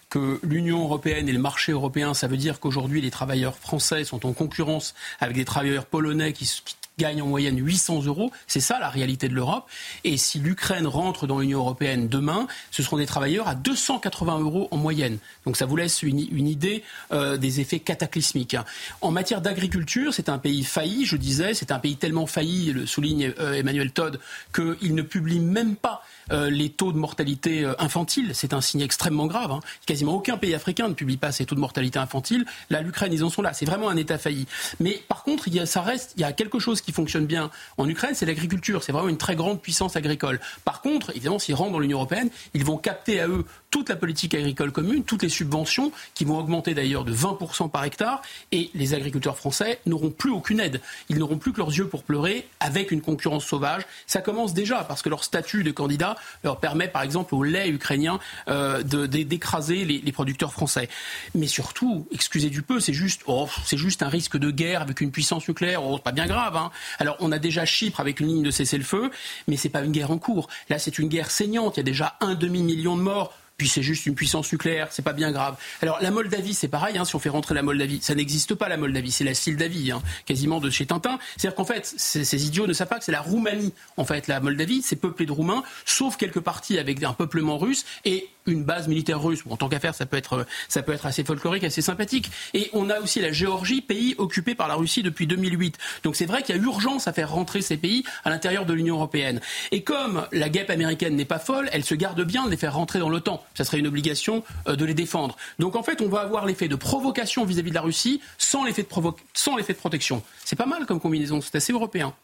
que 0.08 0.38
l'Union 0.44 0.84
européenne 0.84 1.28
et 1.28 1.32
le 1.32 1.40
marché 1.40 1.72
européen, 1.72 2.14
ça 2.14 2.28
veut 2.28 2.36
dire 2.36 2.60
qu'aujourd'hui 2.60 3.00
les 3.00 3.10
travailleurs 3.10 3.58
français 3.58 4.04
sont 4.04 4.24
en 4.24 4.34
concurrence 4.34 4.94
avec 5.18 5.34
des 5.34 5.44
travailleurs 5.44 5.86
polonais 5.86 6.32
qui, 6.32 6.44
qui 6.64 6.76
gagne 6.98 7.20
en 7.20 7.26
moyenne 7.26 7.58
800 7.58 8.04
euros. 8.04 8.32
C'est 8.46 8.60
ça 8.60 8.78
la 8.78 8.88
réalité 8.88 9.28
de 9.28 9.34
l'Europe. 9.34 9.68
Et 10.04 10.16
si 10.16 10.38
l'Ukraine 10.38 10.86
rentre 10.86 11.26
dans 11.26 11.40
l'Union 11.40 11.58
européenne 11.58 12.08
demain, 12.08 12.46
ce 12.70 12.82
seront 12.82 12.96
des 12.96 13.04
travailleurs 13.04 13.48
à 13.48 13.54
280 13.54 14.40
euros 14.40 14.68
en 14.70 14.78
moyenne. 14.78 15.18
Donc 15.44 15.58
ça 15.58 15.66
vous 15.66 15.76
laisse 15.76 16.02
une, 16.02 16.18
idée 16.18 16.82
euh, 17.12 17.36
des 17.36 17.60
effets 17.60 17.80
cataclysmiques. 17.80 18.56
En 19.02 19.10
matière 19.10 19.42
d'agriculture, 19.42 20.14
c'est 20.14 20.30
un 20.30 20.38
pays 20.38 20.64
failli, 20.64 21.04
je 21.04 21.18
disais, 21.18 21.52
c'est 21.52 21.70
un 21.70 21.78
pays 21.78 21.96
tellement 21.98 22.26
failli, 22.26 22.72
le 22.72 22.86
souligne 22.86 23.34
euh, 23.40 23.52
Emmanuel 23.52 23.92
Todd, 23.92 24.18
qu'il 24.54 24.94
ne 24.94 25.02
publie 25.02 25.40
même 25.40 25.76
pas 25.76 26.02
euh, 26.32 26.50
les 26.50 26.70
taux 26.70 26.92
de 26.92 26.98
mortalité 26.98 27.64
euh, 27.64 27.74
infantile. 27.78 28.30
C'est 28.34 28.52
un 28.52 28.60
signe 28.60 28.80
extrêmement 28.80 29.26
grave. 29.26 29.52
Hein. 29.52 29.60
Quasiment 29.86 30.14
aucun 30.14 30.36
pays 30.36 30.54
africain 30.54 30.88
ne 30.88 30.94
publie 30.94 31.16
pas 31.16 31.32
ces 31.32 31.46
taux 31.46 31.54
de 31.54 31.60
mortalité 31.60 31.98
infantile. 31.98 32.44
Là, 32.70 32.80
l'Ukraine, 32.80 33.12
ils 33.12 33.24
en 33.24 33.30
sont 33.30 33.42
là. 33.42 33.52
C'est 33.52 33.66
vraiment 33.66 33.88
un 33.88 33.96
État 33.96 34.18
failli. 34.18 34.46
Mais 34.80 35.02
par 35.08 35.22
contre, 35.22 35.48
il 35.48 35.54
y 35.54 35.60
a, 35.60 35.66
ça 35.66 35.82
reste, 35.82 36.12
il 36.16 36.22
y 36.22 36.24
a 36.24 36.32
quelque 36.32 36.58
chose 36.58 36.80
qui 36.80 36.92
fonctionne 36.92 37.26
bien 37.26 37.50
en 37.78 37.88
Ukraine, 37.88 38.14
c'est 38.14 38.26
l'agriculture. 38.26 38.82
C'est 38.82 38.92
vraiment 38.92 39.08
une 39.08 39.18
très 39.18 39.36
grande 39.36 39.60
puissance 39.60 39.96
agricole. 39.96 40.40
Par 40.64 40.80
contre, 40.80 41.10
évidemment, 41.10 41.38
s'ils 41.38 41.54
rentrent 41.54 41.72
dans 41.72 41.78
l'Union 41.78 41.98
européenne, 41.98 42.30
ils 42.54 42.64
vont 42.64 42.76
capter 42.76 43.20
à 43.20 43.28
eux 43.28 43.44
toute 43.76 43.90
la 43.90 43.96
politique 43.96 44.32
agricole 44.32 44.72
commune, 44.72 45.04
toutes 45.04 45.22
les 45.22 45.28
subventions, 45.28 45.92
qui 46.14 46.24
vont 46.24 46.38
augmenter 46.38 46.72
d'ailleurs 46.72 47.04
de 47.04 47.14
20% 47.14 47.70
par 47.70 47.84
hectare, 47.84 48.22
et 48.50 48.70
les 48.72 48.94
agriculteurs 48.94 49.36
français 49.36 49.80
n'auront 49.84 50.08
plus 50.08 50.30
aucune 50.30 50.60
aide. 50.60 50.80
Ils 51.10 51.18
n'auront 51.18 51.36
plus 51.36 51.52
que 51.52 51.58
leurs 51.58 51.76
yeux 51.76 51.86
pour 51.86 52.02
pleurer 52.02 52.48
avec 52.58 52.90
une 52.90 53.02
concurrence 53.02 53.44
sauvage. 53.44 53.82
Ça 54.06 54.22
commence 54.22 54.54
déjà 54.54 54.82
parce 54.82 55.02
que 55.02 55.10
leur 55.10 55.24
statut 55.24 55.62
de 55.62 55.72
candidat 55.72 56.16
leur 56.42 56.58
permet, 56.58 56.88
par 56.88 57.02
exemple, 57.02 57.34
au 57.34 57.42
lait 57.44 57.68
ukrainien 57.68 58.18
euh, 58.48 58.82
d'écraser 58.82 59.84
les, 59.84 60.12
producteurs 60.12 60.54
français. 60.54 60.88
Mais 61.34 61.46
surtout, 61.46 62.08
excusez 62.12 62.48
du 62.48 62.62
peu, 62.62 62.80
c'est 62.80 62.94
juste, 62.94 63.24
oh, 63.26 63.46
c'est 63.66 63.76
juste 63.76 64.02
un 64.02 64.08
risque 64.08 64.38
de 64.38 64.50
guerre 64.50 64.80
avec 64.80 65.02
une 65.02 65.10
puissance 65.10 65.46
nucléaire. 65.46 65.84
Oh, 65.84 65.98
pas 65.98 66.12
bien 66.12 66.26
grave. 66.26 66.56
Hein. 66.56 66.70
Alors, 66.98 67.18
on 67.20 67.30
a 67.30 67.38
déjà 67.38 67.66
Chypre 67.66 68.00
avec 68.00 68.20
une 68.20 68.28
ligne 68.28 68.42
de 68.42 68.50
cessez-le-feu, 68.50 69.10
mais 69.48 69.58
c'est 69.58 69.68
pas 69.68 69.82
une 69.82 69.92
guerre 69.92 70.12
en 70.12 70.16
cours. 70.16 70.48
Là, 70.70 70.78
c'est 70.78 70.98
une 70.98 71.08
guerre 71.08 71.30
saignante. 71.30 71.76
Il 71.76 71.80
y 71.80 71.82
a 71.82 71.84
déjà 71.84 72.16
un 72.22 72.34
demi 72.34 72.62
million 72.62 72.96
de 72.96 73.02
morts 73.02 73.34
puis 73.56 73.68
c'est 73.68 73.82
juste 73.82 74.06
une 74.06 74.14
puissance 74.14 74.52
nucléaire, 74.52 74.88
c'est 74.90 75.02
pas 75.02 75.12
bien 75.12 75.32
grave. 75.32 75.56
Alors 75.80 75.98
la 76.00 76.10
Moldavie, 76.10 76.54
c'est 76.54 76.68
pareil, 76.68 76.98
hein, 76.98 77.04
si 77.04 77.16
on 77.16 77.18
fait 77.18 77.28
rentrer 77.28 77.54
la 77.54 77.62
Moldavie, 77.62 78.00
ça 78.02 78.14
n'existe 78.14 78.54
pas 78.54 78.68
la 78.68 78.76
Moldavie, 78.76 79.10
c'est 79.10 79.24
la 79.24 79.34
Sildavie, 79.34 79.90
hein, 79.92 80.02
quasiment 80.26 80.60
de 80.60 80.70
chez 80.70 80.86
Tintin. 80.86 81.18
C'est-à-dire 81.36 81.56
qu'en 81.56 81.64
fait, 81.64 81.86
ces, 81.96 82.46
idiots 82.46 82.66
ne 82.66 82.72
savent 82.72 82.88
pas 82.88 82.98
que 82.98 83.04
c'est 83.04 83.12
la 83.12 83.20
Roumanie, 83.20 83.72
en 83.96 84.04
fait, 84.04 84.26
la 84.28 84.40
Moldavie, 84.40 84.82
c'est 84.82 84.96
peuplé 84.96 85.26
de 85.26 85.32
Roumains, 85.32 85.62
sauf 85.84 86.16
quelques 86.16 86.40
parties 86.40 86.78
avec 86.78 87.02
un 87.02 87.12
peuplement 87.12 87.58
russe 87.58 87.84
et 88.04 88.28
une 88.46 88.64
base 88.64 88.88
militaire 88.88 89.22
russe. 89.22 89.42
en 89.48 89.56
tant 89.56 89.68
qu'affaire, 89.68 89.94
ça 89.94 90.06
peut 90.06 90.16
être 90.16 90.46
ça 90.68 90.82
peut 90.82 90.92
être 90.92 91.06
assez 91.06 91.24
folklorique, 91.24 91.64
assez 91.64 91.82
sympathique. 91.82 92.30
Et 92.54 92.70
on 92.72 92.90
a 92.90 93.00
aussi 93.00 93.20
la 93.20 93.32
Géorgie, 93.32 93.80
pays 93.80 94.14
occupé 94.18 94.54
par 94.54 94.68
la 94.68 94.74
Russie 94.74 95.02
depuis 95.02 95.26
2008. 95.26 95.78
Donc 96.02 96.16
c'est 96.16 96.26
vrai 96.26 96.42
qu'il 96.42 96.56
y 96.56 96.58
a 96.58 96.62
urgence 96.62 97.08
à 97.08 97.12
faire 97.12 97.30
rentrer 97.30 97.62
ces 97.62 97.76
pays 97.76 98.04
à 98.24 98.30
l'intérieur 98.30 98.66
de 98.66 98.72
l'Union 98.72 98.96
européenne. 98.96 99.40
Et 99.72 99.82
comme 99.82 100.26
la 100.32 100.48
guêpe 100.48 100.70
américaine 100.70 101.16
n'est 101.16 101.24
pas 101.24 101.38
folle, 101.38 101.68
elle 101.72 101.84
se 101.84 101.94
garde 101.94 102.22
bien 102.22 102.46
de 102.46 102.50
les 102.50 102.56
faire 102.56 102.74
rentrer 102.74 102.98
dans 102.98 103.08
l'OTAN. 103.08 103.42
Ça 103.54 103.64
serait 103.64 103.78
une 103.78 103.86
obligation 103.86 104.42
euh, 104.68 104.76
de 104.76 104.84
les 104.84 104.94
défendre. 104.94 105.36
Donc 105.58 105.76
en 105.76 105.82
fait, 105.82 106.00
on 106.00 106.08
va 106.08 106.20
avoir 106.20 106.46
l'effet 106.46 106.68
de 106.68 106.76
provocation 106.76 107.44
vis-à-vis 107.44 107.70
de 107.70 107.74
la 107.74 107.82
Russie 107.82 108.20
sans 108.38 108.64
l'effet 108.64 108.82
de, 108.82 108.88
sans 109.34 109.56
l'effet 109.56 109.72
de 109.72 109.78
protection. 109.78 110.22
C'est 110.44 110.56
pas 110.56 110.66
mal 110.66 110.86
comme 110.86 111.00
combinaison, 111.00 111.40
c'est 111.40 111.56
assez 111.56 111.72
européen. 111.72 112.14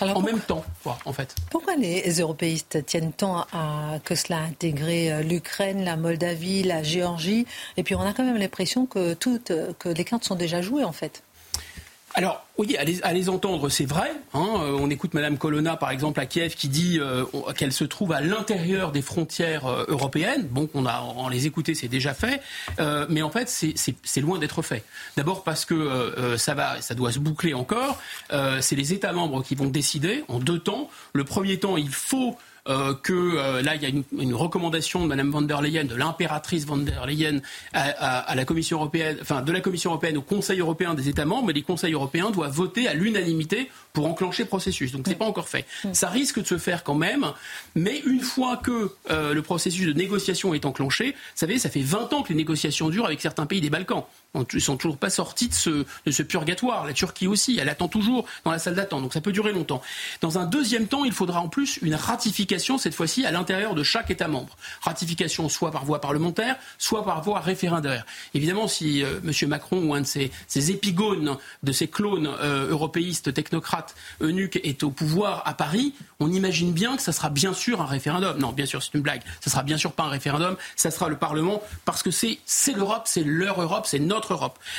En 0.00 0.20
même 0.20 0.40
temps, 0.40 0.64
en 1.04 1.12
fait. 1.12 1.34
Pourquoi 1.50 1.76
les 1.76 2.20
européistes 2.20 2.84
tiennent 2.86 3.12
tant 3.12 3.46
à 3.52 3.98
que 4.04 4.14
cela 4.14 4.38
intégrer 4.38 5.12
euh, 5.12 5.22
l'Ukraine, 5.22 5.84
la 5.84 5.96
Moldavie, 5.96 6.62
la 6.62 6.82
Géorgie? 6.82 7.46
Et 7.76 7.82
puis 7.82 7.94
on 7.94 8.00
a 8.00 8.12
quand 8.12 8.24
même 8.24 8.36
l'impression 8.36 8.86
que 8.86 9.14
toutes, 9.14 9.52
que 9.78 9.88
les 9.88 10.04
cartes 10.04 10.24
sont 10.24 10.36
déjà 10.36 10.62
jouées 10.62 10.84
en 10.84 10.92
fait. 10.92 11.22
Alors, 12.18 12.44
oui, 12.56 12.76
à 12.76 13.12
les, 13.12 13.28
entendre, 13.28 13.68
c'est 13.68 13.84
vrai. 13.84 14.10
Hein. 14.34 14.44
Euh, 14.56 14.76
on 14.80 14.90
écoute 14.90 15.14
Madame 15.14 15.38
Colonna, 15.38 15.76
par 15.76 15.92
exemple, 15.92 16.18
à 16.18 16.26
Kiev, 16.26 16.56
qui 16.56 16.66
dit 16.66 16.98
euh, 16.98 17.24
qu'elle 17.56 17.72
se 17.72 17.84
trouve 17.84 18.10
à 18.10 18.20
l'intérieur 18.20 18.90
des 18.90 19.02
frontières 19.02 19.66
euh, 19.66 19.84
européennes. 19.86 20.48
Bon, 20.50 20.68
on 20.74 20.84
a, 20.84 20.98
en 20.98 21.28
les 21.28 21.46
écouter, 21.46 21.76
c'est 21.76 21.86
déjà 21.86 22.14
fait. 22.14 22.42
mais 23.08 23.22
en 23.22 23.30
fait, 23.30 23.48
c'est 23.48 24.20
loin 24.20 24.40
d'être 24.40 24.62
fait. 24.62 24.82
D'abord 25.16 25.44
parce 25.44 25.64
que 25.64 26.34
ça 26.36 26.54
va, 26.54 26.82
ça 26.82 26.96
doit 26.96 27.12
se 27.12 27.20
boucler 27.20 27.54
encore. 27.54 28.00
c'est 28.60 28.74
les 28.74 28.92
États 28.92 29.12
membres 29.12 29.44
qui 29.44 29.54
vont 29.54 29.68
décider 29.68 30.24
en 30.26 30.40
deux 30.40 30.58
temps. 30.58 30.90
Le 31.12 31.22
premier 31.22 31.60
temps, 31.60 31.76
il 31.76 31.90
faut 31.90 32.36
euh, 32.68 32.94
que 32.94 33.12
euh, 33.12 33.62
là, 33.62 33.74
il 33.76 33.82
y 33.82 33.86
a 33.86 33.88
une, 33.88 34.34
recommandation 34.34 35.02
de 35.02 35.06
Mme 35.06 35.30
von 35.30 35.42
der 35.42 35.62
Leyen, 35.62 35.84
de 35.84 35.94
l'impératrice 35.94 36.66
von 36.66 36.76
der 36.76 37.06
Leyen 37.06 37.40
à, 37.72 38.34
la 38.34 38.44
Commission 38.44 38.78
européenne, 38.78 39.16
enfin 39.20 39.42
de 39.42 39.52
la 39.52 39.60
Commission 39.60 39.90
européenne 39.90 40.18
au 40.18 40.22
Conseil 40.22 40.60
européen 40.60 40.94
des 40.94 41.08
États 41.08 41.24
membres, 41.24 41.46
mais 41.46 41.52
les 41.52 41.62
Conseils 41.62 41.92
européens 41.92 42.30
doivent 42.30 42.52
voter 42.52 42.86
à 42.86 42.94
l'unanimité 42.94 43.70
pour 43.92 44.06
enclencher 44.06 44.42
le 44.42 44.48
processus. 44.48 44.92
Donc 44.92 45.06
c'est 45.08 45.14
pas 45.14 45.24
encore 45.24 45.48
fait. 45.48 45.66
Ça 45.92 46.08
risque 46.08 46.40
de 46.40 46.46
se 46.46 46.58
faire 46.58 46.84
quand 46.84 46.94
même, 46.94 47.26
mais 47.74 48.02
une 48.06 48.20
fois 48.20 48.56
que 48.56 48.92
euh, 49.10 49.34
le 49.34 49.42
processus 49.42 49.86
de 49.86 49.92
négociation 49.92 50.54
est 50.54 50.66
enclenché, 50.66 51.12
vous 51.12 51.16
savez, 51.34 51.58
ça 51.58 51.70
fait 51.70 51.82
20 51.82 52.12
ans 52.12 52.22
que 52.22 52.28
les 52.28 52.34
négociations 52.34 52.90
durent 52.90 53.06
avec 53.06 53.20
certains 53.20 53.46
pays 53.46 53.60
des 53.60 53.70
Balkans. 53.70 54.04
Ils 54.52 54.60
sont 54.60 54.76
toujours 54.76 54.98
pas 54.98 55.08
sortis 55.08 55.48
de 55.48 55.54
ce, 55.54 56.22
purgatoire. 56.22 56.86
La 56.86 56.92
Turquie 56.92 57.26
aussi, 57.26 57.58
elle 57.58 57.68
attend 57.68 57.88
toujours 57.88 58.26
dans 58.44 58.50
la 58.50 58.58
salle 58.58 58.74
d'attente, 58.74 59.02
donc 59.02 59.14
ça 59.14 59.22
peut 59.22 59.32
durer 59.32 59.52
longtemps. 59.52 59.80
Dans 60.20 60.38
un 60.38 60.44
deuxième 60.44 60.86
temps, 60.86 61.04
il 61.04 61.12
faudra 61.12 61.40
en 61.40 61.48
plus 61.48 61.78
une 61.80 61.94
ratification, 61.94 62.76
cette 62.76 62.94
fois-ci, 62.94 63.24
à 63.24 63.30
l'intérieur 63.30 63.74
de 63.74 63.82
chaque 63.82 64.10
État 64.10 64.28
membre. 64.28 64.56
Ratification 64.82 65.48
soit 65.48 65.70
par 65.70 65.86
voie 65.86 66.00
parlementaire, 66.00 66.56
soit 66.76 67.04
par 67.04 67.22
voie 67.22 67.40
référendaire. 67.40 68.04
Évidemment, 68.34 68.68
si 68.68 69.02
euh, 69.02 69.20
M. 69.24 69.48
Macron 69.48 69.82
ou 69.82 69.94
un 69.94 70.02
de 70.02 70.06
ses, 70.06 70.30
épigones, 70.70 71.36
de 71.62 71.72
ses 71.72 71.88
clones 71.88 72.28
euh, 72.40 72.68
européistes, 72.68 73.32
technocrates, 73.32 73.94
eunuques, 74.20 74.60
est 74.62 74.82
au 74.82 74.90
pouvoir 74.90 75.42
à 75.46 75.54
Paris, 75.54 75.94
on 76.20 76.30
imagine 76.30 76.72
bien 76.72 76.96
que 76.96 77.02
ça 77.02 77.12
sera 77.12 77.30
bien 77.30 77.54
sûr 77.54 77.80
un 77.80 77.86
référendum. 77.86 78.38
Non, 78.38 78.52
bien 78.52 78.66
sûr, 78.66 78.82
c'est 78.82 78.92
une 78.94 79.00
blague. 79.00 79.22
Ça 79.40 79.50
sera 79.50 79.62
bien 79.62 79.78
sûr 79.78 79.92
pas 79.92 80.04
un 80.04 80.10
référendum, 80.10 80.56
ça 80.76 80.90
sera 80.90 81.08
le 81.08 81.16
Parlement, 81.16 81.62
parce 81.86 82.02
que 82.02 82.10
c'est 82.10 82.38
l'Europe, 82.74 83.02
c'est 83.06 83.24
leur 83.24 83.60
Europe, 83.60 83.86
c'est 83.86 83.98
notre 83.98 84.17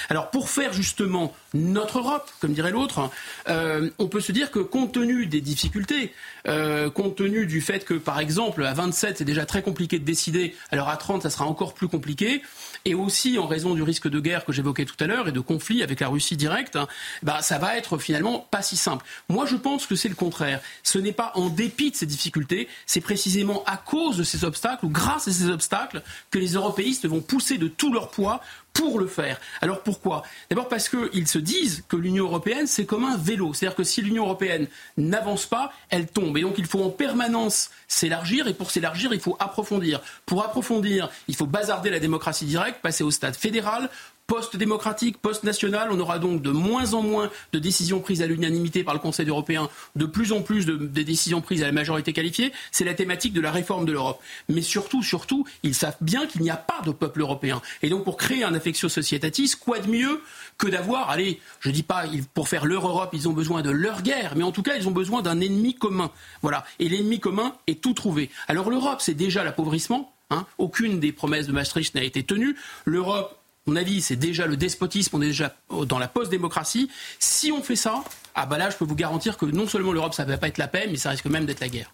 Alors 0.09 0.29
pour 0.29 0.49
faire 0.49 0.73
justement 0.73 1.33
notre 1.53 1.99
Europe, 1.99 2.29
comme 2.39 2.53
dirait 2.53 2.71
l'autre, 2.71 3.09
euh, 3.47 3.89
on 3.97 4.07
peut 4.07 4.21
se 4.21 4.31
dire 4.31 4.51
que 4.51 4.59
compte 4.59 4.93
tenu 4.93 5.25
des 5.25 5.41
difficultés, 5.41 6.13
euh, 6.47 6.89
compte 6.89 7.15
tenu 7.15 7.45
du 7.45 7.61
fait 7.61 7.85
que 7.85 7.93
par 7.93 8.19
exemple 8.19 8.63
à 8.65 8.73
27 8.73 9.19
c'est 9.19 9.25
déjà 9.25 9.45
très 9.45 9.61
compliqué 9.61 9.99
de 9.99 10.05
décider, 10.05 10.55
alors 10.71 10.89
à 10.89 10.97
30 10.97 11.23
ça 11.23 11.29
sera 11.29 11.45
encore 11.45 11.73
plus 11.73 11.87
compliqué, 11.87 12.41
et 12.85 12.95
aussi 12.95 13.37
en 13.37 13.47
raison 13.47 13.73
du 13.73 13.83
risque 13.83 14.07
de 14.07 14.19
guerre 14.19 14.45
que 14.45 14.51
j'évoquais 14.51 14.85
tout 14.85 14.95
à 14.99 15.07
l'heure 15.07 15.27
et 15.27 15.31
de 15.31 15.39
conflit 15.39 15.83
avec 15.83 15.99
la 15.99 16.07
Russie 16.07 16.37
directe, 16.37 16.75
hein, 16.75 16.87
bah, 17.23 17.41
ça 17.41 17.57
va 17.57 17.77
être 17.77 17.97
finalement 17.97 18.47
pas 18.51 18.61
si 18.61 18.77
simple. 18.77 19.05
Moi 19.29 19.45
je 19.45 19.55
pense 19.55 19.85
que 19.85 19.95
c'est 19.95 20.09
le 20.09 20.15
contraire. 20.15 20.61
Ce 20.83 20.97
n'est 20.97 21.13
pas 21.13 21.31
en 21.35 21.49
dépit 21.49 21.91
de 21.91 21.95
ces 21.95 22.05
difficultés, 22.05 22.67
c'est 22.85 23.01
précisément 23.01 23.63
à 23.65 23.77
cause 23.77 24.17
de 24.17 24.23
ces 24.23 24.43
obstacles 24.43 24.85
ou 24.85 24.89
grâce 24.89 25.27
à 25.27 25.31
ces 25.31 25.49
obstacles 25.49 26.01
que 26.31 26.39
les 26.39 26.53
européistes 26.53 27.07
vont 27.07 27.21
pousser 27.21 27.57
de 27.57 27.67
tout 27.67 27.91
leur 27.91 28.09
poids 28.09 28.41
pour 28.73 28.99
le 28.99 29.07
faire. 29.07 29.39
Alors 29.61 29.81
pourquoi? 29.81 30.23
D'abord 30.49 30.69
parce 30.69 30.89
qu'ils 30.89 31.27
se 31.27 31.39
disent 31.39 31.83
que 31.87 31.97
l'Union 31.97 32.25
européenne, 32.25 32.67
c'est 32.67 32.85
comme 32.85 33.03
un 33.03 33.17
vélo. 33.17 33.53
C'est-à-dire 33.53 33.75
que 33.75 33.83
si 33.83 34.01
l'Union 34.01 34.23
européenne 34.25 34.67
n'avance 34.97 35.45
pas, 35.45 35.73
elle 35.89 36.07
tombe. 36.07 36.37
Et 36.37 36.41
donc 36.41 36.55
il 36.57 36.65
faut 36.65 36.83
en 36.83 36.89
permanence 36.89 37.71
s'élargir, 37.87 38.47
et 38.47 38.53
pour 38.53 38.71
s'élargir, 38.71 39.13
il 39.13 39.19
faut 39.19 39.35
approfondir. 39.39 40.01
Pour 40.25 40.43
approfondir, 40.43 41.09
il 41.27 41.35
faut 41.35 41.47
bazarder 41.47 41.89
la 41.89 41.99
démocratie 41.99 42.45
directe, 42.45 42.68
passer 42.77 43.03
au 43.03 43.11
stade 43.11 43.35
fédéral, 43.35 43.89
post-démocratique, 44.29 45.17
post-national. 45.17 45.89
On 45.91 45.99
aura 45.99 46.19
donc 46.19 46.41
de 46.41 46.51
moins 46.51 46.93
en 46.93 47.01
moins 47.01 47.29
de 47.51 47.59
décisions 47.59 47.99
prises 47.99 48.21
à 48.21 48.27
l'unanimité 48.27 48.83
par 48.83 48.93
le 48.93 48.99
Conseil 48.99 49.27
européen, 49.27 49.69
de 49.95 50.05
plus 50.05 50.31
en 50.31 50.41
plus 50.41 50.65
de, 50.67 50.77
décisions 50.77 51.41
prises 51.41 51.63
à 51.63 51.65
la 51.65 51.71
majorité 51.71 52.13
qualifiée. 52.13 52.53
C'est 52.71 52.85
la 52.85 52.93
thématique 52.93 53.33
de 53.33 53.41
la 53.41 53.51
réforme 53.51 53.85
de 53.85 53.91
l'Europe. 53.91 54.21
Mais 54.47 54.61
surtout, 54.61 55.01
surtout, 55.01 55.45
ils 55.63 55.73
savent 55.73 55.97
bien 55.99 56.27
qu'il 56.27 56.43
n'y 56.43 56.51
a 56.51 56.57
pas 56.57 56.81
de 56.85 56.91
peuple 56.91 57.21
européen. 57.21 57.61
Et 57.81 57.89
donc, 57.89 58.03
pour 58.03 58.17
créer 58.17 58.43
un 58.43 58.53
affectio 58.53 58.87
societatis, 58.87 59.53
quoi 59.59 59.79
de 59.79 59.89
mieux 59.89 60.21
que 60.59 60.67
d'avoir, 60.67 61.09
allez, 61.09 61.41
je 61.59 61.69
ne 61.69 61.73
dis 61.73 61.83
pas 61.83 62.03
pour 62.35 62.47
faire 62.47 62.65
leur 62.65 62.87
Europe, 62.87 63.09
ils 63.13 63.27
ont 63.27 63.33
besoin 63.33 63.63
de 63.63 63.71
leur 63.71 64.03
guerre, 64.03 64.33
mais 64.35 64.43
en 64.43 64.51
tout 64.51 64.61
cas, 64.61 64.75
ils 64.77 64.87
ont 64.87 64.91
besoin 64.91 65.23
d'un 65.23 65.41
ennemi 65.41 65.73
commun. 65.73 66.11
Voilà. 66.43 66.65
Et 66.77 66.87
l'ennemi 66.87 67.19
commun 67.19 67.55
est 67.65 67.81
tout 67.81 67.93
trouvé. 67.93 68.29
Alors, 68.47 68.69
l'Europe, 68.69 69.01
c'est 69.01 69.15
déjà 69.15 69.43
l'appauvrissement. 69.43 70.13
Hein. 70.29 70.45
Aucune 70.57 70.99
des 70.99 71.11
promesses 71.11 71.47
de 71.47 71.51
Maastricht 71.51 71.95
n'a 71.95 72.03
été 72.03 72.23
tenue. 72.23 72.55
L'Europe, 72.85 73.39
mon 73.65 73.75
avis, 73.75 74.01
c'est 74.01 74.15
déjà 74.15 74.47
le 74.47 74.57
despotisme, 74.57 75.15
on 75.15 75.21
est 75.21 75.27
déjà 75.27 75.55
dans 75.85 75.99
la 75.99 76.07
post-démocratie. 76.07 76.89
Si 77.19 77.51
on 77.51 77.61
fait 77.61 77.75
ça, 77.75 78.03
ah 78.35 78.45
bah 78.45 78.57
là, 78.57 78.69
je 78.69 78.77
peux 78.77 78.85
vous 78.85 78.95
garantir 78.95 79.37
que 79.37 79.45
non 79.45 79.67
seulement 79.67 79.91
l'Europe, 79.91 80.13
ça 80.13 80.25
ne 80.25 80.29
va 80.29 80.37
pas 80.37 80.47
être 80.47 80.57
la 80.57 80.67
paix, 80.67 80.87
mais 80.89 80.97
ça 80.97 81.11
risque 81.11 81.25
même 81.25 81.45
d'être 81.45 81.59
la 81.59 81.69
guerre. 81.69 81.93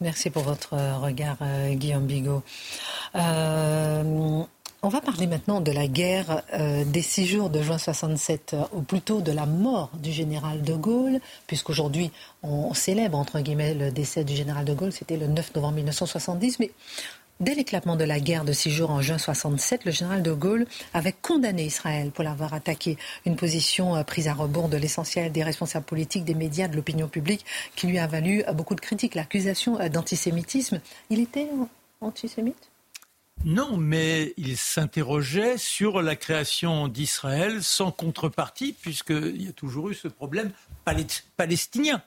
Merci 0.00 0.30
pour 0.30 0.44
votre 0.44 0.76
regard, 1.00 1.38
euh, 1.42 1.74
Guillaume 1.74 2.06
Bigot. 2.06 2.44
Euh, 3.16 4.42
on 4.82 4.88
va 4.88 5.00
parler 5.00 5.26
maintenant 5.26 5.60
de 5.60 5.72
la 5.72 5.86
guerre 5.86 6.42
euh, 6.54 6.84
des 6.84 7.02
six 7.02 7.26
jours 7.26 7.50
de 7.50 7.60
juin 7.62 7.78
67, 7.78 8.56
ou 8.72 8.82
plutôt 8.82 9.20
de 9.20 9.32
la 9.32 9.46
mort 9.46 9.90
du 10.00 10.12
général 10.12 10.62
de 10.62 10.74
Gaulle, 10.74 11.20
puisqu'aujourd'hui 11.46 12.10
on 12.42 12.72
célèbre 12.74 13.18
entre 13.18 13.40
guillemets 13.40 13.74
le 13.74 13.90
décès 13.90 14.24
du 14.24 14.34
général 14.36 14.64
de 14.64 14.74
Gaulle, 14.74 14.92
c'était 14.92 15.16
le 15.16 15.26
9 15.26 15.54
novembre 15.54 15.74
1970, 15.74 16.60
mais 16.60 16.70
Dès 17.40 17.54
l'éclatement 17.54 17.94
de 17.94 18.02
la 18.02 18.18
guerre 18.18 18.44
de 18.44 18.52
six 18.52 18.72
jours 18.72 18.90
en 18.90 19.00
juin 19.00 19.16
67, 19.16 19.84
le 19.84 19.92
général 19.92 20.24
de 20.24 20.32
Gaulle 20.32 20.66
avait 20.92 21.12
condamné 21.12 21.64
Israël 21.66 22.10
pour 22.10 22.24
l'avoir 22.24 22.52
attaqué. 22.52 22.98
Une 23.26 23.36
position 23.36 23.94
euh, 23.94 24.02
prise 24.02 24.26
à 24.26 24.34
rebours 24.34 24.68
de 24.68 24.76
l'essentiel 24.76 25.30
des 25.30 25.44
responsables 25.44 25.86
politiques, 25.86 26.24
des 26.24 26.34
médias, 26.34 26.66
de 26.66 26.74
l'opinion 26.74 27.06
publique, 27.06 27.44
qui 27.76 27.86
lui 27.86 28.00
a 28.00 28.08
valu 28.08 28.42
euh, 28.48 28.52
beaucoup 28.52 28.74
de 28.74 28.80
critiques. 28.80 29.14
L'accusation 29.14 29.78
euh, 29.78 29.88
d'antisémitisme. 29.88 30.80
Il 31.10 31.20
était 31.20 31.48
antisémite? 32.00 32.70
Non, 33.44 33.76
mais 33.76 34.34
il 34.36 34.56
s'interrogeait 34.56 35.58
sur 35.58 36.02
la 36.02 36.16
création 36.16 36.88
d'Israël 36.88 37.62
sans 37.62 37.92
contrepartie, 37.92 38.74
puisqu'il 38.80 39.42
y 39.42 39.48
a 39.48 39.52
toujours 39.52 39.90
eu 39.90 39.94
ce 39.94 40.08
problème 40.08 40.50
palestinien. 41.36 42.02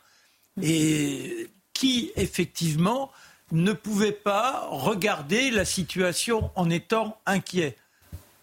Et 0.62 1.50
qui, 1.74 2.12
effectivement, 2.16 3.12
ne 3.52 3.74
pouvait 3.74 4.12
pas 4.12 4.68
regarder 4.70 5.50
la 5.52 5.66
situation 5.66 6.52
en 6.56 6.70
étant 6.70 7.18
inquiet. 7.26 7.76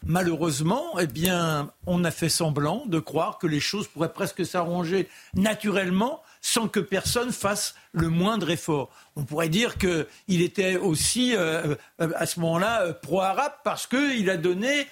Malheureusement, 0.07 0.99
eh 0.99 1.07
bien, 1.07 1.71
on 1.87 2.05
a 2.05 2.11
fait 2.11 2.29
semblant 2.29 2.85
de 2.87 2.99
croire 2.99 3.39
que 3.39 3.47
les 3.47 3.61
choses 3.61 3.89
pourraient 3.89 4.13
presque 4.13 4.45
s'arranger 4.47 5.09
naturellement 5.35 6.23
sans 6.41 6.69
que 6.69 6.81
personne 6.81 7.33
fasse 7.33 7.75
le 7.93 8.09
moindre 8.09 8.51
effort. 8.51 8.91
On 9.17 9.25
pourrait 9.25 9.49
dire 9.49 9.77
qu'il 9.79 10.43
était 10.43 10.77
aussi, 10.77 11.35
euh, 11.35 11.75
euh, 12.01 12.11
à 12.17 12.27
ce 12.27 12.41
moment-là, 12.41 12.83
euh, 12.83 12.93
pro-arabe 12.93 13.53
parce 13.65 13.87
qu'il 13.87 14.31
a 14.31 14.37
donné, 14.37 14.87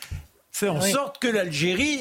fait 0.50 0.68
en 0.68 0.80
sorte 0.80 1.18
que 1.18 1.28
l'Algérie 1.28 2.00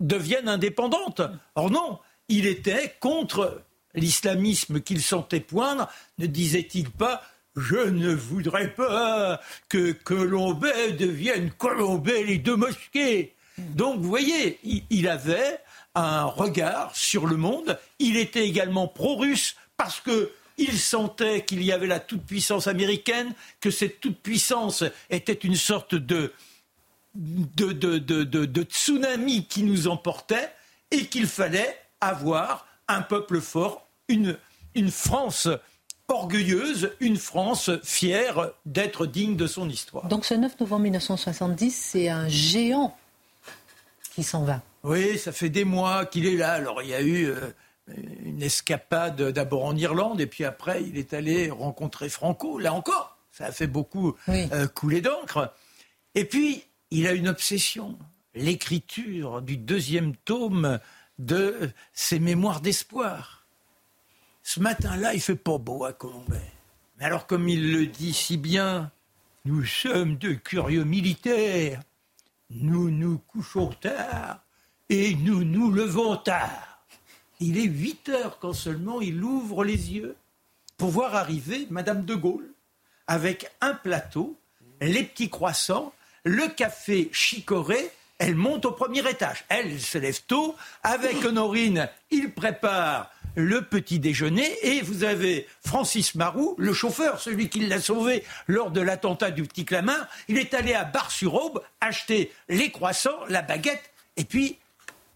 devienne 0.00 0.48
indépendante. 0.48 1.22
Or 1.54 1.70
non, 1.70 1.98
il 2.28 2.46
était 2.46 2.94
contre 3.00 3.62
l'islamisme 3.94 4.80
qu'il 4.80 5.02
sentait 5.02 5.40
poindre, 5.40 5.88
ne 6.18 6.26
disait-il 6.26 6.90
pas 6.90 7.22
je 7.56 7.88
ne 7.88 8.14
voudrais 8.14 8.68
pas 8.74 9.40
que 9.70 9.92
Colombay 9.92 10.92
devienne 10.92 11.50
Colombay 11.50 12.22
les 12.24 12.36
deux 12.36 12.54
mosquées. 12.54 13.34
Donc, 13.56 13.98
vous 14.00 14.08
voyez, 14.08 14.58
il 14.90 15.08
avait 15.08 15.58
un 15.96 16.24
regard 16.24 16.94
sur 16.94 17.26
le 17.26 17.36
monde. 17.36 17.78
Il 17.98 18.16
était 18.16 18.46
également 18.46 18.86
pro-russe 18.86 19.56
parce 19.76 20.00
que 20.00 20.32
Il 20.58 20.78
sentait 20.78 21.44
qu'il 21.44 21.62
y 21.62 21.70
avait 21.70 21.86
la 21.86 22.00
toute-puissance 22.00 22.66
américaine, 22.66 23.34
que 23.60 23.70
cette 23.70 24.00
toute-puissance 24.00 24.84
était 25.10 25.34
une 25.34 25.54
sorte 25.54 25.94
de, 25.94 26.32
tsunami 28.62 29.44
qui 29.44 29.64
nous 29.64 29.86
emportait 29.86 30.50
et 30.90 31.08
qu'il 31.08 31.26
fallait 31.26 31.78
avoir 32.00 32.66
un 32.88 33.02
peuple 33.02 33.42
fort, 33.42 33.86
une 34.08 34.38
France 34.90 35.46
orgueilleuse, 36.08 36.92
une 37.00 37.16
France 37.16 37.70
fière 37.82 38.50
d'être 38.64 39.06
digne 39.06 39.36
de 39.36 39.46
son 39.46 39.68
histoire. 39.68 40.06
Donc 40.08 40.24
ce 40.24 40.34
9 40.34 40.60
novembre 40.60 40.82
1970, 40.82 41.70
c'est 41.70 42.08
un 42.08 42.28
géant 42.28 42.96
qui 44.14 44.22
s'en 44.22 44.44
va. 44.44 44.62
Oui, 44.86 45.18
ça 45.18 45.32
fait 45.32 45.50
des 45.50 45.64
mois 45.64 46.06
qu'il 46.06 46.26
est 46.26 46.36
là. 46.36 46.52
Alors 46.52 46.80
il 46.80 46.90
y 46.90 46.94
a 46.94 47.02
eu 47.02 47.26
euh, 47.26 47.50
une 48.24 48.40
escapade 48.40 49.20
d'abord 49.20 49.64
en 49.64 49.74
Irlande 49.74 50.20
et 50.20 50.28
puis 50.28 50.44
après 50.44 50.84
il 50.84 50.96
est 50.96 51.12
allé 51.12 51.50
rencontrer 51.50 52.08
Franco. 52.08 52.60
Là 52.60 52.72
encore, 52.72 53.18
ça 53.32 53.46
a 53.46 53.52
fait 53.52 53.66
beaucoup 53.66 54.14
euh, 54.28 54.68
couler 54.68 55.00
d'encre. 55.00 55.52
Et 56.14 56.24
puis 56.24 56.62
il 56.92 57.08
a 57.08 57.14
une 57.14 57.26
obsession, 57.26 57.98
l'écriture 58.36 59.42
du 59.42 59.56
deuxième 59.56 60.14
tome 60.14 60.78
de 61.18 61.72
ses 61.92 62.20
mémoires 62.20 62.60
d'espoir. 62.60 63.44
Ce 64.44 64.60
matin-là, 64.60 65.14
il 65.14 65.20
fait 65.20 65.34
pas 65.34 65.58
beau 65.58 65.84
à 65.84 65.92
Colombay. 65.92 66.52
Mais 66.98 67.06
alors, 67.06 67.26
comme 67.26 67.48
il 67.48 67.72
le 67.72 67.86
dit 67.86 68.14
si 68.14 68.36
bien, 68.36 68.92
nous 69.44 69.64
sommes 69.64 70.16
de 70.16 70.34
curieux 70.34 70.84
militaires. 70.84 71.82
Nous 72.50 72.92
nous 72.92 73.18
couchons 73.18 73.72
tard 73.80 74.45
et 74.88 75.14
nous 75.16 75.44
nous 75.44 75.70
levons 75.70 76.16
tard. 76.16 76.84
Il 77.40 77.58
est 77.58 77.64
8 77.64 78.08
heures 78.08 78.38
quand 78.38 78.52
seulement 78.52 79.00
il 79.00 79.22
ouvre 79.22 79.64
les 79.64 79.92
yeux 79.92 80.16
pour 80.78 80.90
voir 80.90 81.14
arriver 81.14 81.66
Madame 81.70 82.04
de 82.04 82.14
Gaulle 82.14 82.48
avec 83.06 83.50
un 83.60 83.74
plateau, 83.74 84.36
les 84.80 85.04
petits 85.04 85.30
croissants, 85.30 85.92
le 86.24 86.48
café 86.48 87.08
chicoré 87.12 87.90
elle 88.18 88.34
monte 88.34 88.64
au 88.64 88.72
premier 88.72 89.08
étage. 89.08 89.44
Elle, 89.48 89.80
se 89.80 89.98
lève 89.98 90.22
tôt. 90.26 90.56
Avec 90.82 91.24
Honorine, 91.24 91.88
il 92.10 92.32
prépare 92.32 93.10
le 93.34 93.62
petit 93.62 93.98
déjeuner 93.98 94.50
et 94.62 94.80
vous 94.80 95.04
avez 95.04 95.46
Francis 95.64 96.14
Marou, 96.14 96.54
le 96.56 96.72
chauffeur, 96.72 97.20
celui 97.20 97.50
qui 97.50 97.66
l'a 97.66 97.80
sauvé 97.80 98.24
lors 98.46 98.70
de 98.70 98.80
l'attentat 98.80 99.30
du 99.30 99.42
petit 99.42 99.66
Clamart. 99.66 100.08
Il 100.28 100.38
est 100.38 100.54
allé 100.54 100.72
à 100.72 100.84
Bar-sur-Aube 100.84 101.62
acheter 101.82 102.32
les 102.48 102.70
croissants, 102.70 103.18
la 103.28 103.42
baguette 103.42 103.90
et 104.16 104.24
puis 104.24 104.58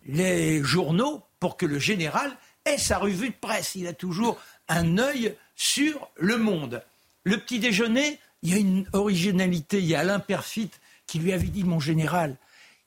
les 0.07 0.63
journaux 0.63 1.23
pour 1.39 1.57
que 1.57 1.67
le 1.67 1.79
général 1.79 2.37
ait 2.65 2.79
sa 2.79 2.99
revue 2.99 3.31
de 3.31 3.35
presse. 3.35 3.75
Il 3.75 3.87
a 3.87 3.93
toujours 3.93 4.39
un 4.69 4.99
œil 4.99 5.35
sur 5.57 6.11
le 6.17 6.37
monde. 6.37 6.83
Le 7.25 7.39
petit 7.39 7.59
déjeuner, 7.59 8.19
il 8.43 8.51
y 8.51 8.55
a 8.55 8.59
une 8.59 8.87
originalité. 8.93 9.79
Il 9.79 9.87
y 9.87 9.95
a 9.95 10.01
Alain 10.01 10.21
Perfit 10.21 10.71
qui 11.07 11.19
lui 11.19 11.33
avait 11.33 11.49
dit, 11.49 11.65
mon 11.65 11.81
général, 11.81 12.37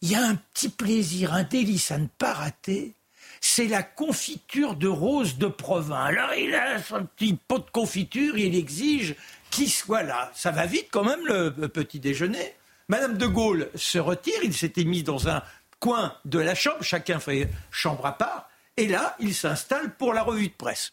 il 0.01 0.11
y 0.11 0.16
a 0.16 0.26
un 0.26 0.36
petit 0.36 0.70
plaisir, 0.70 1.34
un 1.34 1.43
délice 1.43 1.91
à 1.91 1.97
ne 1.97 2.07
pas 2.07 2.34
rater. 2.34 2.93
C'est 3.41 3.68
la 3.68 3.84
confiture 3.84 4.76
de 4.76 4.88
rose 4.88 5.38
de 5.38 5.47
Provins. 5.47 6.05
Alors 6.05 6.34
il 6.34 6.53
a 6.55 6.82
son 6.82 7.05
petit 7.05 7.34
pot 7.34 7.59
de 7.59 7.70
confiture, 7.70 8.38
il 8.38 8.55
exige 8.55 9.16
qu'il 9.49 9.70
soit 9.70 10.03
là. 10.03 10.32
Ça 10.34 10.51
va 10.51 10.66
vite 10.66 10.88
quand 10.91 11.03
même 11.03 11.26
le 11.26 11.68
petit 11.68 11.99
déjeuner. 11.99 12.53
Madame 12.89 13.18
de 13.18 13.28
Gaulle 13.28 13.70
se 13.76 13.97
retire, 13.97 14.39
il 14.43 14.53
s'était 14.53 14.84
mis 14.84 15.03
dans 15.03 15.30
un 15.30 15.41
coin 15.84 16.15
de 16.23 16.39
la 16.39 16.55
chambre, 16.55 16.81
chacun 16.81 17.19
fait 17.19 17.49
chambre 17.69 18.05
à 18.05 18.17
part, 18.17 18.49
et 18.77 18.88
là, 18.88 19.17
il 19.19 19.36
s'installe 19.36 19.93
pour 19.95 20.13
la 20.13 20.23
revue 20.23 20.47
de 20.47 20.53
presse. 20.53 20.91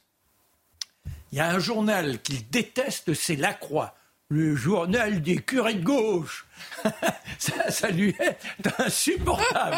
Il 1.31 1.39
y 1.39 1.41
a 1.41 1.49
un 1.49 1.61
journal 1.61 2.21
qu'il 2.21 2.51
déteste, 2.51 3.15
c'est 3.15 3.37
La 3.37 3.55
Croix 3.55 3.95
le 4.31 4.55
journal 4.55 5.23
des 5.23 5.39
curés 5.39 5.75
de 5.75 5.83
gauche. 5.83 6.47
ça, 7.39 7.91
lui 7.91 8.15
est 8.21 8.39
insupportable. 8.79 9.77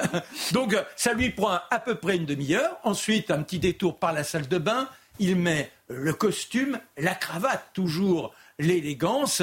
Donc, 0.52 0.74
ça 0.96 1.12
lui 1.12 1.28
prend 1.28 1.60
à 1.70 1.78
peu 1.78 1.96
près 1.96 2.16
une 2.16 2.24
demi-heure. 2.24 2.78
Ensuite, 2.82 3.30
un 3.30 3.42
petit 3.42 3.58
détour 3.58 3.98
par 3.98 4.14
la 4.14 4.24
salle 4.24 4.48
de 4.48 4.56
bain. 4.56 4.88
Il 5.18 5.36
met 5.36 5.70
le 5.88 6.14
costume, 6.14 6.80
la 6.96 7.14
cravate, 7.14 7.62
toujours 7.74 8.34
l'élégance. 8.58 9.42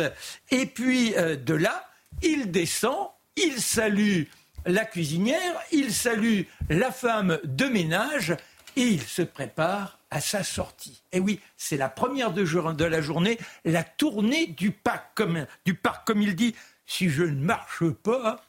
Et 0.50 0.66
puis, 0.66 1.16
euh, 1.16 1.36
de 1.36 1.54
là, 1.54 1.88
il 2.24 2.50
descend, 2.50 3.10
il 3.36 3.62
salue 3.62 4.24
la 4.68 4.86
cuisinière, 4.86 5.60
il 5.72 5.94
salue 5.94 6.42
la 6.70 6.92
femme 6.92 7.40
de 7.44 7.66
ménage 7.66 8.36
et 8.76 8.82
il 8.82 9.02
se 9.02 9.22
prépare 9.24 9.98
à 10.12 10.22
sa 10.22 10.44
sortie. 10.44 11.02
Et 11.12 11.20
oui, 11.20 11.40
c'est 11.56 11.78
la 11.78 11.90
première 11.90 12.32
de, 12.32 12.44
de, 12.74 12.86
la 12.86 13.02
journée, 13.02 13.40
la 13.66 13.84
tournée 13.84 14.48
du 14.48 14.72
parc, 14.72 15.18
comme 15.18 16.22
il 16.22 16.36
dit. 16.36 16.54
Si 16.86 17.10
je 17.10 17.24
ne 17.24 17.44
marche 17.44 17.90
pas, 17.90 18.42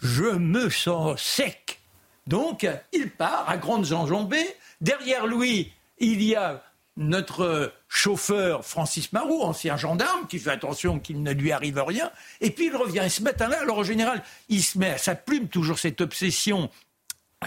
je 0.00 0.24
me 0.24 0.70
sens 0.70 1.20
sec. 1.20 1.80
Donc, 2.26 2.66
il 2.92 3.10
part 3.10 3.48
à 3.48 3.56
grandes 3.56 3.92
enjambées. 3.92 4.56
Derrière 4.80 5.26
lui, 5.26 5.72
il 5.98 6.22
y 6.22 6.34
a 6.34 6.62
notre 6.96 7.72
chauffeur 7.94 8.64
Francis 8.64 9.12
Marou, 9.12 9.42
ancien 9.42 9.76
gendarme, 9.76 10.26
qui 10.26 10.38
fait 10.38 10.50
attention 10.50 10.98
qu'il 10.98 11.22
ne 11.22 11.32
lui 11.32 11.52
arrive 11.52 11.78
rien. 11.78 12.10
Et 12.40 12.50
puis 12.50 12.66
il 12.66 12.76
revient. 12.76 13.02
Et 13.04 13.10
ce 13.10 13.22
matin-là, 13.22 13.60
alors 13.60 13.78
en 13.78 13.84
général, 13.84 14.22
il 14.48 14.62
se 14.62 14.78
met 14.78 14.90
à 14.90 14.98
sa 14.98 15.14
plume, 15.14 15.48
toujours 15.48 15.78
cette 15.78 16.00
obsession 16.00 16.70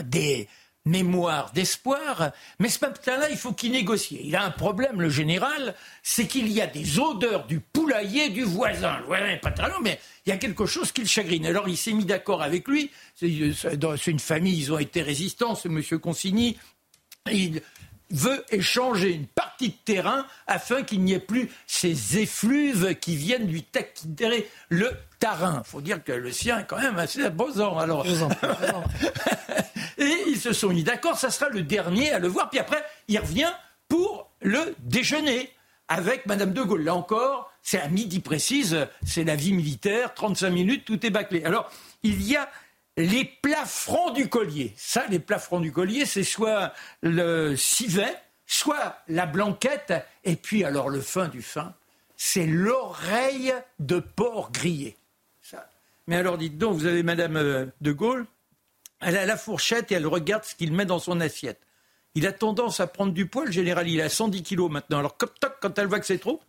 des, 0.03 0.47
mémoire 0.85 1.51
d'espoir, 1.51 2.31
mais 2.59 2.69
ce 2.69 2.85
matin-là, 2.85 3.31
il 3.31 3.37
faut 3.37 3.53
qu'il 3.53 3.71
négocie. 3.71 4.21
Il 4.23 4.35
a 4.35 4.43
un 4.43 4.51
problème, 4.51 5.01
le 5.01 5.09
général, 5.09 5.73
c'est 6.03 6.27
qu'il 6.27 6.51
y 6.51 6.61
a 6.61 6.67
des 6.67 6.99
odeurs 6.99 7.47
du 7.47 7.59
poulailler 7.59 8.29
du 8.29 8.43
voisin. 8.43 8.99
Le 8.99 9.05
voisin 9.05 9.25
n'est 9.25 9.39
pas 9.39 9.51
très 9.51 9.67
loin, 9.67 9.79
mais 9.81 9.99
il 10.25 10.29
y 10.29 10.31
a 10.31 10.37
quelque 10.37 10.67
chose 10.67 10.91
qui 10.91 11.01
le 11.01 11.07
chagrine. 11.07 11.47
Alors 11.47 11.67
il 11.67 11.77
s'est 11.77 11.91
mis 11.91 12.05
d'accord 12.05 12.43
avec 12.43 12.67
lui. 12.67 12.91
C'est 13.15 13.27
une 14.07 14.19
famille, 14.19 14.59
ils 14.59 14.71
ont 14.71 14.77
été 14.77 15.01
résistants, 15.01 15.55
ce 15.55 15.67
monsieur 15.67 15.97
Consigny. 15.97 16.55
Veut 18.11 18.43
échanger 18.49 19.11
une 19.13 19.27
partie 19.27 19.69
de 19.69 19.75
terrain 19.85 20.25
afin 20.47 20.83
qu'il 20.83 21.01
n'y 21.01 21.13
ait 21.13 21.19
plus 21.19 21.49
ces 21.67 22.19
effluves 22.19 22.95
qui 22.95 23.15
viennent 23.15 23.47
lui 23.47 23.63
taquiner 23.63 24.47
le 24.69 24.91
tarin. 25.19 25.63
Il 25.65 25.69
faut 25.69 25.81
dire 25.81 26.03
que 26.03 26.11
le 26.11 26.31
sien 26.31 26.59
est 26.59 26.65
quand 26.65 26.79
même 26.79 26.97
assez 26.97 27.23
imposant. 27.23 27.77
Alors. 27.77 28.05
Et 29.97 30.13
ils 30.27 30.39
se 30.39 30.53
sont 30.53 30.69
mis 30.69 30.83
d'accord, 30.83 31.17
ça 31.17 31.31
sera 31.31 31.49
le 31.49 31.61
dernier 31.61 32.11
à 32.11 32.19
le 32.19 32.27
voir. 32.27 32.49
Puis 32.49 32.59
après, 32.59 32.83
il 33.07 33.17
revient 33.19 33.51
pour 33.87 34.29
le 34.41 34.75
déjeuner 34.79 35.49
avec 35.87 36.25
Madame 36.25 36.51
de 36.53 36.61
Gaulle. 36.61 36.83
Là 36.83 36.95
encore, 36.95 37.51
c'est 37.61 37.79
à 37.79 37.87
midi 37.87 38.19
précise, 38.19 38.87
c'est 39.05 39.23
la 39.23 39.35
vie 39.35 39.53
militaire, 39.53 40.13
35 40.13 40.49
minutes, 40.49 40.85
tout 40.85 41.03
est 41.05 41.09
bâclé. 41.09 41.43
Alors, 41.43 41.71
il 42.03 42.21
y 42.23 42.35
a 42.35 42.49
les 42.97 43.25
plats 43.25 43.65
francs 43.65 44.13
du 44.13 44.29
collier. 44.29 44.73
Ça, 44.77 45.05
les 45.09 45.19
plats 45.19 45.39
francs 45.39 45.61
du 45.61 45.71
collier, 45.71 46.05
c'est 46.05 46.23
soit 46.23 46.73
le 47.01 47.55
civet, 47.55 48.15
soit 48.45 48.97
la 49.07 49.25
blanquette, 49.25 49.93
et 50.23 50.35
puis 50.35 50.63
alors 50.63 50.89
le 50.89 51.01
fin 51.01 51.27
du 51.27 51.41
fin, 51.41 51.73
c'est 52.15 52.45
l'oreille 52.45 53.53
de 53.79 53.99
porc 53.99 54.51
grillé. 54.51 54.97
Ça. 55.41 55.69
Mais 56.07 56.15
alors 56.15 56.37
dites 56.37 56.57
donc, 56.57 56.75
vous 56.75 56.85
avez 56.85 57.03
Madame 57.03 57.35
euh, 57.35 57.65
de 57.81 57.91
Gaulle, 57.91 58.25
elle 59.01 59.17
a 59.17 59.25
la 59.25 59.37
fourchette 59.37 59.91
et 59.91 59.95
elle 59.95 60.07
regarde 60.07 60.43
ce 60.43 60.55
qu'il 60.55 60.71
met 60.71 60.85
dans 60.85 60.99
son 60.99 61.19
assiette. 61.19 61.59
Il 62.17 62.25
a 62.25 62.31
tendance 62.31 62.79
à 62.79 62.87
prendre 62.87 63.11
du 63.11 63.25
poids, 63.25 63.43
le 63.43 63.51
général, 63.51 63.89
il 63.89 63.99
a 63.99 64.07
110 64.07 64.41
kilos 64.41 64.71
maintenant. 64.71 64.99
Alors, 64.99 65.17
quand 65.17 65.77
elle 65.77 65.87
voit 65.87 65.99
que 65.99 66.05
c'est 66.05 66.17
trop, 66.17 66.41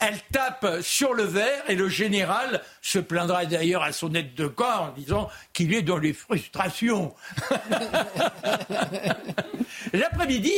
elle 0.00 0.20
tape 0.32 0.82
sur 0.82 1.14
le 1.14 1.24
verre 1.24 1.62
et 1.68 1.74
le 1.74 1.88
général 1.88 2.62
se 2.82 2.98
plaindra 2.98 3.46
d'ailleurs 3.46 3.82
à 3.82 3.92
son 3.92 4.14
aide 4.14 4.34
de 4.34 4.46
corps 4.46 4.82
en 4.82 4.92
disant 4.92 5.30
qu'il 5.52 5.74
est 5.74 5.82
dans 5.82 5.98
les 5.98 6.12
frustrations. 6.12 7.14
L'après-midi, 9.92 10.52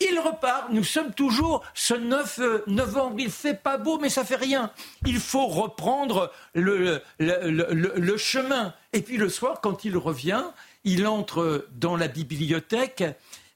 il 0.00 0.18
repart. 0.18 0.70
Nous 0.70 0.84
sommes 0.84 1.14
toujours 1.14 1.64
ce 1.74 1.94
9 1.94 2.38
euh, 2.38 2.64
novembre. 2.66 3.16
Il 3.18 3.30
fait 3.30 3.54
pas 3.54 3.78
beau, 3.78 3.98
mais 3.98 4.10
ça 4.10 4.24
fait 4.24 4.36
rien. 4.36 4.70
Il 5.06 5.20
faut 5.20 5.46
reprendre 5.46 6.32
le, 6.54 7.00
chemin. 8.18 8.74
Et 8.92 9.00
puis 9.00 9.16
le 9.16 9.28
soir, 9.28 9.60
quand 9.62 9.84
il 9.84 9.96
revient, 9.96 10.44
il 10.84 11.06
entre 11.06 11.66
dans 11.72 11.96
la 11.96 12.08
bibliothèque. 12.08 13.04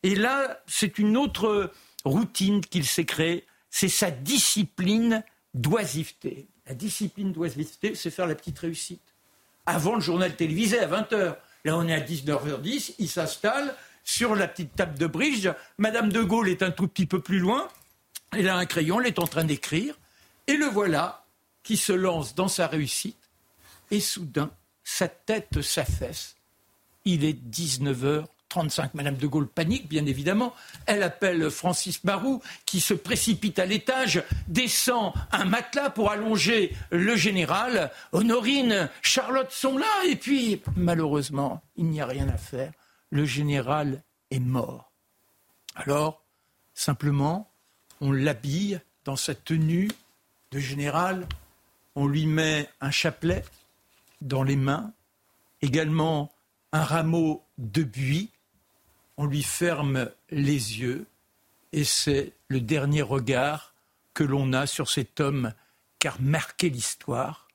Et 0.02 0.14
là, 0.14 0.60
c'est 0.66 0.98
une 0.98 1.16
autre 1.16 1.72
routine 2.04 2.62
qu'il 2.62 2.86
s'est 2.86 3.04
créée. 3.04 3.44
C'est 3.70 3.88
sa 3.88 4.10
discipline 4.10 5.22
d'oisiveté. 5.54 6.48
La 6.66 6.74
discipline 6.74 7.32
d'oisiveté, 7.32 7.94
c'est 7.94 8.10
faire 8.10 8.26
la 8.26 8.34
petite 8.34 8.58
réussite. 8.58 9.14
Avant 9.66 9.94
le 9.94 10.00
journal 10.00 10.34
télévisé 10.36 10.78
à 10.78 10.86
20h. 10.86 11.36
Là, 11.64 11.76
on 11.76 11.86
est 11.86 11.94
à 11.94 12.00
19h10, 12.00 12.94
il 12.98 13.08
s'installe, 13.08 13.74
sur 14.02 14.34
la 14.34 14.48
petite 14.48 14.74
table 14.74 14.98
de 14.98 15.06
bridge. 15.06 15.48
Madame 15.78 16.10
de 16.10 16.22
Gaulle 16.22 16.48
est 16.48 16.62
un 16.62 16.70
tout 16.70 16.88
petit 16.88 17.06
peu 17.06 17.20
plus 17.20 17.38
loin. 17.38 17.68
Elle 18.32 18.48
a 18.48 18.56
un 18.56 18.66
crayon, 18.66 19.00
elle 19.00 19.08
est 19.08 19.18
en 19.18 19.26
train 19.26 19.44
d'écrire. 19.44 19.98
Et 20.46 20.56
le 20.56 20.66
voilà 20.66 21.24
qui 21.62 21.76
se 21.76 21.92
lance 21.92 22.34
dans 22.34 22.48
sa 22.48 22.66
réussite. 22.66 23.30
Et 23.90 24.00
soudain, 24.00 24.50
sa 24.84 25.08
tête 25.08 25.60
s'affaisse. 25.60 26.36
Il 27.04 27.24
est 27.24 27.38
19h 27.38 28.24
35, 28.50 28.94
Madame 28.94 29.16
de 29.16 29.26
Gaulle 29.26 29.48
panique, 29.48 29.88
bien 29.88 30.04
évidemment. 30.04 30.54
Elle 30.84 31.02
appelle 31.02 31.50
Francis 31.50 32.04
Barou, 32.04 32.42
qui 32.66 32.80
se 32.80 32.92
précipite 32.92 33.58
à 33.58 33.64
l'étage, 33.64 34.22
descend 34.48 35.14
un 35.32 35.46
matelas 35.46 35.88
pour 35.88 36.10
allonger 36.10 36.76
le 36.90 37.16
général. 37.16 37.90
Honorine, 38.12 38.90
Charlotte 39.00 39.52
sont 39.52 39.78
là, 39.78 39.86
et 40.06 40.16
puis, 40.16 40.60
malheureusement, 40.76 41.62
il 41.76 41.86
n'y 41.86 42.00
a 42.00 42.06
rien 42.06 42.28
à 42.28 42.36
faire. 42.36 42.72
Le 43.10 43.24
général 43.24 44.02
est 44.30 44.40
mort. 44.40 44.92
Alors, 45.76 46.24
simplement, 46.74 47.50
on 48.00 48.12
l'habille 48.12 48.80
dans 49.04 49.16
sa 49.16 49.34
tenue 49.34 49.88
de 50.50 50.58
général, 50.58 51.26
on 51.94 52.06
lui 52.06 52.26
met 52.26 52.68
un 52.80 52.90
chapelet 52.90 53.44
dans 54.20 54.42
les 54.42 54.56
mains, 54.56 54.92
également 55.62 56.32
un 56.72 56.82
rameau 56.82 57.44
de 57.58 57.82
buis, 57.82 58.30
on 59.20 59.26
lui 59.26 59.42
ferme 59.42 60.08
les 60.30 60.80
yeux, 60.80 61.04
et 61.72 61.84
c'est 61.84 62.32
le 62.48 62.58
dernier 62.58 63.02
regard 63.02 63.74
que 64.14 64.24
l'on 64.24 64.54
a 64.54 64.66
sur 64.66 64.88
cet 64.88 65.20
homme 65.20 65.52
car 65.98 66.22
marqué 66.22 66.70
l'histoire. 66.70 67.46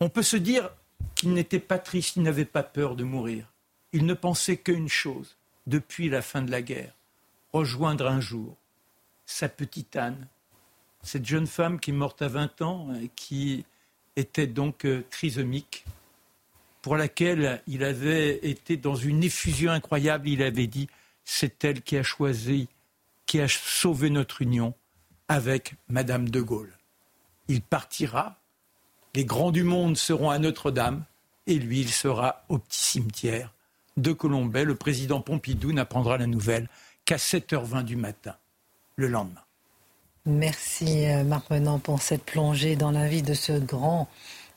On 0.00 0.08
peut 0.08 0.22
se 0.22 0.38
dire 0.38 0.70
qu'il 1.14 1.34
n'était 1.34 1.60
pas 1.60 1.78
triste, 1.78 2.16
il 2.16 2.22
n'avait 2.22 2.46
pas 2.46 2.62
peur 2.62 2.96
de 2.96 3.04
mourir. 3.04 3.52
Il 3.92 4.06
ne 4.06 4.14
pensait 4.14 4.56
qu'une 4.56 4.88
chose, 4.88 5.36
depuis 5.66 6.08
la 6.08 6.22
fin 6.22 6.40
de 6.40 6.50
la 6.50 6.62
guerre, 6.62 6.94
rejoindre 7.52 8.06
un 8.06 8.20
jour 8.20 8.56
sa 9.26 9.50
petite 9.50 9.96
Anne, 9.96 10.26
cette 11.02 11.26
jeune 11.26 11.46
femme 11.46 11.78
qui 11.78 11.90
est 11.90 11.92
morte 11.92 12.22
à 12.22 12.28
20 12.28 12.62
ans, 12.62 12.94
et 12.94 13.10
qui 13.14 13.66
était 14.16 14.46
donc 14.46 14.86
euh, 14.86 15.04
trisomique, 15.10 15.84
pour 16.86 16.96
laquelle 16.96 17.60
il 17.66 17.82
avait 17.82 18.46
été 18.48 18.76
dans 18.76 18.94
une 18.94 19.24
effusion 19.24 19.72
incroyable. 19.72 20.28
Il 20.28 20.40
avait 20.40 20.68
dit 20.68 20.86
c'est 21.24 21.64
elle 21.64 21.82
qui 21.82 21.96
a 21.96 22.04
choisi, 22.04 22.68
qui 23.26 23.40
a 23.40 23.48
sauvé 23.48 24.08
notre 24.08 24.40
union 24.40 24.72
avec 25.26 25.74
Madame 25.88 26.28
de 26.28 26.40
Gaulle. 26.40 26.72
Il 27.48 27.60
partira, 27.60 28.36
les 29.16 29.24
grands 29.24 29.50
du 29.50 29.64
monde 29.64 29.96
seront 29.96 30.30
à 30.30 30.38
Notre-Dame, 30.38 31.02
et 31.48 31.58
lui, 31.58 31.80
il 31.80 31.90
sera 31.90 32.44
au 32.48 32.58
petit 32.58 32.78
cimetière 32.78 33.52
de 33.96 34.12
Colombay. 34.12 34.62
Le 34.62 34.76
président 34.76 35.20
Pompidou 35.20 35.72
n'apprendra 35.72 36.18
la 36.18 36.28
nouvelle 36.28 36.68
qu'à 37.04 37.16
7h20 37.16 37.82
du 37.82 37.96
matin, 37.96 38.36
le 38.94 39.08
lendemain. 39.08 39.42
Merci 40.24 41.06
euh, 41.06 41.24
Marc 41.24 41.46
pour 41.82 42.00
cette 42.00 42.24
plongée 42.24 42.76
dans 42.76 42.92
la 42.92 43.08
vie 43.08 43.22
de 43.22 43.34
ce 43.34 43.58
grand 43.58 44.08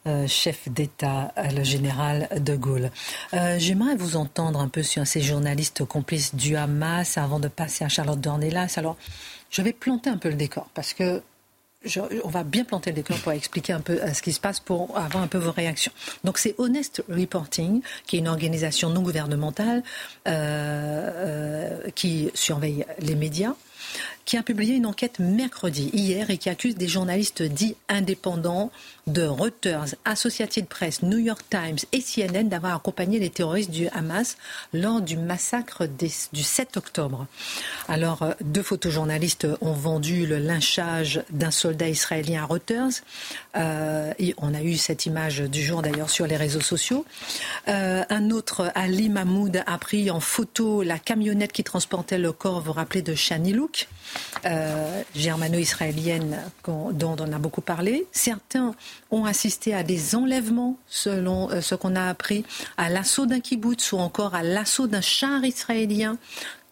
euh, 0.10 0.28
chef 0.28 0.68
d'État, 0.70 1.32
euh, 1.38 1.50
le 1.52 1.64
général 1.64 2.28
de 2.36 2.56
Gaulle. 2.56 2.92
J'aimerais 3.32 3.96
vous 3.96 4.16
entendre 4.16 4.60
un 4.60 4.68
peu 4.68 4.84
sur 4.84 5.06
ces 5.06 5.22
journalistes 5.22 5.86
complices 5.86 6.36
du 6.36 6.56
Hamas 6.56 7.18
avant 7.18 7.40
de 7.40 7.48
passer 7.48 7.86
à 7.86 7.90
Charlotte 7.90 8.20
Dornelas. 8.20 8.74
Alors, 8.78 8.98
je 9.50 9.62
vais 9.62 9.74
planter 9.74 10.10
un 10.10 10.18
peu 10.18 10.30
le 10.30 10.36
décor 10.36 10.70
parce 10.74 10.94
que 10.94 11.22
on 12.26 12.30
va 12.30 12.44
bien 12.44 12.66
planter 12.66 12.90
le 12.90 12.98
décor 12.98 13.18
pour 13.20 13.32
expliquer 13.32 13.72
un 13.72 13.80
peu 13.80 14.02
ce 14.14 14.22
qui 14.22 14.34
se 14.34 14.42
passe, 14.42 14.60
pour 14.60 14.98
avoir 14.98 15.24
un 15.24 15.28
peu 15.28 15.38
vos 15.38 15.54
réactions. 15.54 15.94
Donc 16.26 16.38
c'est 16.38 16.54
Honest 16.58 17.02
Reporting, 17.08 17.82
qui 18.06 18.18
est 18.18 18.20
une 18.20 18.28
organisation 18.28 18.90
non 18.90 19.02
gouvernementale 19.02 19.82
qui 21.96 22.32
surveille 22.34 22.86
les 23.00 23.16
médias 23.16 23.54
qui 24.26 24.38
a 24.38 24.44
publié 24.44 24.76
une 24.76 24.86
enquête 24.86 25.20
mercredi, 25.20 25.90
hier, 25.94 26.30
et 26.30 26.38
qui 26.38 26.50
accuse 26.50 26.76
des 26.76 26.88
journalistes 26.88 27.42
dits 27.42 27.76
indépendants 27.88 28.72
de 29.08 29.24
Reuters, 29.24 29.96
Associated 30.06 30.68
Press, 30.68 31.02
New 31.02 31.18
York 31.18 31.42
Times 31.50 31.80
et 31.92 32.02
CNN 32.02 32.48
d'avoir 32.48 32.76
accompagné 32.76 33.20
les 33.20 33.30
terroristes 33.30 33.72
du 33.72 33.88
Hamas 33.90 34.38
lors 34.72 35.02
du 35.02 35.18
massacre 35.18 35.88
du 35.88 36.44
7 36.44 36.78
octobre. 36.78 37.26
Alors, 37.88 38.22
euh, 38.22 38.32
deux 38.42 38.62
photojournalistes 38.62 39.48
ont 39.62 39.74
vendu 39.74 40.28
le 40.28 40.38
lynchage 40.38 41.24
d'un 41.32 41.52
soldat 41.52 41.90
israélien 41.90 42.44
à 42.44 42.46
Reuters. 42.46 43.02
Euh, 43.58 44.14
on 44.38 44.54
a 44.54 44.62
eu 44.62 44.78
cette 44.78 45.06
image 45.06 45.40
du 45.40 45.64
jour 45.64 45.82
d'ailleurs 45.82 46.10
sur 46.10 46.28
les 46.28 46.38
réseaux 46.38 46.62
sociaux. 46.62 47.06
Euh, 47.68 48.04
un 48.10 48.30
autre, 48.30 48.72
Ali 48.76 49.10
Mahmoud, 49.10 49.64
a 49.66 49.78
pris 49.80 50.12
en 50.12 50.20
photo 50.20 50.84
la 50.84 51.00
camionnette 51.00 51.52
qui 51.52 51.64
transportait 51.64 52.20
le 52.20 52.32
corps, 52.32 52.60
vous 52.60 52.68
vous 52.68 52.74
rappelez, 52.74 53.02
de 53.02 53.16
Shani 53.16 53.54
Euh, 54.46 55.04
germano-israélienne 55.16 56.40
dont 56.66 57.16
on 57.20 57.34
a 57.34 57.40
beaucoup 57.40 57.62
parlé. 57.62 58.08
Certains 58.12 58.74
ont 59.12 59.26
assisté 59.26 59.74
à 59.74 59.84
des 59.84 60.16
enlèvements, 60.16 60.78
selon 60.88 61.52
euh, 61.52 61.62
ce 61.62 61.76
qu'on 61.76 61.96
a 61.96 62.06
appris, 62.06 62.46
à 62.78 62.90
l'assaut 62.90 63.26
d'un 63.26 63.42
kibbutz 63.42 63.92
ou 63.92 63.98
encore 63.98 64.36
à 64.36 64.44
l'assaut 64.44 64.88
d'un 64.88 65.02
char 65.02 65.44
israélien. 65.44 66.18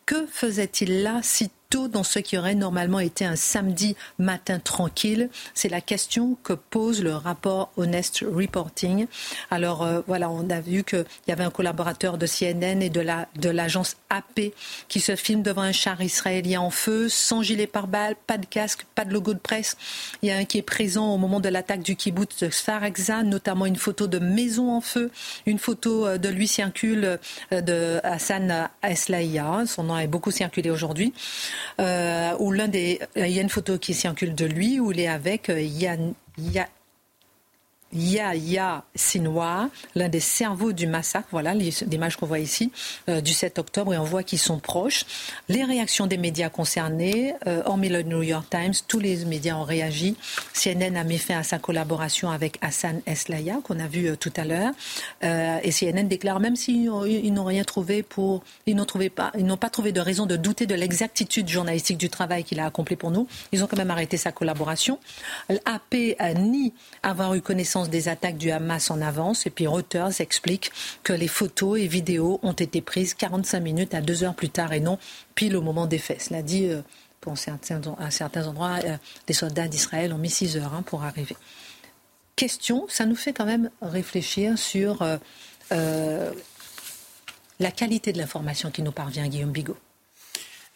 Que 0.05 0.25
faisait-il 0.31 1.03
là 1.03 1.19
si 1.21 1.51
tôt 1.69 1.87
dans 1.87 2.03
ce 2.03 2.19
qui 2.19 2.37
aurait 2.37 2.55
normalement 2.55 2.99
été 2.99 3.25
un 3.25 3.35
samedi 3.35 3.95
matin 4.19 4.59
tranquille 4.59 5.29
C'est 5.53 5.69
la 5.69 5.81
question 5.81 6.37
que 6.43 6.53
pose 6.53 7.03
le 7.03 7.15
rapport 7.15 7.71
Honest 7.77 8.23
Reporting. 8.29 9.07
Alors 9.51 9.83
euh, 9.83 10.01
voilà, 10.07 10.29
on 10.29 10.49
a 10.49 10.59
vu 10.59 10.83
qu'il 10.83 11.05
y 11.27 11.31
avait 11.31 11.43
un 11.43 11.49
collaborateur 11.49 12.17
de 12.17 12.25
CNN 12.25 12.81
et 12.81 12.89
de 12.89 13.01
la 13.01 13.27
de 13.35 13.49
l'agence 13.49 13.97
AP 14.09 14.53
qui 14.87 14.99
se 14.99 15.15
filme 15.15 15.41
devant 15.41 15.61
un 15.61 15.71
char 15.71 16.01
israélien 16.01 16.61
en 16.61 16.69
feu, 16.69 17.09
sans 17.09 17.41
gilet 17.41 17.67
pare-balles, 17.67 18.15
pas 18.27 18.37
de 18.37 18.45
casque, 18.45 18.85
pas 18.95 19.05
de 19.05 19.13
logo 19.13 19.33
de 19.33 19.39
presse. 19.39 19.77
Il 20.21 20.29
y 20.29 20.31
a 20.31 20.37
un 20.37 20.45
qui 20.45 20.57
est 20.57 20.63
présent 20.63 21.13
au 21.13 21.17
moment 21.17 21.39
de 21.39 21.49
l'attaque 21.49 21.81
du 21.81 21.95
kibbutz 21.95 22.43
de 22.43 22.49
Sarekza, 22.49 23.23
notamment 23.23 23.65
une 23.65 23.75
photo 23.75 24.07
de 24.07 24.19
maison 24.19 24.71
en 24.71 24.81
feu, 24.81 25.11
une 25.45 25.59
photo 25.59 26.05
euh, 26.05 26.17
de 26.17 26.29
lui 26.29 26.47
circule 26.47 27.19
euh, 27.51 27.61
de 27.61 27.99
Hassan 28.03 28.69
Eslaïa, 28.83 29.63
son 29.65 29.83
nom 29.83 29.97
est 29.97 30.07
beaucoup 30.07 30.31
circulé 30.31 30.69
aujourd'hui. 30.69 31.13
Euh, 31.79 32.35
où 32.39 32.51
l'un 32.51 32.67
des, 32.67 32.99
il 33.15 33.29
y 33.29 33.39
a 33.39 33.41
une 33.41 33.49
photo 33.49 33.77
qui 33.77 33.93
circule 33.93 34.35
de 34.35 34.45
lui 34.45 34.79
où 34.79 34.91
il 34.91 34.99
est 34.99 35.07
avec 35.07 35.49
euh, 35.49 35.61
Yann, 35.61 36.13
Yann 36.37 36.67
Yahya 37.93 38.83
Sinwar, 38.95 39.69
l'un 39.95 40.09
des 40.09 40.19
cerveaux 40.19 40.73
du 40.73 40.87
massacre, 40.87 41.27
voilà 41.31 41.53
l'image 41.53 42.17
qu'on 42.17 42.25
voit 42.25 42.39
ici, 42.39 42.71
euh, 43.09 43.21
du 43.21 43.33
7 43.33 43.59
octobre, 43.59 43.93
et 43.93 43.97
on 43.97 44.03
voit 44.03 44.23
qu'ils 44.23 44.39
sont 44.39 44.59
proches. 44.59 45.05
Les 45.47 45.63
réactions 45.63 46.07
des 46.07 46.17
médias 46.17 46.49
concernés, 46.49 47.33
euh, 47.47 47.61
hormis 47.65 47.89
le 47.89 48.03
New 48.03 48.23
York 48.23 48.47
Times, 48.49 48.73
tous 48.87 48.99
les 48.99 49.25
médias 49.25 49.55
ont 49.55 49.63
réagi. 49.63 50.15
CNN 50.53 50.97
a 50.97 51.03
mis 51.03 51.17
fin 51.17 51.37
à 51.37 51.43
sa 51.43 51.59
collaboration 51.59 52.29
avec 52.29 52.57
Hassan 52.61 53.01
Eslaya, 53.05 53.59
qu'on 53.63 53.79
a 53.79 53.87
vu 53.87 54.07
euh, 54.07 54.15
tout 54.15 54.33
à 54.35 54.43
l'heure. 54.43 54.73
et 55.21 55.71
CNN 55.71 56.07
déclare, 56.07 56.39
même 56.39 56.55
s'ils 56.55 56.85
n'ont 56.85 57.45
rien 57.45 57.63
trouvé 57.63 58.03
pour... 58.03 58.43
Ils 58.65 58.75
n'ont 58.75 58.85
pas, 58.85 59.31
pas 59.59 59.69
trouvé 59.69 59.91
de 59.91 60.01
raison 60.01 60.25
de 60.25 60.35
douter 60.35 60.65
de 60.65 60.75
l'exactitude 60.75 61.47
journalistique 61.47 61.97
du 61.97 62.09
travail 62.09 62.43
qu'il 62.43 62.59
a 62.59 62.65
accompli 62.65 62.95
pour 62.95 63.11
nous, 63.11 63.27
ils 63.51 63.63
ont 63.63 63.67
quand 63.67 63.77
même 63.77 63.91
arrêté 63.91 64.17
sa 64.17 64.31
collaboration. 64.31 64.99
L'AP 65.49 65.95
nie 66.37 66.73
avoir 67.03 67.33
eu 67.33 67.41
connaissance 67.41 67.76
des 67.85 68.09
attaques 68.09 68.37
du 68.37 68.51
Hamas 68.51 68.89
en 68.91 69.01
avance. 69.01 69.45
Et 69.45 69.49
puis 69.49 69.67
Reuters 69.67 70.19
explique 70.19 70.71
que 71.03 71.13
les 71.13 71.27
photos 71.27 71.79
et 71.79 71.87
vidéos 71.87 72.39
ont 72.43 72.53
été 72.53 72.81
prises 72.81 73.13
45 73.13 73.59
minutes 73.59 73.93
à 73.93 74.01
deux 74.01 74.23
heures 74.23 74.35
plus 74.35 74.49
tard 74.49 74.73
et 74.73 74.79
non 74.79 74.97
pile 75.35 75.55
au 75.55 75.61
moment 75.61 75.85
des 75.85 75.97
faits. 75.97 76.21
Cela 76.21 76.41
dit, 76.41 76.67
euh, 76.67 76.81
pour 77.21 77.37
certains, 77.37 77.81
à 77.99 78.11
certains 78.11 78.47
endroits, 78.47 78.79
euh, 78.83 78.97
les 79.27 79.33
soldats 79.33 79.67
d'Israël 79.67 80.13
ont 80.13 80.17
mis 80.17 80.29
six 80.29 80.57
heures 80.57 80.73
hein, 80.73 80.81
pour 80.83 81.03
arriver. 81.03 81.35
Question, 82.35 82.85
ça 82.89 83.05
nous 83.05 83.15
fait 83.15 83.33
quand 83.33 83.45
même 83.45 83.69
réfléchir 83.81 84.57
sur 84.57 85.01
euh, 85.71 86.31
la 87.59 87.71
qualité 87.71 88.13
de 88.13 88.17
l'information 88.17 88.69
qui 88.69 88.83
nous 88.83 88.91
parvient, 88.91 89.27
Guillaume 89.27 89.51
Bigot 89.51 89.77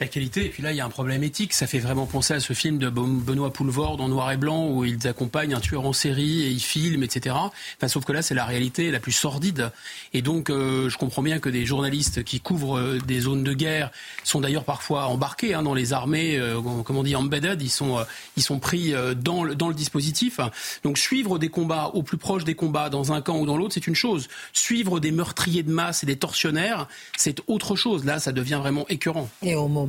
la 0.02 0.08
qualité. 0.08 0.46
Et 0.46 0.50
puis 0.50 0.64
là, 0.64 0.72
il 0.72 0.78
y 0.78 0.82
a 0.82 0.86
un 0.86 0.90
problème 0.90 1.24
éthique. 1.24 1.54
Ça 1.54 1.68
fait 1.68 1.80
vraiment 1.80 2.08
penser 2.08 2.34
à 2.34 2.40
ce 2.40 2.54
film 2.54 2.80
de 2.80 2.90
Benoît 2.90 3.54
Poulvord 3.54 4.02
en 4.02 4.10
noir 4.10 4.32
et 4.32 4.38
blanc 4.38 4.68
où 4.68 4.84
ils 4.84 5.08
accompagnent 5.08 5.54
un 5.54 5.60
tueur 5.60 5.86
en 5.86 5.94
série 5.94 6.42
et 6.42 6.50
ils 6.50 6.60
filment, 6.60 7.04
etc. 7.04 7.36
Enfin, 7.78 7.88
sauf 7.88 8.04
que 8.04 8.12
là, 8.12 8.24
c'est 8.24 8.34
la 8.34 8.46
réalité 8.46 8.90
la 8.90 9.00
plus 9.00 9.12
sordide. 9.12 9.72
Et 10.14 10.24
donc, 10.24 10.50
euh, 10.50 10.90
je 10.90 10.98
comprends 10.98 11.22
bien 11.22 11.38
que 11.40 11.50
des 11.50 11.66
journalistes 11.66 12.24
qui 12.24 12.40
couvrent 12.40 12.80
euh, 12.80 12.98
des 13.06 13.22
zones 13.22 13.44
de 13.44 13.54
guerre 13.54 13.92
sont 14.24 14.42
d'ailleurs 14.42 14.64
parfois 14.64 15.06
embarqués 15.06 15.54
hein, 15.54 15.62
dans 15.62 15.76
les 15.76 15.94
armées, 15.94 16.38
euh, 16.38 16.60
comme 16.84 16.98
on 16.98 17.04
dit, 17.04 17.16
embedded. 17.16 17.62
Ils 17.62 17.70
sont, 17.70 18.04
ils 18.38 18.44
sont 18.44 18.58
pris 18.58 18.94
dans 19.16 19.44
le, 19.44 19.56
dispositif. 19.76 20.40
Donc, 20.84 20.98
suivre 20.98 21.38
des 21.38 21.50
combats 21.50 21.92
au 21.94 22.02
plus 22.02 22.18
proche 22.18 22.44
des 22.44 22.56
combats 22.56 22.90
dans 22.90 23.14
un 23.14 23.22
camp 23.22 23.38
ou 23.38 23.46
dans 23.46 23.56
l'autre, 23.56 23.76
c'est 23.76 23.88
une 23.88 23.96
chose. 23.96 24.28
Suivre 24.52 25.00
des 25.00 25.12
meurtriers 25.12 25.64
de 25.64 25.72
masse 25.72 26.02
et 26.02 26.08
des 26.08 26.16
tortionnaires, 26.16 26.88
c'est 27.16 27.42
autre 27.48 27.76
chose. 27.76 28.04
Là, 28.04 28.20
ça 28.20 28.32
devient 28.32 28.60
vraiment 28.60 28.86
écœurant. 28.90 29.30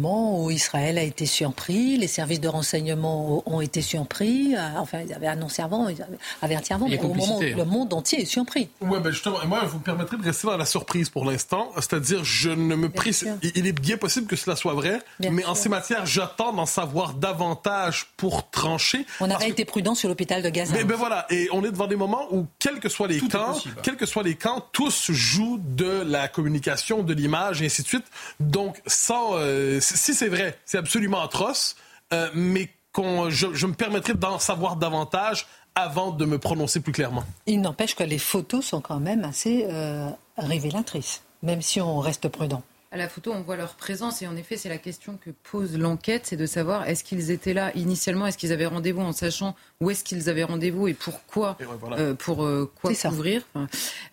Moment 0.03 0.45
où 0.45 0.51
Israël 0.51 0.99
a 0.99 1.03
été 1.03 1.27
surpris, 1.27 1.97
les 1.97 2.07
services 2.07 2.41
de 2.41 2.49
renseignement 2.49 3.43
ont 3.47 3.61
été 3.61 3.81
surpris, 3.81 4.55
euh, 4.55 4.61
enfin 4.79 5.01
ils 5.07 5.13
avaient 5.13 5.29
annoncé 5.29 5.63
avant, 5.63 5.89
ils 5.89 6.03
avaient 6.03 6.19
averti 6.43 6.73
avant, 6.73 6.89
mais 6.89 6.99
au 6.99 7.15
moment 7.15 7.39
où 7.39 7.43
le 7.43 7.65
monde 7.65 7.93
entier 7.95 8.23
est 8.23 8.27
surpris. 8.27 8.69
Oui, 8.81 8.99
ben 9.03 9.11
justement, 9.11 9.39
moi, 9.47 9.65
vous 9.65 9.79
me 9.79 9.83
permettrez 9.83 10.17
de 10.17 10.25
rester 10.25 10.47
dans 10.47 10.57
la 10.57 10.67
surprise 10.67 11.09
pour 11.09 11.25
l'instant, 11.25 11.71
c'est-à-dire 11.77 12.25
je 12.25 12.51
ne 12.51 12.75
me 12.75 12.89
prise... 12.89 13.27
Il 13.55 13.67
est 13.67 13.73
bien 13.73 13.97
possible 13.97 14.27
que 14.27 14.37
cela 14.37 14.57
soit 14.57 14.75
vrai, 14.75 15.01
mais 15.21 15.45
en 15.45 15.55
ces 15.55 15.69
matières, 15.69 16.05
j'attends 16.07 16.53
d'en 16.53 16.67
savoir 16.67 17.15
davantage 17.15 18.09
pour 18.17 18.51
trancher. 18.51 19.07
On 19.21 19.31
avait 19.31 19.49
été 19.49 19.65
prudent 19.65 19.95
sur 19.95 20.09
l'hôpital 20.09 20.43
de 20.43 20.49
Gaza. 20.49 20.75
Mais 20.75 20.85
ben 20.85 20.97
voilà, 20.97 21.27
et 21.31 21.49
on 21.53 21.65
est 21.65 21.71
devant 21.71 21.87
des 21.87 21.97
moments 21.97 22.27
où, 22.33 22.47
quels 22.59 22.81
que 22.81 22.89
soient 22.89 23.09
les 23.09 23.21
camps, 23.21 23.57
quels 23.83 23.97
que 23.97 24.07
soient 24.07 24.23
les 24.23 24.35
camps, 24.35 24.67
tous 24.73 25.11
jouent 25.11 25.61
de 25.63 26.03
la 26.07 26.29
communication, 26.29 27.03
de 27.03 27.15
l'image, 27.15 27.63
et 27.63 27.67
ainsi 27.67 27.83
de 27.83 27.87
suite. 27.87 28.07
Donc, 28.41 28.81
sans, 28.87 29.35
euh, 29.35 29.81
si 29.83 30.15
c'est 30.15 30.29
vrai, 30.29 30.59
c'est 30.65 30.79
absolument 30.79 31.23
atroce, 31.23 31.77
euh, 32.13 32.29
mais 32.35 32.69
je, 32.97 33.67
me 33.67 33.75
permettrai 33.75 34.15
d'en 34.15 34.39
savoir 34.39 34.77
davantage 34.77 35.47
avant 35.75 36.11
de 36.11 36.25
me 36.25 36.39
prononcer 36.39 36.81
plus 36.81 36.93
clairement. 36.93 37.25
Il 37.47 37.61
n'empêche 37.61 37.95
que 37.95 38.05
les 38.05 38.19
photos 38.19 38.65
sont 38.65 38.81
quand 38.81 39.01
même 39.01 39.25
assez 39.25 39.67
euh, 39.69 40.09
révélatrices, 40.37 41.23
même 41.43 41.63
si 41.63 41.81
on 41.81 41.99
reste 42.01 42.29
prudent. 42.29 42.63
À 42.95 42.99
la 42.99 43.09
photo, 43.09 43.33
on 43.33 43.41
voit 43.41 43.57
leur 43.57 43.77
présence 43.77 44.21
et 44.21 44.27
en 44.27 44.37
effet, 44.37 44.59
c'est 44.59 44.69
la 44.69 44.77
question 44.77 45.17
que 45.17 45.31
pose 45.51 45.79
l'enquête, 45.79 46.27
c'est 46.27 46.37
de 46.37 46.45
savoir 46.45 46.87
est-ce 46.87 47.05
qu'ils 47.05 47.31
étaient 47.31 47.55
là 47.55 47.73
initialement, 47.75 48.27
est-ce 48.27 48.37
qu'ils 48.37 48.53
avaient 48.53 48.67
rendez-vous 48.67 49.01
en 49.01 49.13
sachant 49.13 49.57
où 49.81 49.91
est-ce 49.91 50.05
qu'ils 50.05 50.29
avaient 50.29 50.45
rendez-vous 50.45 50.89
et 50.89 50.93
pourquoi, 50.93 51.57
euh, 51.93 52.13
pour 52.13 52.45
euh, 52.45 52.71
quoi 52.83 52.93
couvrir, 52.93 53.45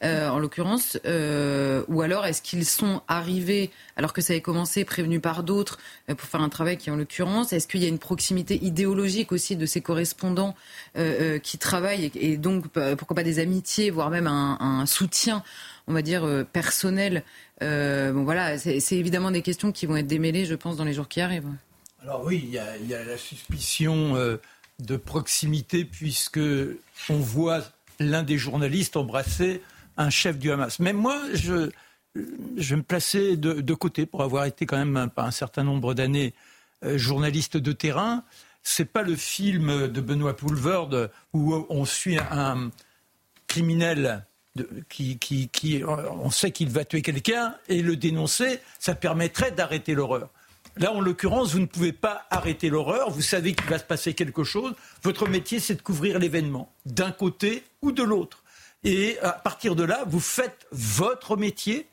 euh, 0.01 0.29
en 0.29 0.39
l'occurrence, 0.39 0.97
ou 1.03 2.01
alors 2.01 2.25
est-ce 2.25 2.41
qu'ils 2.41 2.65
sont 2.65 3.01
arrivés 3.09 3.69
alors 3.97 4.13
que 4.13 4.21
ça 4.21 4.31
avait 4.31 4.41
commencé, 4.41 4.85
prévenus 4.85 5.21
par 5.21 5.43
d'autres, 5.43 5.77
pour 6.07 6.29
faire 6.29 6.39
un 6.39 6.47
travail 6.47 6.77
qui, 6.77 6.89
en 6.89 6.95
l'occurrence, 6.95 7.51
est-ce 7.51 7.67
qu'il 7.67 7.83
y 7.83 7.85
a 7.85 7.89
une 7.89 7.99
proximité 7.99 8.63
idéologique 8.63 9.33
aussi 9.33 9.57
de 9.57 9.65
ces 9.65 9.81
correspondants 9.81 10.55
qui 11.43 11.57
travaillent 11.57 12.11
et, 12.15 12.37
donc 12.37 12.67
pourquoi 12.69 13.15
pas 13.15 13.23
des 13.23 13.39
amitiés, 13.39 13.89
voire 13.89 14.09
même 14.09 14.27
un, 14.27 14.57
un 14.61 14.85
soutien 14.85 15.43
on 15.89 15.93
va 15.93 16.01
dire, 16.01 16.45
personnel 16.53 17.23
euh, 17.61 18.13
bon, 18.13 18.23
voilà, 18.23 18.57
c'est 18.57 18.95
évidemment 18.95 19.31
des 19.31 19.41
questions 19.41 19.71
qui 19.71 19.85
vont 19.85 19.97
être 19.97 20.07
démêlées, 20.07 20.45
je 20.45 20.55
pense, 20.55 20.77
dans 20.77 20.85
les 20.85 20.93
jours 20.93 21.07
qui 21.07 21.21
arrivent. 21.21 21.49
Alors 22.01 22.23
oui, 22.23 22.41
il 22.43 22.51
y 22.51 22.93
a, 22.93 23.03
la 23.03 23.17
suspicion 23.17 24.15
euh, 24.15 24.37
de 24.79 24.95
proximité 24.95 25.83
puisque 25.83 26.39
on 27.09 27.17
voit 27.17 27.61
l'un 27.99 28.23
des 28.23 28.37
journalistes 28.37 28.95
embrasser 28.95 29.61
un 29.97 30.09
chef 30.09 30.39
du 30.39 30.51
Hamas. 30.51 30.79
Même 30.79 30.95
moi, 30.95 31.19
je, 31.33 31.69
je 32.15 32.75
me 32.75 32.83
placer 32.83 33.35
de, 33.35 33.73
côté 33.73 34.05
pour 34.05 34.23
avoir 34.23 34.45
été 34.45 34.65
quand 34.65 34.77
même 34.77 34.95
un, 34.95 35.11
un 35.17 35.31
certain 35.31 35.63
nombre 35.63 35.93
d'années 35.93 36.33
euh, 36.85 36.97
journaliste 36.97 37.57
de 37.57 37.73
terrain. 37.73 38.23
C'est 38.63 38.85
pas 38.85 39.03
le 39.03 39.17
film 39.17 39.87
de 39.87 40.01
Benoît 40.01 40.35
Poulvord 40.35 40.91
où 41.33 41.65
on 41.69 41.85
suit 41.85 42.17
un 42.17 42.71
criminel 43.47 44.25
qui, 44.89 45.17
qui, 45.17 45.83
on 45.85 46.29
sait 46.31 46.51
qu'il 46.51 46.69
va 46.69 46.85
tuer 46.85 47.01
quelqu'un 47.01 47.55
et 47.67 47.81
le 47.81 47.95
dénoncer, 47.95 48.59
ça 48.79 48.95
permettrait 48.95 49.51
d'arrêter 49.51 49.93
l'horreur. 49.93 50.29
Là, 50.77 50.93
en 50.93 51.01
l'occurrence, 51.01 51.51
vous 51.51 51.59
ne 51.59 51.65
pouvez 51.65 51.91
pas 51.91 52.25
arrêter 52.29 52.69
l'horreur. 52.69 53.09
Vous 53.09 53.21
savez 53.21 53.53
qu'il 53.53 53.67
va 53.67 53.79
se 53.79 53.83
passer 53.83 54.13
quelque 54.13 54.43
chose. 54.43 54.73
Votre 55.03 55.27
métier, 55.27 55.59
c'est 55.59 55.75
de 55.75 55.81
couvrir 55.81 56.19
l'événement, 56.19 56.71
d'un 56.85 57.11
côté 57.11 57.63
ou 57.81 57.91
de 57.91 58.03
l'autre. 58.03 58.43
Et 58.83 59.19
à 59.19 59.31
partir 59.31 59.75
de 59.75 59.83
là, 59.83 60.03
vous 60.07 60.21
faites 60.21 60.67
votre 60.71 61.35
métier. 61.35 61.87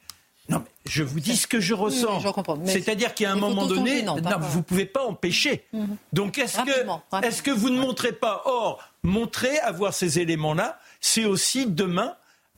Non, 0.49 0.59
mais 0.59 0.91
je 0.91 1.03
vous 1.03 1.19
dis 1.19 1.37
ce 1.37 1.49
que 1.49 1.59
je 1.59 1.75
ressens. 1.75 2.23
C'est-à-dire 2.65 3.15
qu'à 3.15 3.33
un 3.33 3.37
moment 3.37 3.67
donné, 3.67 4.05
vous 4.05 4.59
ne 4.59 4.63
pouvez 4.63 4.87
pas 4.87 5.05
empêcher. 5.05 5.65
Mhm. 5.73 5.97
Donc, 6.13 6.39
est-ce 6.39 6.59
que, 6.59 7.27
est 7.27 7.43
que 7.43 7.51
vous 7.51 7.71
ne 7.71 7.81
montrez 7.81 8.13
pas 8.13 8.43
Or, 8.45 8.79
montrer, 9.03 9.59
avoir 9.59 9.95
ces 9.95 10.21
éléments-là, 10.21 10.79
c'est 11.01 11.25
aussi 11.25 11.67
demain 11.67 12.15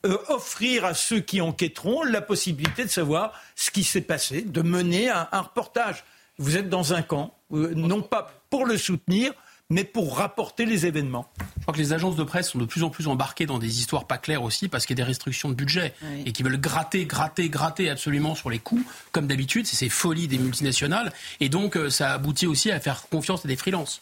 euh, 0.08 0.16
offrir 0.28 0.84
à 0.84 0.94
ceux 0.94 1.20
qui 1.20 1.40
enquêteront 1.40 2.02
la 2.02 2.20
possibilité 2.20 2.84
de 2.84 2.90
savoir 2.90 3.32
ce 3.54 3.70
qui 3.70 3.84
s'est 3.84 4.00
passé, 4.00 4.42
de 4.42 4.62
mener 4.62 5.10
un, 5.10 5.26
reportage. 5.32 6.04
Vous 6.38 6.56
êtes 6.56 6.68
dans 6.68 6.94
un 6.94 7.02
camp, 7.02 7.34
euh, 7.52 7.74
non 7.74 8.02
pas 8.02 8.32
pour 8.50 8.64
le 8.64 8.78
soutenir, 8.78 9.32
mais 9.70 9.84
pour 9.84 10.16
rapporter 10.16 10.64
les 10.64 10.86
événements. 10.86 11.30
Je 11.58 11.62
crois 11.62 11.74
que 11.74 11.78
les 11.78 11.92
agences 11.92 12.16
de 12.16 12.24
presse 12.24 12.48
sont 12.48 12.58
de 12.58 12.64
plus 12.64 12.82
en 12.84 12.90
plus 12.90 13.06
embarquées 13.06 13.44
dans 13.44 13.58
des 13.58 13.78
histoires 13.80 14.06
pas 14.06 14.16
claires 14.16 14.42
aussi 14.42 14.68
parce 14.68 14.86
qu'il 14.86 14.98
y 14.98 15.00
a 15.00 15.04
des 15.04 15.08
restrictions 15.08 15.50
de 15.50 15.54
budget 15.54 15.92
et 16.24 16.32
qui 16.32 16.42
veulent 16.42 16.60
gratter, 16.60 17.04
gratter, 17.04 17.50
gratter 17.50 17.90
absolument 17.90 18.34
sur 18.34 18.48
les 18.48 18.58
coûts, 18.58 18.82
comme 19.12 19.26
d'habitude, 19.26 19.66
c'est 19.66 19.76
ces 19.76 19.90
folies 19.90 20.26
des 20.26 20.38
multinationales. 20.38 21.12
Et 21.40 21.50
donc, 21.50 21.76
euh, 21.76 21.90
ça 21.90 22.12
aboutit 22.12 22.46
aussi 22.46 22.70
à 22.70 22.80
faire 22.80 23.08
confiance 23.10 23.44
à 23.44 23.48
des 23.48 23.56
freelances. 23.56 24.00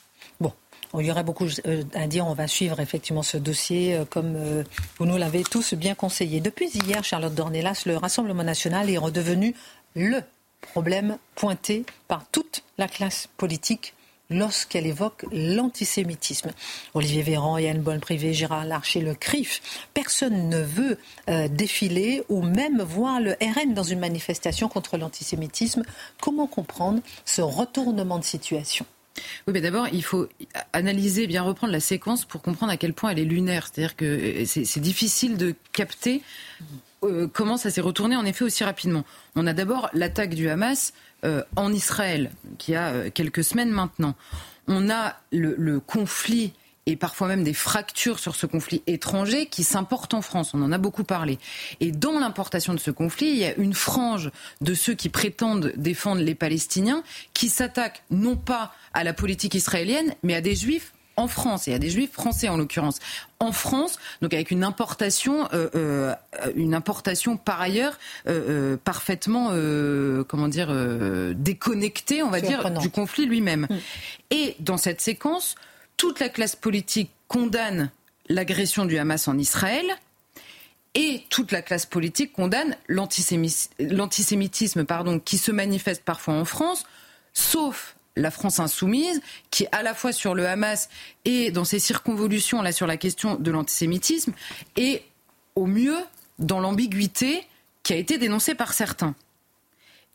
Il 0.98 1.04
y 1.04 1.10
aurait 1.10 1.24
beaucoup 1.24 1.46
euh, 1.66 1.82
à 1.94 2.06
dire. 2.06 2.26
On 2.26 2.34
va 2.34 2.46
suivre 2.46 2.80
effectivement 2.80 3.22
ce 3.22 3.36
dossier 3.36 3.94
euh, 3.94 4.04
comme 4.04 4.34
euh, 4.36 4.64
vous 4.98 5.06
nous 5.06 5.16
l'avez 5.16 5.42
tous 5.42 5.74
bien 5.74 5.94
conseillé. 5.94 6.40
Depuis 6.40 6.68
hier, 6.68 7.04
Charlotte 7.04 7.34
Dornelas, 7.34 7.82
le 7.86 7.96
Rassemblement 7.96 8.44
national 8.44 8.90
est 8.90 8.98
redevenu 8.98 9.54
le 9.94 10.20
problème 10.60 11.18
pointé 11.34 11.84
par 12.08 12.24
toute 12.30 12.62
la 12.78 12.88
classe 12.88 13.28
politique 13.36 13.94
lorsqu'elle 14.28 14.86
évoque 14.86 15.24
l'antisémitisme. 15.30 16.50
Olivier 16.94 17.22
Véran, 17.22 17.58
Yann 17.58 17.80
Bonne-Privé, 17.80 18.34
Gérard 18.34 18.64
Larcher, 18.64 19.00
le 19.00 19.14
CRIF, 19.14 19.86
personne 19.94 20.48
ne 20.48 20.60
veut 20.60 20.98
défiler 21.48 22.24
ou 22.28 22.42
même 22.42 22.82
voir 22.82 23.20
le 23.20 23.36
RN 23.40 23.72
dans 23.72 23.84
une 23.84 24.00
manifestation 24.00 24.68
contre 24.68 24.96
l'antisémitisme. 24.96 25.84
Comment 26.20 26.48
comprendre 26.48 27.02
ce 27.24 27.40
retournement 27.40 28.18
de 28.18 28.24
situation? 28.24 28.84
Oui, 29.46 29.52
mais 29.52 29.60
d'abord, 29.60 29.88
il 29.92 30.04
faut 30.04 30.28
analyser, 30.72 31.26
bien 31.26 31.42
reprendre 31.42 31.72
la 31.72 31.80
séquence 31.80 32.24
pour 32.24 32.42
comprendre 32.42 32.72
à 32.72 32.76
quel 32.76 32.92
point 32.92 33.10
elle 33.10 33.18
est 33.18 33.24
lunaire. 33.24 33.66
C'est-à-dire 33.66 33.96
que 33.96 34.04
euh, 34.04 34.44
c'est 34.46 34.80
difficile 34.80 35.36
de 35.36 35.54
capter 35.72 36.22
euh, 37.04 37.28
comment 37.32 37.56
ça 37.56 37.70
s'est 37.70 37.80
retourné 37.80 38.16
en 38.16 38.24
effet 38.24 38.44
aussi 38.44 38.64
rapidement. 38.64 39.04
On 39.34 39.46
a 39.46 39.52
d'abord 39.52 39.88
l'attaque 39.92 40.34
du 40.34 40.48
Hamas 40.48 40.92
euh, 41.24 41.42
en 41.56 41.72
Israël, 41.72 42.30
qui 42.58 42.74
a 42.74 43.10
quelques 43.10 43.44
semaines 43.44 43.70
maintenant. 43.70 44.14
On 44.68 44.90
a 44.90 45.16
le 45.30 45.80
conflit 45.80 46.52
et 46.86 46.96
parfois 46.96 47.28
même 47.28 47.44
des 47.44 47.54
fractures 47.54 48.18
sur 48.18 48.36
ce 48.36 48.46
conflit 48.46 48.82
étranger 48.86 49.46
qui 49.46 49.64
s'importent 49.64 50.14
en 50.14 50.22
France. 50.22 50.52
On 50.54 50.62
en 50.62 50.72
a 50.72 50.78
beaucoup 50.78 51.04
parlé. 51.04 51.38
Et 51.80 51.90
dans 51.90 52.18
l'importation 52.18 52.74
de 52.74 52.78
ce 52.78 52.90
conflit, 52.90 53.28
il 53.28 53.36
y 53.36 53.44
a 53.44 53.54
une 53.56 53.74
frange 53.74 54.30
de 54.60 54.74
ceux 54.74 54.94
qui 54.94 55.08
prétendent 55.08 55.72
défendre 55.76 56.22
les 56.22 56.34
Palestiniens 56.34 57.02
qui 57.34 57.48
s'attaquent 57.48 58.02
non 58.10 58.36
pas 58.36 58.72
à 58.94 59.04
la 59.04 59.12
politique 59.12 59.54
israélienne, 59.54 60.14
mais 60.22 60.34
à 60.34 60.40
des 60.40 60.54
juifs 60.54 60.92
en 61.16 61.28
France 61.28 61.66
et 61.66 61.74
à 61.74 61.78
des 61.78 61.90
juifs 61.90 62.12
français 62.12 62.48
en 62.48 62.58
l'occurrence 62.58 62.98
en 63.40 63.50
France 63.50 63.98
donc 64.20 64.34
avec 64.34 64.50
une 64.50 64.62
importation 64.62 65.48
euh, 65.54 65.70
euh, 65.74 66.14
une 66.54 66.74
importation 66.74 67.38
par 67.38 67.60
ailleurs 67.60 67.98
euh, 68.28 68.76
parfaitement 68.76 69.48
comment 70.28 70.48
dire 70.48 70.68
déconnectée 71.34 72.22
on 72.22 72.30
va 72.30 72.40
dire 72.40 72.70
du 72.70 72.90
conflit 72.90 73.24
lui-même 73.24 73.66
mm. 73.70 73.76
et 74.30 74.56
dans 74.60 74.76
cette 74.76 75.00
séquence 75.00 75.56
toute 75.96 76.20
la 76.20 76.28
classe 76.28 76.56
politique 76.56 77.10
condamne 77.28 77.90
l'agression 78.28 78.84
du 78.84 78.98
Hamas 78.98 79.28
en 79.28 79.38
Israël 79.38 79.86
et 80.94 81.24
toute 81.28 81.52
la 81.52 81.62
classe 81.62 81.86
politique 81.86 82.32
condamne 82.32 82.76
l'antisémitisme 82.88 84.86
qui 85.24 85.38
se 85.38 85.52
manifeste 85.52 86.02
parfois 86.02 86.34
en 86.34 86.44
France, 86.44 86.86
sauf 87.34 87.96
la 88.16 88.30
France 88.30 88.60
insoumise, 88.60 89.20
qui 89.50 89.66
à 89.72 89.82
la 89.82 89.92
fois 89.92 90.12
sur 90.12 90.34
le 90.34 90.48
Hamas 90.48 90.88
et 91.26 91.50
dans 91.50 91.64
ses 91.64 91.78
circonvolutions 91.78 92.62
là 92.62 92.72
sur 92.72 92.86
la 92.86 92.96
question 92.96 93.34
de 93.34 93.50
l'antisémitisme, 93.50 94.32
est 94.76 95.04
au 95.54 95.66
mieux 95.66 95.98
dans 96.38 96.60
l'ambiguïté 96.60 97.46
qui 97.82 97.92
a 97.92 97.96
été 97.96 98.16
dénoncée 98.16 98.54
par 98.54 98.72
certains. 98.72 99.14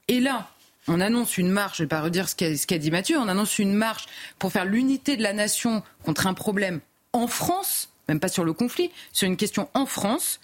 Et 0.07 0.19
là, 0.19 0.49
on 0.87 0.99
annonce 0.99 1.37
une 1.37 1.49
marche, 1.49 1.77
je 1.77 1.83
ne 1.83 1.85
vais 1.85 1.89
pas 1.89 2.01
redire 2.01 2.27
ce 2.29 2.35
qu'a 2.35 2.77
dit 2.77 2.91
Mathieu, 2.91 3.17
on 3.17 3.27
annonce 3.27 3.59
une 3.59 3.73
marche 3.73 4.05
pour 4.39 4.51
faire 4.51 4.65
l'unité 4.65 5.17
de 5.17 5.23
la 5.23 5.33
nation 5.33 5.83
contre 6.03 6.27
un 6.27 6.33
problème 6.33 6.81
en 7.13 7.27
France, 7.27 7.89
même 8.07 8.19
pas 8.19 8.29
sur 8.29 8.43
le 8.43 8.53
conflit, 8.53 8.89
sur 9.13 9.27
une 9.27 9.37
question 9.37 9.69
en 9.73 9.85
France. 9.85 10.39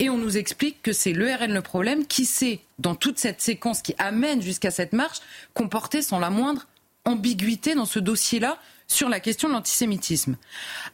Et 0.00 0.10
on 0.10 0.18
nous 0.18 0.36
explique 0.36 0.82
que 0.82 0.92
c'est 0.92 1.12
l'ERN 1.12 1.52
le 1.52 1.62
problème 1.62 2.06
qui 2.06 2.24
s'est, 2.24 2.60
dans 2.78 2.94
toute 2.94 3.18
cette 3.18 3.40
séquence 3.40 3.80
qui 3.80 3.94
amène 3.98 4.42
jusqu'à 4.42 4.70
cette 4.70 4.92
marche, 4.92 5.20
comporté 5.52 6.02
sans 6.02 6.18
la 6.18 6.30
moindre 6.30 6.66
ambiguïté 7.04 7.74
dans 7.74 7.84
ce 7.84 7.98
dossier-là 7.98 8.58
sur 8.88 9.08
la 9.08 9.20
question 9.20 9.48
de 9.48 9.54
l'antisémitisme. 9.54 10.36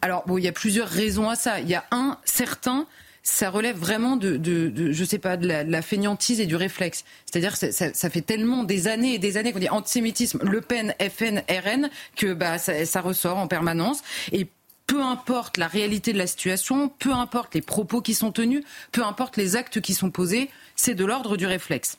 Alors, 0.02 0.24
bon, 0.26 0.38
il 0.38 0.44
y 0.44 0.48
a 0.48 0.52
plusieurs 0.52 0.88
raisons 0.88 1.28
à 1.28 1.36
ça. 1.36 1.60
Il 1.60 1.68
y 1.68 1.74
a 1.74 1.84
un 1.90 2.18
certain 2.24 2.86
ça 3.22 3.50
relève 3.50 3.76
vraiment 3.76 4.16
de, 4.16 4.36
de, 4.36 4.92
je 4.92 5.04
sais 5.04 5.18
pas, 5.18 5.36
de 5.36 5.46
la, 5.46 5.82
fainéantise 5.82 6.40
et 6.40 6.46
du 6.46 6.56
réflexe. 6.56 7.04
C'est-à-dire 7.26 7.56
ça, 7.56 7.70
ça, 7.70 8.10
fait 8.10 8.22
tellement 8.22 8.64
des 8.64 8.88
années 8.88 9.14
et 9.14 9.18
des 9.18 9.36
années 9.36 9.52
qu'on 9.52 9.58
dit 9.58 9.68
antisémitisme, 9.68 10.40
Le 10.42 10.60
Pen, 10.60 10.94
FN, 11.00 11.42
RN, 11.48 11.90
que 12.16 12.32
bah, 12.32 12.58
ça, 12.58 13.00
ressort 13.00 13.36
en 13.36 13.46
permanence. 13.46 14.02
Et 14.32 14.46
peu 14.86 15.02
importe 15.02 15.56
la 15.56 15.68
réalité 15.68 16.12
de 16.12 16.18
la 16.18 16.26
situation, 16.26 16.88
peu 16.88 17.12
importe 17.12 17.54
les 17.54 17.62
propos 17.62 18.00
qui 18.00 18.14
sont 18.14 18.32
tenus, 18.32 18.64
peu 18.90 19.04
importe 19.04 19.36
les 19.36 19.54
actes 19.56 19.80
qui 19.80 19.94
sont 19.94 20.10
posés, 20.10 20.50
c'est 20.74 20.94
de 20.94 21.04
l'ordre 21.04 21.36
du 21.36 21.46
réflexe. 21.46 21.98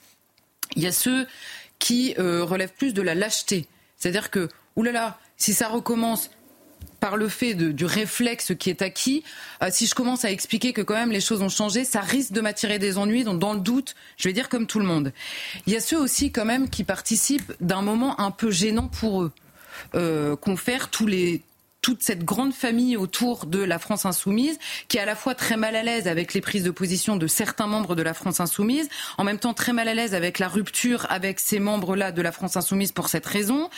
Il 0.75 0.83
y 0.83 0.87
a 0.87 0.91
ceux 0.91 1.27
qui 1.79 2.15
euh, 2.19 2.43
relève 2.43 2.71
plus 2.73 2.93
de 2.93 3.01
la 3.01 3.15
lâcheté. 3.15 3.67
C'est-à-dire 3.97 4.29
que, 4.31 4.49
oulala, 4.75 5.19
si 5.37 5.53
ça 5.53 5.67
recommence 5.67 6.31
par 6.99 7.17
le 7.17 7.27
fait 7.27 7.55
du 7.55 7.85
réflexe 7.85 8.53
qui 8.57 8.69
est 8.69 8.81
acquis, 8.81 9.23
euh, 9.63 9.69
si 9.71 9.87
je 9.87 9.95
commence 9.95 10.23
à 10.23 10.31
expliquer 10.31 10.71
que 10.71 10.81
quand 10.81 10.93
même 10.93 11.11
les 11.11 11.19
choses 11.19 11.41
ont 11.41 11.49
changé, 11.49 11.83
ça 11.83 12.01
risque 12.01 12.31
de 12.31 12.41
m'attirer 12.41 12.79
des 12.79 12.97
ennuis. 12.97 13.23
Donc 13.23 13.39
dans 13.39 13.53
le 13.53 13.59
doute, 13.59 13.95
je 14.17 14.29
vais 14.29 14.33
dire 14.33 14.49
comme 14.49 14.67
tout 14.67 14.79
le 14.79 14.85
monde. 14.85 15.11
Il 15.65 15.73
y 15.73 15.75
a 15.75 15.79
ceux 15.79 15.99
aussi 15.99 16.31
quand 16.31 16.45
même 16.45 16.69
qui 16.69 16.83
participent 16.83 17.53
d'un 17.59 17.81
moment 17.81 18.19
un 18.21 18.31
peu 18.31 18.51
gênant 18.51 18.87
pour 18.87 19.23
eux. 19.23 19.31
Euh, 19.95 20.35
confère 20.35 20.89
tous 20.89 21.07
les 21.07 21.41
toute 21.81 22.03
cette 22.03 22.23
grande 22.23 22.53
famille 22.53 22.95
autour 22.95 23.47
de 23.47 23.59
la 23.59 23.79
France 23.79 24.05
insoumise, 24.05 24.59
qui 24.87 24.97
est 24.97 25.01
à 25.01 25.05
la 25.05 25.15
fois 25.15 25.33
très 25.33 25.57
mal 25.57 25.75
à 25.75 25.81
l'aise 25.81 26.07
avec 26.07 26.35
les 26.35 26.41
prises 26.41 26.63
de 26.63 26.69
position 26.69 27.15
de 27.15 27.25
certains 27.25 27.65
membres 27.65 27.95
de 27.95 28.03
la 28.03 28.13
France 28.13 28.39
insoumise, 28.39 28.87
en 29.17 29.23
même 29.23 29.39
temps 29.39 29.55
très 29.55 29.73
mal 29.73 29.87
à 29.87 29.95
l'aise 29.95 30.13
avec 30.13 30.37
la 30.37 30.47
rupture 30.47 31.07
avec 31.09 31.39
ces 31.39 31.59
membres-là 31.59 32.11
de 32.11 32.21
la 32.21 32.31
France 32.31 32.55
insoumise 32.55 32.91
pour 32.91 33.09
cette 33.09 33.25
raison. 33.25 33.69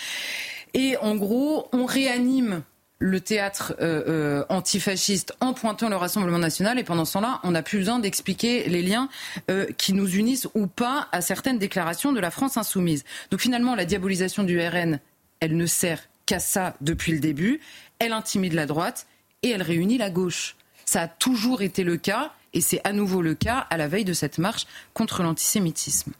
Et 0.74 0.98
en 0.98 1.16
gros, 1.16 1.70
on 1.72 1.86
réanime 1.86 2.64
le 3.00 3.20
théâtre 3.20 3.76
euh, 3.82 4.04
euh, 4.08 4.46
antifasciste 4.50 5.34
en 5.42 5.54
pointant 5.54 5.90
le 5.90 5.96
Rassemblement 5.96 6.40
national 6.40 6.80
et 6.80 6.84
pendant 6.84 7.06
ce 7.06 7.14
temps-là, 7.14 7.40
on 7.44 7.52
n'a 7.52 7.62
plus 7.62 7.80
besoin 7.80 8.00
d'expliquer 8.00 8.70
les 8.70 8.82
liens 8.82 9.10
euh, 9.52 9.66
qui 9.78 9.94
nous 9.94 10.10
unissent 10.16 10.48
ou 10.56 10.68
pas 10.68 11.10
à 11.12 11.22
certaines 11.22 11.60
déclarations 11.60 12.14
de 12.14 12.20
la 12.20 12.32
France 12.32 12.56
insoumise. 12.56 13.04
Donc 13.30 13.42
finalement, 13.42 13.76
la 13.76 13.86
diabolisation 13.86 14.44
du 14.44 14.60
RN, 14.60 15.00
elle 15.42 15.58
ne 15.58 15.66
sert 15.66 16.00
qu'à 16.26 16.40
ça 16.40 16.76
depuis 16.80 17.12
le 17.12 17.20
début 17.20 17.60
elle 18.04 18.14
intimide 18.14 18.54
la 18.54 18.66
droite 18.66 19.08
et 19.42 19.50
elle 19.50 19.62
réunit 19.62 19.98
la 19.98 20.10
gauche. 20.10 20.56
Ça 20.86 21.04
a 21.04 21.08
toujours 21.08 21.62
été 21.62 21.84
le 21.84 21.98
cas 21.98 22.34
et 22.54 22.62
c'est 22.62 22.82
à 22.84 22.92
nouveau 22.92 23.22
le 23.22 23.34
cas 23.34 23.66
à 23.70 23.78
la 23.78 23.88
veille 23.88 24.06
de 24.06 24.14
cette 24.14 24.38
marche 24.38 24.68
contre 24.94 25.24
l'antisémitisme. 25.24 26.12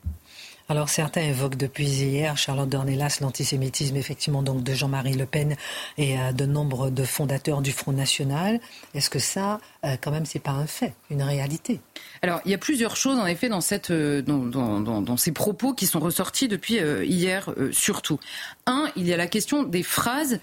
Alors 0.74 0.90
certains 0.90 1.22
évoquent 1.22 1.56
depuis 1.56 1.86
hier, 1.86 2.36
Charlotte 2.36 2.68
Dornelas, 2.68 3.20
l'antisémitisme 3.22 3.96
effectivement 3.96 4.42
donc 4.42 4.64
de 4.64 4.74
Jean-Marie 4.74 5.14
Le 5.14 5.28
Pen 5.28 5.56
et 6.00 6.18
euh, 6.18 6.32
de 6.32 6.48
nombre 6.48 6.90
de 6.90 7.04
fondateurs 7.04 7.62
du 7.62 7.72
Front 7.72 7.92
National. 7.92 8.60
Est-ce 8.96 9.12
que 9.12 9.20
ça, 9.20 9.60
euh, 9.86 9.98
quand 10.02 10.10
même, 10.10 10.26
c'est 10.26 10.40
pas 10.40 10.50
un 10.50 10.66
fait, 10.66 10.96
une 11.12 11.22
réalité? 11.22 11.80
Alors 12.24 12.42
il 12.46 12.50
y 12.50 12.56
a 12.56 12.58
plusieurs 12.58 12.96
choses 12.96 13.20
en 13.20 13.28
effet 13.28 13.50
dans, 13.50 13.62
cette, 13.62 13.92
euh, 13.92 14.24
dans, 14.24 15.16
ces 15.16 15.32
propos 15.32 15.76
qui 15.76 15.86
sont 15.86 16.00
ressortis 16.00 16.48
depuis 16.48 16.80
hier 17.04 17.52
surtout. 17.72 18.20
Un, 18.66 18.90
il 18.96 19.06
y 19.06 19.14
a 19.14 19.18
la 19.18 19.28
question 19.28 19.62
des 19.62 19.84
phrases 19.84 20.40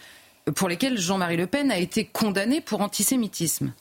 pour 0.54 0.68
lesquels 0.68 0.96
Jean-Marie 0.96 1.38
Le 1.38 1.48
Pen 1.48 1.72
a 1.72 1.78
été 1.78 2.04
condamné 2.04 2.60
pour 2.60 2.82
antisémitisme. 2.82 3.72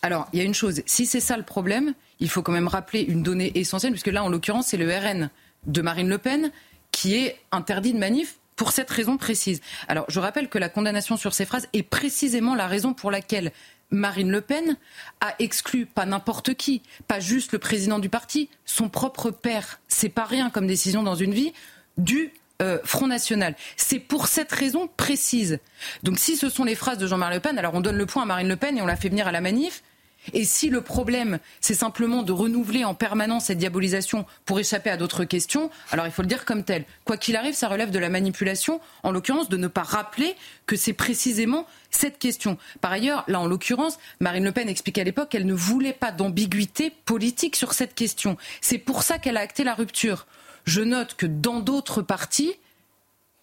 Alors, 0.00 0.28
il 0.32 0.38
y 0.38 0.42
a 0.42 0.46
une 0.46 0.54
chose, 0.54 0.80
si 0.86 1.04
c'est 1.04 1.20
ça 1.20 1.36
le 1.36 1.42
problème, 1.42 1.92
il 2.20 2.30
faut 2.30 2.40
quand 2.40 2.52
même 2.52 2.68
rappeler 2.68 3.02
une 3.02 3.22
donnée 3.22 3.52
essentielle, 3.54 3.92
puisque 3.92 4.06
là, 4.06 4.24
en 4.24 4.30
l'occurrence, 4.30 4.68
c'est 4.68 4.78
le 4.78 4.90
RN 4.90 5.28
de 5.66 5.82
Marine 5.82 6.08
Le 6.08 6.18
Pen 6.18 6.50
qui 6.92 7.16
est 7.16 7.38
interdit 7.52 7.92
de 7.92 7.98
manif 7.98 8.38
pour 8.56 8.72
cette 8.72 8.90
raison 8.90 9.16
précise. 9.16 9.60
Alors, 9.88 10.04
je 10.08 10.20
rappelle 10.20 10.48
que 10.48 10.58
la 10.58 10.68
condamnation 10.68 11.16
sur 11.16 11.32
ces 11.32 11.46
phrases 11.46 11.66
est 11.72 11.82
précisément 11.82 12.54
la 12.54 12.66
raison 12.66 12.92
pour 12.92 13.10
laquelle 13.10 13.52
Marine 13.90 14.30
Le 14.30 14.40
Pen 14.40 14.76
a 15.20 15.34
exclu 15.38 15.86
pas 15.86 16.06
n'importe 16.06 16.54
qui, 16.54 16.82
pas 17.08 17.20
juste 17.20 17.52
le 17.52 17.58
président 17.58 17.98
du 17.98 18.08
parti, 18.08 18.48
son 18.64 18.88
propre 18.88 19.30
père. 19.30 19.80
C'est 19.88 20.08
pas 20.08 20.24
rien 20.24 20.50
comme 20.50 20.66
décision 20.66 21.02
dans 21.02 21.14
une 21.14 21.32
vie 21.32 21.52
du 21.96 22.32
euh, 22.60 22.78
Front 22.84 23.06
National. 23.06 23.56
C'est 23.76 23.98
pour 23.98 24.26
cette 24.26 24.52
raison 24.52 24.88
précise. 24.96 25.58
Donc 26.02 26.18
si 26.18 26.36
ce 26.36 26.48
sont 26.48 26.64
les 26.64 26.74
phrases 26.74 26.98
de 26.98 27.06
Jean-Marie 27.06 27.36
Le 27.36 27.40
Pen, 27.40 27.58
alors 27.58 27.74
on 27.74 27.80
donne 27.80 27.96
le 27.96 28.06
point 28.06 28.22
à 28.22 28.26
Marine 28.26 28.48
Le 28.48 28.56
Pen 28.56 28.76
et 28.76 28.82
on 28.82 28.86
la 28.86 28.96
fait 28.96 29.08
venir 29.08 29.26
à 29.26 29.32
la 29.32 29.40
manif. 29.40 29.82
Et 30.32 30.44
si 30.44 30.68
le 30.68 30.82
problème, 30.82 31.38
c'est 31.60 31.74
simplement 31.74 32.22
de 32.22 32.32
renouveler 32.32 32.84
en 32.84 32.94
permanence 32.94 33.46
cette 33.46 33.58
diabolisation 33.58 34.26
pour 34.44 34.60
échapper 34.60 34.90
à 34.90 34.96
d'autres 34.96 35.24
questions, 35.24 35.70
alors 35.90 36.06
il 36.06 36.12
faut 36.12 36.22
le 36.22 36.28
dire 36.28 36.44
comme 36.44 36.62
tel. 36.62 36.84
Quoi 37.04 37.16
qu'il 37.16 37.36
arrive, 37.36 37.54
ça 37.54 37.68
relève 37.68 37.90
de 37.90 37.98
la 37.98 38.10
manipulation, 38.10 38.80
en 39.02 39.12
l'occurrence 39.12 39.48
de 39.48 39.56
ne 39.56 39.68
pas 39.68 39.82
rappeler 39.82 40.34
que 40.66 40.76
c'est 40.76 40.92
précisément 40.92 41.66
cette 41.90 42.18
question. 42.18 42.58
Par 42.80 42.92
ailleurs, 42.92 43.24
là 43.28 43.40
en 43.40 43.46
l'occurrence, 43.46 43.98
Marine 44.20 44.44
Le 44.44 44.52
Pen 44.52 44.68
expliquait 44.68 45.00
à 45.00 45.04
l'époque 45.04 45.30
qu'elle 45.30 45.46
ne 45.46 45.54
voulait 45.54 45.92
pas 45.92 46.12
d'ambiguïté 46.12 46.90
politique 47.04 47.56
sur 47.56 47.72
cette 47.72 47.94
question. 47.94 48.36
C'est 48.60 48.78
pour 48.78 49.02
ça 49.02 49.18
qu'elle 49.18 49.36
a 49.36 49.40
acté 49.40 49.64
la 49.64 49.74
rupture. 49.74 50.26
Je 50.64 50.82
note 50.82 51.14
que 51.14 51.26
dans 51.26 51.60
d'autres 51.60 52.02
partis, 52.02 52.54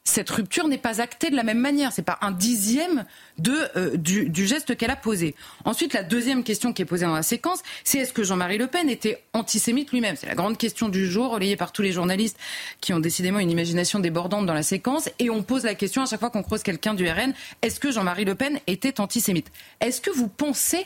cette 0.08 0.30
rupture 0.30 0.70
n'est 0.70 0.78
pas 0.78 1.01
actée 1.01 1.30
de 1.30 1.36
la 1.36 1.43
même 1.43 1.60
manière. 1.60 1.91
C'est 1.91 2.01
pas 2.01 2.18
un 2.22 2.32
dixième 2.32 3.03
de, 3.39 3.53
euh, 3.76 3.97
du, 3.97 4.47
geste 4.47 4.78
qu'elle 4.78 4.89
a 4.89 4.95
posé. 4.95 5.36
Ensuite, 5.66 5.93
la 5.93 6.01
deuxième 6.01 6.45
question 6.45 6.72
qui 6.72 6.82
est 6.82 6.86
posée 6.86 7.05
dans 7.05 7.14
la 7.14 7.24
séquence, 7.24 7.60
c'est 7.84 7.97
est-ce 7.97 8.14
que 8.14 8.24
Jean-Marie 8.24 8.58
Le 8.58 8.68
Pen 8.68 8.89
était 8.89 9.22
antisémite 9.34 9.91
lui-même? 9.91 10.16
C'est 10.16 10.28
la 10.28 10.36
grande 10.36 10.58
question 10.58 10.88
du 10.88 11.05
jour, 11.05 11.32
relayée 11.32 11.58
par 11.58 11.74
tous 11.74 11.82
les 11.82 11.91
journalistes 11.91 12.38
qui 12.80 12.93
ont 12.93 13.01
décidément 13.01 13.39
une 13.39 13.51
imagination 13.51 13.99
débordante 13.99 14.45
dans 14.45 14.53
la 14.53 14.64
séquence. 14.64 15.10
Et 15.20 15.30
on 15.30 15.43
pose 15.43 15.66
la 15.66 15.76
question 15.76 16.01
à 16.01 16.05
chaque 16.05 16.22
fois 16.22 16.30
qu'on 16.30 16.43
croise 16.43 16.64
quelqu'un 16.64 16.93
du 16.93 17.05
RN, 17.05 17.34
est-ce 17.62 17.82
que 17.82 17.91
Jean-Marie 17.91 18.26
Le 18.26 18.36
Pen 18.36 18.62
était 18.66 19.01
antisémite? 19.01 19.51
Est-ce 19.82 19.99
que 19.99 20.10
vous 20.10 20.30
pensez 20.30 20.86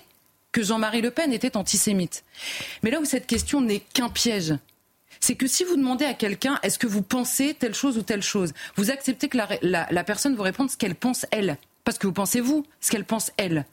que 0.52 0.64
Jean-Marie 0.64 1.02
Le 1.02 1.12
Pen 1.12 1.32
était 1.32 1.58
antisémite? 1.58 2.24
Mais 2.82 2.90
là 2.90 3.00
où 3.00 3.06
cette 3.06 3.28
question 3.28 3.62
n'est 3.62 3.82
qu'un 3.94 4.10
piège, 4.10 4.56
c'est 5.22 5.36
que 5.36 5.48
si 5.48 5.64
vous 5.64 5.78
demandez 5.78 6.04
à 6.04 6.14
quelqu'un 6.14 6.60
est-ce 6.64 6.78
que 6.78 6.88
vous 6.88 7.04
pensez 7.04 7.54
telle 7.54 7.74
chose 7.74 7.98
ou 7.98 8.02
telle 8.02 8.24
chose, 8.24 8.54
vous 8.76 8.92
acceptez 8.92 9.30
que 9.30 9.38
la, 9.62 10.04
personne 10.04 10.36
vous 10.36 10.44
réponde 10.44 10.70
ce 10.70 10.78
qu'elle 10.78 10.96
pense 10.96 11.26
elle, 11.32 11.58
parce 11.86 11.98
que 11.98 12.08
vous 12.08 12.14
pensez 12.14 12.42
vous 12.42 12.66
ce 12.82 12.92
qu'elle 12.92 13.06
pense 13.06 13.32
elle. 13.38 13.66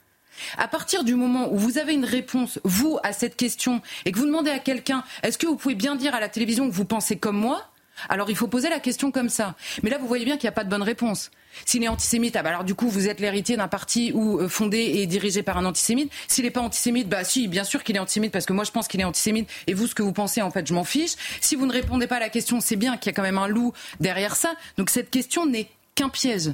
À 0.57 0.69
partir 0.69 1.03
du 1.03 1.15
moment 1.15 1.51
où 1.51 1.57
vous 1.57 1.77
avez 1.77 1.93
une 1.93 2.05
réponse, 2.05 2.59
vous, 2.63 2.97
à 3.03 3.11
cette 3.11 3.35
question, 3.35 3.81
et 4.05 4.13
que 4.13 4.19
vous 4.19 4.25
demandez 4.25 4.51
à 4.51 4.59
quelqu'un, 4.59 5.03
est-ce 5.21 5.37
que 5.37 5.47
vous 5.47 5.57
pouvez 5.57 5.75
bien 5.75 5.95
dire 5.95 6.15
à 6.15 6.21
la 6.21 6.29
télévision 6.29 6.69
que 6.69 6.73
vous 6.73 6.85
pensez 6.85 7.17
comme 7.17 7.37
moi 7.37 7.65
alors 8.07 8.29
il 8.29 8.35
faut 8.37 8.47
poser 8.47 8.69
la 8.69 8.79
question 8.79 9.11
comme 9.11 9.27
ça. 9.27 9.55
Mais 9.83 9.89
là, 9.89 9.97
vous 9.97 10.07
voyez 10.07 10.23
bien 10.23 10.37
qu'il 10.37 10.45
n'y 10.45 10.53
a 10.53 10.53
pas 10.53 10.63
de 10.63 10.69
bonne 10.69 10.83
réponse. 10.83 11.31
S'il 11.65 11.83
est 11.83 11.87
antisémite, 11.87 12.35
ah 12.35 12.43
bah 12.43 12.49
alors 12.49 12.63
du 12.63 12.75
coup, 12.75 12.89
vous 12.89 13.07
êtes 13.07 13.19
l'héritier 13.19 13.57
d'un 13.57 13.67
parti 13.67 14.11
ou 14.13 14.39
euh, 14.39 14.47
fondé 14.47 14.77
et 14.77 15.07
dirigé 15.07 15.43
par 15.43 15.57
un 15.57 15.65
antisémite. 15.65 16.11
S'il 16.27 16.45
n'est 16.45 16.51
pas 16.51 16.61
antisémite, 16.61 17.09
bah 17.09 17.23
si, 17.23 17.47
bien 17.47 17.63
sûr 17.63 17.83
qu'il 17.83 17.95
est 17.95 17.99
antisémite 17.99 18.31
parce 18.31 18.45
que 18.45 18.53
moi 18.53 18.63
je 18.63 18.71
pense 18.71 18.87
qu'il 18.87 19.01
est 19.01 19.05
antisémite 19.05 19.49
et 19.67 19.73
vous, 19.73 19.87
ce 19.87 19.95
que 19.95 20.03
vous 20.03 20.13
pensez, 20.13 20.41
en 20.41 20.51
fait, 20.51 20.67
je 20.67 20.73
m'en 20.73 20.83
fiche. 20.83 21.13
Si 21.41 21.55
vous 21.55 21.65
ne 21.65 21.73
répondez 21.73 22.07
pas 22.07 22.17
à 22.17 22.19
la 22.19 22.29
question, 22.29 22.61
c'est 22.61 22.75
bien 22.75 22.97
qu'il 22.97 23.11
y 23.11 23.13
a 23.13 23.15
quand 23.15 23.23
même 23.23 23.37
un 23.37 23.47
loup 23.47 23.73
derrière 23.99 24.35
ça. 24.35 24.53
Donc 24.77 24.89
cette 24.89 25.09
question 25.09 25.45
n'est 25.45 25.69
qu'un 25.95 26.09
piège. 26.09 26.51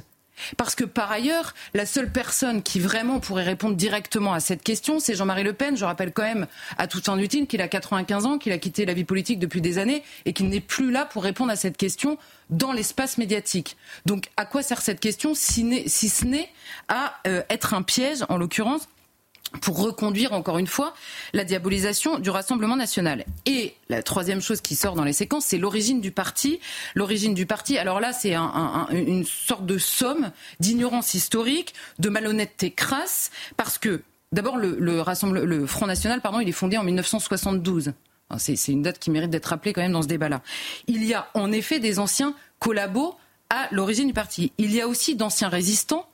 Parce 0.56 0.74
que 0.74 0.84
par 0.84 1.10
ailleurs, 1.10 1.54
la 1.74 1.86
seule 1.86 2.10
personne 2.10 2.62
qui 2.62 2.80
vraiment 2.80 3.20
pourrait 3.20 3.44
répondre 3.44 3.76
directement 3.76 4.32
à 4.32 4.40
cette 4.40 4.62
question, 4.62 5.00
c'est 5.00 5.14
Jean-Marie 5.14 5.44
Le 5.44 5.52
Pen. 5.52 5.76
Je 5.76 5.84
rappelle 5.84 6.12
quand 6.12 6.22
même 6.22 6.46
à 6.78 6.86
tout 6.86 7.00
fin 7.00 7.18
utile 7.18 7.46
qu'il 7.46 7.60
a 7.60 7.68
95 7.68 8.26
ans, 8.26 8.38
qu'il 8.38 8.52
a 8.52 8.58
quitté 8.58 8.86
la 8.86 8.94
vie 8.94 9.04
politique 9.04 9.38
depuis 9.38 9.60
des 9.60 9.78
années 9.78 10.02
et 10.24 10.32
qu'il 10.32 10.48
n'est 10.48 10.60
plus 10.60 10.90
là 10.90 11.04
pour 11.04 11.22
répondre 11.22 11.50
à 11.50 11.56
cette 11.56 11.76
question 11.76 12.18
dans 12.50 12.72
l'espace 12.72 13.18
médiatique. 13.18 13.76
Donc 14.04 14.26
à 14.36 14.44
quoi 14.44 14.62
sert 14.62 14.80
cette 14.80 15.00
question 15.00 15.34
si, 15.34 15.88
ce 15.88 16.24
n'est 16.24 16.50
à 16.88 17.14
euh, 17.26 17.42
être 17.50 17.74
un 17.74 17.82
piège, 17.82 18.24
en 18.28 18.36
l'occurrence, 18.36 18.88
pour 19.60 19.80
reconduire 19.80 20.32
encore 20.32 20.58
une 20.58 20.66
fois 20.66 20.94
la 21.32 21.44
diabolisation 21.44 22.18
du 22.18 22.30
Rassemblement 22.30 22.76
national. 22.76 23.24
Et 23.44 23.74
la 23.88 24.02
troisième 24.02 24.40
chose 24.40 24.60
qui 24.60 24.74
sort 24.74 24.94
dans 24.94 25.04
les 25.04 25.12
séquences, 25.12 25.46
c'est 25.46 25.58
l'origine 25.58 26.00
du 26.00 26.10
parti. 26.10 26.60
L'origine 26.94 27.34
du 27.34 27.46
parti, 27.46 27.78
alors 27.78 28.00
là, 28.00 28.12
c'est 28.12 28.34
une 28.34 29.24
sorte 29.24 29.66
de 29.66 29.78
somme 29.78 30.30
d'ignorance 30.60 31.14
historique, 31.14 31.74
de 31.98 32.08
malhonnêteté 32.08 32.70
crasse, 32.70 33.30
parce 33.56 33.78
que 33.78 34.02
d'abord 34.32 34.56
le, 34.56 34.76
le 34.78 35.66
Front 35.66 35.86
National, 35.86 36.20
pardon, 36.20 36.40
il 36.40 36.48
est 36.48 36.52
fondé 36.52 36.76
en 36.76 36.84
1972. 36.84 37.92
C'est 38.38 38.72
une 38.72 38.82
date 38.82 38.98
qui 38.98 39.10
mérite 39.10 39.30
d'être 39.30 39.46
rappelée 39.46 39.72
quand 39.72 39.82
même 39.82 39.92
dans 39.92 40.02
ce 40.02 40.08
débat-là. 40.08 40.42
Il 40.88 41.04
y 41.04 41.14
a 41.14 41.28
en 41.34 41.52
effet 41.52 41.78
des 41.78 41.98
anciens 41.98 42.34
collabos 42.58 43.16
à 43.50 43.68
l'origine 43.70 44.08
du 44.08 44.12
parti. 44.12 44.52
Il 44.58 44.74
y 44.74 44.80
a 44.80 44.88
aussi 44.88 45.14
d'anciens 45.14 45.48
résistants 45.48 46.08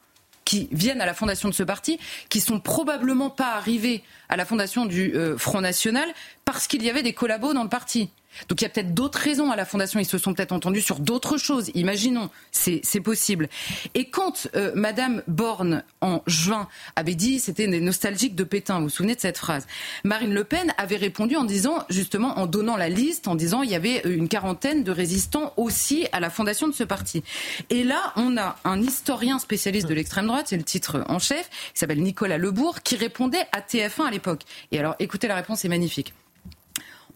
qui 0.44 0.68
viennent 0.72 1.00
à 1.00 1.06
la 1.06 1.14
fondation 1.14 1.48
de 1.48 1.54
ce 1.54 1.62
parti, 1.62 1.98
qui 2.28 2.40
sont 2.40 2.60
probablement 2.60 3.30
pas 3.30 3.54
arrivés 3.54 4.02
à 4.28 4.36
la 4.36 4.44
fondation 4.44 4.86
du 4.86 5.14
euh, 5.14 5.38
Front 5.38 5.60
National 5.60 6.08
parce 6.44 6.66
qu'il 6.66 6.82
y 6.82 6.90
avait 6.90 7.02
des 7.02 7.12
collabos 7.12 7.54
dans 7.54 7.62
le 7.62 7.68
parti. 7.68 8.10
Donc 8.48 8.60
il 8.60 8.64
y 8.64 8.66
a 8.66 8.70
peut-être 8.70 8.94
d'autres 8.94 9.18
raisons 9.18 9.50
à 9.50 9.56
la 9.56 9.64
Fondation. 9.64 10.00
Ils 10.00 10.06
se 10.06 10.18
sont 10.18 10.34
peut-être 10.34 10.52
entendus 10.52 10.80
sur 10.80 10.98
d'autres 10.98 11.36
choses. 11.36 11.70
Imaginons, 11.74 12.30
c'est 12.50 13.00
possible. 13.00 13.48
Et 13.94 14.06
quand 14.10 14.48
euh, 14.54 14.72
Madame 14.74 15.22
Borne, 15.26 15.84
en 16.00 16.22
juin, 16.26 16.68
avait 16.96 17.14
dit 17.14 17.40
c'était 17.40 17.66
des 17.66 17.80
nostalgiques 17.80 18.34
de 18.34 18.44
Pétain, 18.44 18.78
vous 18.78 18.84
vous 18.84 18.90
souvenez 18.90 19.14
de 19.14 19.20
cette 19.20 19.38
phrase 19.38 19.66
Marine 20.04 20.34
Le 20.34 20.44
Pen 20.44 20.72
avait 20.78 20.96
répondu 20.96 21.36
en 21.36 21.44
disant, 21.44 21.84
justement, 21.88 22.38
en 22.38 22.46
donnant 22.46 22.76
la 22.76 22.88
liste, 22.88 23.28
en 23.28 23.34
disant 23.34 23.62
il 23.62 23.70
y 23.70 23.74
avait 23.74 24.02
une 24.04 24.28
quarantaine 24.28 24.84
de 24.84 24.90
résistants 24.90 25.52
aussi 25.56 26.06
à 26.12 26.20
la 26.20 26.30
fondation 26.30 26.68
de 26.68 26.72
ce 26.72 26.84
parti. 26.84 27.22
Et 27.70 27.84
là, 27.84 28.12
on 28.16 28.36
a 28.36 28.56
un 28.64 28.80
historien 28.80 29.38
spécialiste 29.38 29.88
de 29.88 29.94
l'extrême 29.94 30.26
droite, 30.26 30.46
c'est 30.48 30.56
le 30.56 30.64
titre 30.64 31.04
en 31.08 31.18
chef, 31.18 31.48
qui 31.72 31.78
s'appelle 31.78 32.02
Nicolas 32.02 32.38
Lebourg, 32.38 32.80
qui 32.82 32.96
répondait 32.96 33.46
à 33.52 33.60
TF1 33.60 34.06
à 34.06 34.10
l'époque. 34.10 34.42
Et 34.70 34.78
alors, 34.78 34.94
écoutez 34.98 35.28
la 35.28 35.36
réponse, 35.36 35.60
c'est 35.60 35.68
magnifique 35.68 36.14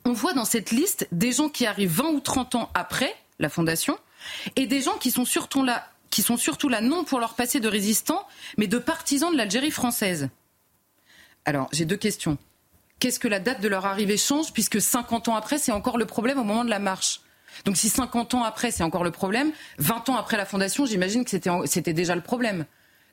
on 0.07 0.13
voit 0.13 0.33
dans 0.33 0.45
cette 0.45 0.71
liste 0.71 1.09
des 1.11 1.33
gens 1.33 1.49
qui 1.49 1.67
arrivent 1.67 1.97
20 1.97 2.11
ou 2.11 2.21
30 2.21 2.55
ans 2.55 2.71
après 2.75 3.13
la 3.41 3.49
fondation 3.49 3.99
et 4.55 4.67
des 4.67 4.81
gens 4.81 4.97
qui 4.99 5.11
sont 5.11 5.25
surtout 5.25 5.65
là, 5.65 6.81
non 6.81 7.03
pour 7.05 7.19
leur 7.19 7.35
passé 7.35 7.59
de 7.59 7.69
résistants, 7.69 8.27
mais 8.57 8.69
de 8.69 8.79
partisans 8.79 9.33
de 9.33 9.37
l'Algérie 9.37 9.73
française. 9.73 10.29
Alors, 11.45 11.69
j'ai 11.73 11.85
deux 11.85 11.97
questions. 11.97 12.39
Qu'est-ce 13.01 13.19
que 13.19 13.29
la 13.29 13.41
date 13.41 13.61
de 13.61 13.69
leur 13.69 13.85
arrivée 13.85 14.17
change 14.17 14.53
puisque 14.53 14.81
50 14.81 15.29
ans 15.29 15.35
après, 15.35 15.59
c'est 15.59 15.73
encore 15.73 15.99
le 15.99 16.07
problème 16.07 16.39
au 16.39 16.45
moment 16.45 16.65
de 16.65 16.71
la 16.71 16.79
marche? 16.79 17.21
Donc 17.65 17.77
si 17.77 17.89
50 17.89 18.35
ans 18.35 18.45
après, 18.45 18.71
c'est 18.71 18.85
encore 18.85 19.05
le 19.05 19.11
problème, 19.11 19.51
20 19.79 20.09
ans 20.11 20.17
après 20.17 20.37
la 20.37 20.47
fondation, 20.47 20.87
j'imagine 20.87 21.25
que 21.25 21.31
c'était 21.67 21.93
déjà 21.93 22.15
le 22.15 22.23
problème. 22.23 22.65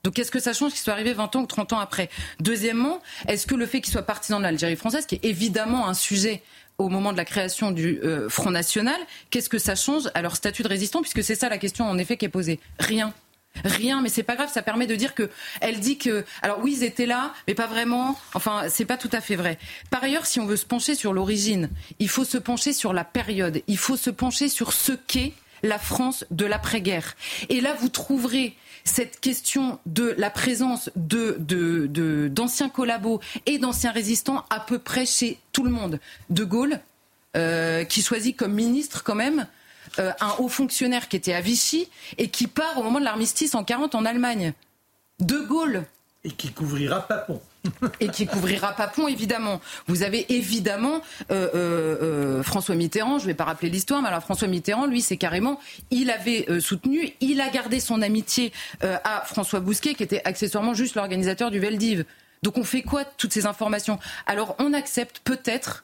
Donc 0.03 0.15
qu'est-ce 0.15 0.31
que 0.31 0.39
ça 0.39 0.51
change 0.51 0.71
qu'il 0.73 0.81
soit 0.81 0.91
arrivé 0.91 1.13
20 1.13 1.37
ans 1.37 1.41
ou 1.41 1.45
30 1.45 1.73
ans 1.73 1.79
après? 1.79 2.09
Deuxièmement, 2.41 3.01
est-ce 3.29 3.47
que 3.47 3.55
le 3.55 3.65
fait 3.65 3.79
qu'il 3.79 3.91
soit 3.91 4.01
partisan 4.03 4.37
de 4.37 4.43
l'Algérie 4.43 4.75
française, 4.75 5.05
qui 5.05 5.15
est 5.15 5.23
évidemment 5.23 5.87
un 5.87 5.93
sujet 5.93 6.43
au 6.77 6.89
moment 6.89 7.11
de 7.11 7.17
la 7.17 7.25
création 7.25 7.71
du 7.71 7.99
euh, 8.03 8.29
Front 8.29 8.51
National, 8.51 8.99
qu'est-ce 9.29 9.49
que 9.49 9.59
ça 9.59 9.75
change 9.75 10.09
à 10.13 10.21
leur 10.21 10.35
statut 10.35 10.63
de 10.63 10.67
résistant 10.67 11.01
Puisque 11.01 11.23
c'est 11.23 11.35
ça 11.35 11.49
la 11.49 11.57
question 11.57 11.85
en 11.85 11.97
effet 11.97 12.17
qui 12.17 12.25
est 12.25 12.29
posée. 12.29 12.59
Rien. 12.79 13.13
Rien, 13.63 14.01
mais 14.01 14.09
c'est 14.09 14.23
pas 14.23 14.35
grave, 14.35 14.49
ça 14.51 14.63
permet 14.63 14.87
de 14.87 14.95
dire 14.95 15.13
que 15.13 15.29
elle 15.61 15.79
dit 15.79 15.99
que 15.99 16.25
alors 16.41 16.59
oui 16.63 16.73
ils 16.75 16.83
étaient 16.83 17.05
là, 17.05 17.33
mais 17.47 17.53
pas 17.53 17.67
vraiment. 17.67 18.19
Enfin, 18.33 18.63
c'est 18.67 18.85
pas 18.85 18.97
tout 18.97 19.11
à 19.11 19.21
fait 19.21 19.35
vrai. 19.35 19.59
Par 19.91 20.03
ailleurs, 20.03 20.25
si 20.25 20.39
on 20.39 20.47
veut 20.47 20.55
se 20.55 20.65
pencher 20.65 20.95
sur 20.95 21.13
l'origine, 21.13 21.69
il 21.99 22.09
faut 22.09 22.25
se 22.25 22.39
pencher 22.39 22.73
sur 22.73 22.93
la 22.93 23.03
période, 23.03 23.61
il 23.67 23.77
faut 23.77 23.95
se 23.95 24.09
pencher 24.09 24.49
sur 24.49 24.73
ce 24.73 24.93
qu'est 24.93 25.33
la 25.61 25.77
France 25.77 26.25
de 26.31 26.45
l'après-guerre. 26.45 27.15
Et 27.49 27.61
là, 27.61 27.75
vous 27.79 27.89
trouverez 27.89 28.55
cette 28.83 29.19
question 29.19 29.79
de 29.85 30.13
la 30.17 30.29
présence 30.29 30.89
de, 30.95 31.37
d'anciens 32.27 32.69
collabos 32.69 33.21
et 33.45 33.57
d'anciens 33.57 33.91
résistants 33.91 34.45
à 34.49 34.59
peu 34.59 34.79
près 34.79 35.05
chez 35.05 35.39
tout 35.51 35.63
le 35.63 35.69
monde. 35.69 35.99
De 36.29 36.43
Gaulle, 36.43 36.79
euh, 37.35 37.83
qui 37.83 38.01
choisit 38.01 38.35
comme 38.35 38.53
ministre 38.53 39.03
quand 39.03 39.15
même 39.15 39.47
euh, 39.99 40.11
un 40.19 40.35
haut 40.39 40.49
fonctionnaire 40.49 41.07
qui 41.07 41.15
était 41.15 41.33
à 41.33 41.41
Vichy 41.41 41.89
et 42.17 42.29
qui 42.29 42.47
part 42.47 42.77
au 42.77 42.83
moment 42.83 42.99
de 42.99 43.05
l'armistice 43.05 43.55
en 43.55 43.63
40 43.63 43.95
en 43.95 44.05
Allemagne. 44.05 44.53
De 45.19 45.39
Gaulle. 45.39 45.85
Et 46.23 46.31
qui 46.31 46.51
couvrira 46.51 47.07
Papon 47.07 47.41
et 47.99 48.09
qui 48.09 48.25
couvrira 48.25 48.73
Papon, 48.73 49.07
évidemment. 49.07 49.61
Vous 49.87 50.03
avez 50.03 50.25
évidemment 50.33 51.01
euh, 51.31 51.49
euh, 51.55 51.97
euh, 52.01 52.43
François 52.43 52.75
Mitterrand, 52.75 53.19
je 53.19 53.23
ne 53.23 53.27
vais 53.27 53.33
pas 53.33 53.45
rappeler 53.45 53.69
l'histoire, 53.69 54.01
mais 54.01 54.09
alors 54.09 54.21
François 54.21 54.47
Mitterrand, 54.47 54.85
lui, 54.85 55.01
c'est 55.01 55.17
carrément, 55.17 55.59
il 55.91 56.09
avait 56.09 56.47
soutenu, 56.59 57.13
il 57.21 57.41
a 57.41 57.49
gardé 57.49 57.79
son 57.79 58.01
amitié 58.01 58.51
à 58.81 59.23
François 59.25 59.59
Bousquet, 59.59 59.93
qui 59.93 60.03
était 60.03 60.21
accessoirement 60.25 60.73
juste 60.73 60.95
l'organisateur 60.95 61.51
du 61.51 61.59
Veldiv. 61.59 62.05
Donc 62.41 62.57
on 62.57 62.63
fait 62.63 62.81
quoi 62.81 63.03
de 63.03 63.09
toutes 63.17 63.33
ces 63.33 63.45
informations? 63.45 63.99
Alors 64.25 64.55
on 64.59 64.73
accepte 64.73 65.21
peut-être 65.23 65.83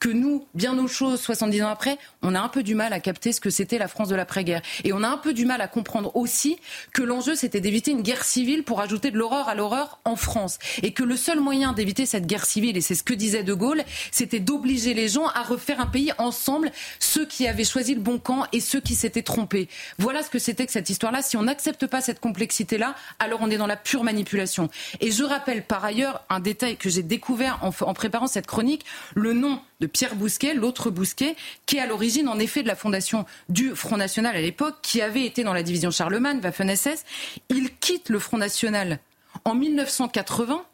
que 0.00 0.08
nous, 0.08 0.46
bien 0.54 0.76
aux 0.78 0.88
choses, 0.88 1.20
70 1.20 1.62
ans 1.62 1.68
après, 1.68 1.98
on 2.22 2.34
a 2.34 2.40
un 2.40 2.48
peu 2.48 2.62
du 2.62 2.74
mal 2.74 2.94
à 2.94 3.00
capter 3.00 3.32
ce 3.32 3.40
que 3.40 3.50
c'était 3.50 3.76
la 3.76 3.86
France 3.86 4.08
de 4.08 4.16
l'après-guerre. 4.16 4.62
Et 4.82 4.94
on 4.94 5.02
a 5.02 5.08
un 5.08 5.18
peu 5.18 5.34
du 5.34 5.44
mal 5.44 5.60
à 5.60 5.68
comprendre 5.68 6.16
aussi 6.16 6.58
que 6.94 7.02
l'enjeu, 7.02 7.34
c'était 7.34 7.60
d'éviter 7.60 7.90
une 7.90 8.00
guerre 8.00 8.24
civile 8.24 8.64
pour 8.64 8.80
ajouter 8.80 9.10
de 9.10 9.18
l'horreur 9.18 9.50
à 9.50 9.54
l'horreur 9.54 10.00
en 10.06 10.16
France. 10.16 10.58
Et 10.82 10.92
que 10.92 11.04
le 11.04 11.16
seul 11.16 11.38
moyen 11.38 11.74
d'éviter 11.74 12.06
cette 12.06 12.26
guerre 12.26 12.46
civile, 12.46 12.78
et 12.78 12.80
c'est 12.80 12.94
ce 12.94 13.02
que 13.02 13.12
disait 13.12 13.44
De 13.44 13.52
Gaulle, 13.52 13.84
c'était 14.10 14.40
d'obliger 14.40 14.94
les 14.94 15.08
gens 15.08 15.26
à 15.26 15.42
refaire 15.42 15.80
un 15.80 15.86
pays 15.86 16.12
ensemble, 16.16 16.72
ceux 16.98 17.26
qui 17.26 17.46
avaient 17.46 17.64
choisi 17.64 17.94
le 17.94 18.00
bon 18.00 18.18
camp 18.18 18.46
et 18.52 18.60
ceux 18.60 18.80
qui 18.80 18.94
s'étaient 18.94 19.22
trompés. 19.22 19.68
Voilà 19.98 20.22
ce 20.22 20.30
que 20.30 20.38
c'était 20.38 20.64
que 20.64 20.72
cette 20.72 20.88
histoire-là. 20.88 21.20
Si 21.20 21.36
on 21.36 21.42
n'accepte 21.42 21.86
pas 21.86 22.00
cette 22.00 22.20
complexité-là, 22.20 22.94
alors 23.18 23.40
on 23.42 23.50
est 23.50 23.58
dans 23.58 23.66
la 23.66 23.76
pure 23.76 24.02
manipulation. 24.02 24.70
Et 25.00 25.10
je 25.10 25.24
rappelle 25.24 25.62
par 25.62 25.84
ailleurs 25.84 26.24
un 26.30 26.40
détail 26.40 26.78
que 26.78 26.88
j'ai 26.88 27.02
découvert 27.02 27.58
en, 27.60 27.70
en 27.86 27.92
préparant 27.92 28.28
cette 28.28 28.46
chronique, 28.46 28.86
le 29.14 29.34
nom 29.34 29.60
de 29.80 29.89
Pierre 29.92 30.14
Bousquet, 30.14 30.54
l'autre 30.54 30.90
Bousquet, 30.90 31.36
qui 31.66 31.76
est 31.76 31.80
à 31.80 31.86
l'origine 31.86 32.28
en 32.28 32.38
effet 32.38 32.62
de 32.62 32.68
la 32.68 32.76
fondation 32.76 33.26
du 33.48 33.74
Front 33.74 33.96
National 33.96 34.36
à 34.36 34.40
l'époque, 34.40 34.76
qui 34.82 35.02
avait 35.02 35.24
été 35.24 35.44
dans 35.44 35.52
la 35.52 35.62
division 35.62 35.90
Charlemagne, 35.90 36.40
Waffen-SS. 36.42 37.04
Il 37.48 37.74
quitte 37.76 38.08
le 38.08 38.18
Front 38.18 38.38
National 38.38 38.98
en 39.44 39.54
1980. 39.54 40.64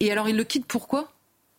Et 0.00 0.10
alors 0.10 0.28
il 0.28 0.36
le 0.36 0.44
quitte 0.44 0.66
pourquoi? 0.66 1.12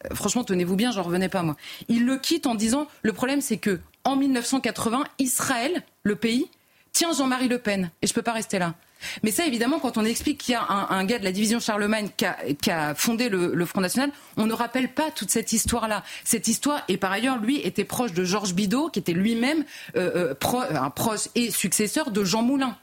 Euh, 0.05 0.15
Franchement, 0.15 0.43
tenez-vous 0.43 0.75
bien, 0.75 0.91
j'en 0.91 1.03
revenais 1.03 1.29
pas 1.29 1.43
moi. 1.43 1.55
Il 1.87 2.05
le 2.05 2.17
quitte 2.17 2.47
en 2.47 2.55
disant 2.55 2.87
le 3.03 3.13
problème 3.13 3.41
c'est 3.41 3.57
que 3.57 3.79
en 4.03 4.15
1980, 4.15 5.03
Israël, 5.19 5.83
le 6.03 6.15
pays, 6.15 6.49
tient 6.91 7.11
Jean-Marie 7.11 7.47
Le 7.47 7.59
Pen 7.59 7.91
et 8.01 8.07
je 8.07 8.13
peux 8.13 8.21
pas 8.21 8.33
rester 8.33 8.59
là. 8.59 8.75
Mais 9.23 9.31
ça, 9.31 9.45
évidemment, 9.45 9.79
quand 9.79 9.97
on 9.97 10.05
explique 10.05 10.39
qu'il 10.39 10.53
y 10.53 10.55
a 10.55 10.65
un, 10.69 11.03
gars 11.05 11.19
de 11.19 11.23
la 11.23 11.31
division 11.31 11.59
Charlemagne 11.59 12.09
qui 12.17 12.71
a, 12.71 12.95
fondé 12.95 13.29
le, 13.29 13.65
Front 13.65 13.81
National, 13.81 14.11
on 14.37 14.45
ne 14.45 14.53
rappelle 14.53 14.89
pas 14.89 15.11
toute 15.11 15.31
cette 15.31 15.53
histoire-là. 15.53 16.03
Cette 16.23 16.47
histoire, 16.47 16.83
et 16.87 16.97
par 16.97 17.11
ailleurs, 17.11 17.37
lui 17.37 17.59
était 17.61 17.83
proche 17.83 18.13
de 18.13 18.23
Georges 18.23 18.53
Bidault, 18.53 18.89
qui 18.89 18.99
était 18.99 19.13
lui-même 19.13 19.63
euh, 19.95 20.33
euh, 20.43 20.75
un 20.75 20.89
proche 20.89 21.29
et 21.35 21.51
successeur 21.51 22.11
de 22.11 22.23
Jean 22.23 22.41
Moulin. 22.41 22.77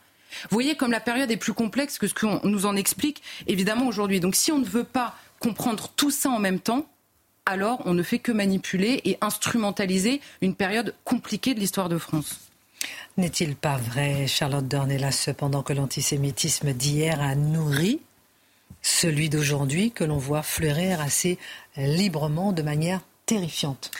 Vous 0.51 0.55
voyez 0.55 0.77
comme 0.77 0.91
la 0.91 1.01
période 1.01 1.31
est 1.31 1.37
plus 1.37 1.53
complexe 1.53 1.99
que 1.99 2.07
ce 2.07 2.15
qu'on 2.15 2.41
nous 2.45 2.67
en 2.67 2.77
explique, 2.77 3.23
évidemment, 3.47 3.87
aujourd'hui. 3.87 4.21
Donc 4.21 4.35
si 4.35 4.51
on 4.51 4.59
ne 4.59 4.65
veut 4.65 4.85
pas 4.85 5.15
comprendre 5.41 5.91
tout 5.97 6.11
ça 6.11 6.31
en 6.31 6.39
même 6.39 6.61
temps, 6.61 6.87
alors 7.47 7.83
on 7.85 7.95
ne 7.95 8.03
fait 8.03 8.19
que 8.19 8.33
manipuler 8.33 9.01
et 9.05 9.19
instrumentaliser 9.21 10.21
une 10.41 10.55
période 10.55 10.95
compliquée 11.05 11.55
de 11.55 11.61
l'histoire 11.61 11.89
de 11.89 11.99
France. 11.99 12.52
N'est-il 13.17 13.57
pas 13.57 13.77
vrai, 13.77 14.27
Charlotte 14.27 14.67
Dornelas, 14.67 15.13
cependant 15.13 15.63
que 15.63 15.73
l'antisémitisme 15.73 16.73
d'hier 16.73 17.21
a 17.21 17.35
nourri 17.35 18.01
celui 18.81 19.29
d'aujourd'hui 19.29 19.93
que 19.93 20.05
l'on 20.05 20.19
voit 20.19 20.43
fleurir 20.43 21.01
assez 21.01 21.39
librement 21.77 22.53
de 22.53 22.63
manière 22.63 23.01
terrifiante? 23.27 23.91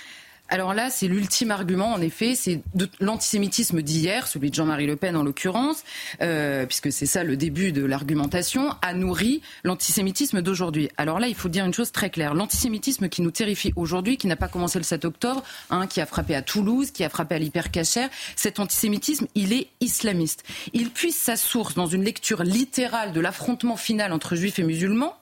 Alors 0.53 0.75
là, 0.75 0.91
c'est 0.91 1.09
l'ultime 1.09 1.51
argument, 1.51 1.95
en 1.95 2.03
effet, 2.03 2.35
c'est 2.35 2.61
l'antisémitisme 3.01 3.81
d'hier, 3.81 4.27
celui 4.27 4.51
de 4.51 4.55
Jean-Marie 4.55 4.85
Le 4.85 4.97
Pen 4.97 5.17
en 5.17 5.23
l'occurrence, 5.23 5.83
euh, 6.21 6.67
puisque 6.67 6.93
c'est 6.93 7.07
ça 7.07 7.25
le 7.25 7.39
début 7.39 7.73
de 7.73 7.83
l'argumentation, 7.83 8.75
a 8.83 8.93
nourri 8.93 9.41
l'antisémitisme 9.65 10.43
d'aujourd'hui. 10.43 10.91
Alors 10.99 11.21
là, 11.21 11.29
il 11.29 11.35
faut 11.35 11.49
dire 11.49 11.65
une 11.65 11.73
chose 11.73 11.91
très 11.91 12.11
claire. 12.11 12.35
L'antisémitisme 12.35 13.09
qui 13.09 13.23
nous 13.23 13.31
terrifie 13.31 13.73
aujourd'hui, 13.77 14.19
qui 14.19 14.27
n'a 14.27 14.37
pas 14.37 14.49
commencé 14.49 14.79
le 14.79 14.85
7 14.85 15.07
octobre, 15.07 15.43
hein, 15.71 15.87
qui 15.87 16.03
a 16.03 16.07
frappé 16.07 16.35
à 16.35 16.43
Toulouse, 16.43 16.91
qui 16.91 17.03
a 17.03 17.09
frappé 17.09 17.37
à 17.37 17.39
l'hypercachère, 17.39 18.11
cet 18.37 18.61
antisémitisme, 18.61 19.29
il 19.35 19.55
est 19.55 19.69
islamiste. 19.81 20.45
Il 20.75 20.91
puise 20.91 21.17
sa 21.17 21.37
source 21.37 21.73
dans 21.73 21.87
une 21.87 22.05
lecture 22.05 22.43
littérale 22.43 23.13
de 23.13 23.21
l'affrontement 23.21 23.79
final 23.79 24.13
entre 24.13 24.37
juifs 24.37 24.59
et 24.59 24.65
musulmans, 24.65 25.17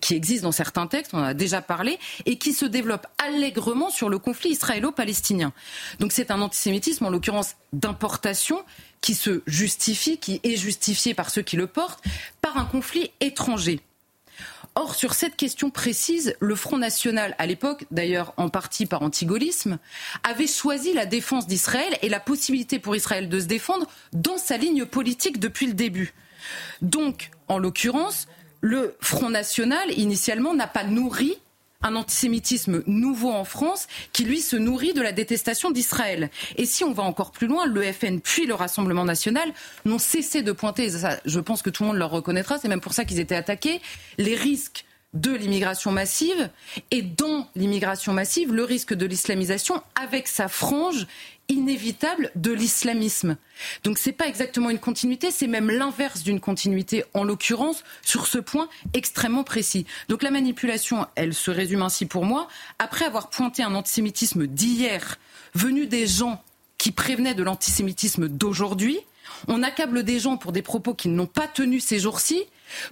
qui 0.00 0.14
existe 0.14 0.42
dans 0.42 0.52
certains 0.52 0.86
textes, 0.86 1.14
on 1.14 1.18
en 1.18 1.24
a 1.24 1.34
déjà 1.34 1.60
parlé, 1.62 1.98
et 2.26 2.38
qui 2.38 2.52
se 2.52 2.64
développe 2.64 3.06
allègrement 3.18 3.90
sur 3.90 4.08
le 4.08 4.18
conflit 4.18 4.50
israélo-palestinien. 4.50 5.52
Donc 6.00 6.12
c'est 6.12 6.30
un 6.30 6.40
antisémitisme, 6.40 7.06
en 7.06 7.10
l'occurrence 7.10 7.54
d'importation, 7.72 8.62
qui 9.00 9.14
se 9.14 9.42
justifie, 9.46 10.18
qui 10.18 10.40
est 10.42 10.56
justifié 10.56 11.14
par 11.14 11.30
ceux 11.30 11.42
qui 11.42 11.56
le 11.56 11.66
portent, 11.66 12.02
par 12.40 12.56
un 12.56 12.64
conflit 12.64 13.10
étranger. 13.20 13.80
Or, 14.74 14.94
sur 14.94 15.14
cette 15.14 15.34
question 15.34 15.70
précise, 15.70 16.36
le 16.38 16.54
Front 16.54 16.78
National, 16.78 17.34
à 17.38 17.46
l'époque, 17.46 17.84
d'ailleurs 17.90 18.32
en 18.36 18.48
partie 18.48 18.86
par 18.86 19.02
antigolisme, 19.02 19.78
avait 20.22 20.46
choisi 20.46 20.92
la 20.92 21.04
défense 21.04 21.48
d'Israël 21.48 21.98
et 22.02 22.08
la 22.08 22.20
possibilité 22.20 22.78
pour 22.78 22.94
Israël 22.94 23.28
de 23.28 23.40
se 23.40 23.46
défendre 23.46 23.88
dans 24.12 24.38
sa 24.38 24.56
ligne 24.56 24.84
politique 24.84 25.40
depuis 25.40 25.66
le 25.66 25.72
début. 25.74 26.14
Donc, 26.80 27.30
en 27.48 27.58
l'occurrence, 27.58 28.28
le 28.60 28.96
Front 29.00 29.30
National, 29.30 29.90
initialement, 29.96 30.54
n'a 30.54 30.66
pas 30.66 30.84
nourri 30.84 31.38
un 31.80 31.94
antisémitisme 31.94 32.82
nouveau 32.86 33.30
en 33.30 33.44
France 33.44 33.86
qui, 34.12 34.24
lui, 34.24 34.40
se 34.40 34.56
nourrit 34.56 34.94
de 34.94 35.02
la 35.02 35.12
détestation 35.12 35.70
d'Israël. 35.70 36.30
Et 36.56 36.66
si 36.66 36.82
on 36.82 36.92
va 36.92 37.04
encore 37.04 37.30
plus 37.30 37.46
loin, 37.46 37.66
le 37.66 37.82
FN 37.92 38.20
puis 38.20 38.46
le 38.46 38.54
Rassemblement 38.54 39.04
national 39.04 39.52
n'ont 39.84 39.98
cessé 39.98 40.42
de 40.42 40.52
pointer, 40.52 40.90
je 41.24 41.40
pense 41.40 41.62
que 41.62 41.70
tout 41.70 41.84
le 41.84 41.88
monde 41.88 41.98
leur 41.98 42.10
reconnaîtra, 42.10 42.58
c'est 42.58 42.68
même 42.68 42.80
pour 42.80 42.94
ça 42.94 43.04
qu'ils 43.04 43.20
étaient 43.20 43.36
attaqués, 43.36 43.80
les 44.18 44.34
risques 44.34 44.84
de 45.14 45.32
l'immigration 45.32 45.90
massive 45.90 46.50
et 46.90 47.02
dans 47.02 47.48
l'immigration 47.56 48.12
massive, 48.12 48.52
le 48.52 48.64
risque 48.64 48.92
de 48.92 49.06
l'islamisation 49.06 49.82
avec 49.94 50.28
sa 50.28 50.48
frange 50.48 51.06
inévitable 51.48 52.30
de 52.34 52.52
l'islamisme. 52.52 53.36
Donc 53.82 53.98
c'est 53.98 54.12
pas 54.12 54.28
exactement 54.28 54.70
une 54.70 54.78
continuité, 54.78 55.30
c'est 55.30 55.46
même 55.46 55.70
l'inverse 55.70 56.22
d'une 56.22 56.40
continuité, 56.40 57.04
en 57.14 57.24
l'occurrence 57.24 57.84
sur 58.02 58.26
ce 58.26 58.38
point 58.38 58.68
extrêmement 58.94 59.44
précis. 59.44 59.86
Donc 60.08 60.22
la 60.22 60.30
manipulation, 60.30 61.06
elle 61.14 61.34
se 61.34 61.50
résume 61.50 61.82
ainsi 61.82 62.06
pour 62.06 62.24
moi. 62.24 62.48
Après 62.78 63.04
avoir 63.04 63.30
pointé 63.30 63.62
un 63.62 63.74
antisémitisme 63.74 64.46
d'hier, 64.46 65.18
venu 65.54 65.86
des 65.86 66.06
gens 66.06 66.42
qui 66.76 66.92
prévenaient 66.92 67.34
de 67.34 67.42
l'antisémitisme 67.42 68.28
d'aujourd'hui, 68.28 69.00
on 69.46 69.62
accable 69.62 70.02
des 70.02 70.18
gens 70.18 70.36
pour 70.36 70.52
des 70.52 70.62
propos 70.62 70.94
qu'ils 70.94 71.14
n'ont 71.14 71.26
pas 71.26 71.46
tenus 71.46 71.84
ces 71.84 71.98
jours-ci, 71.98 72.44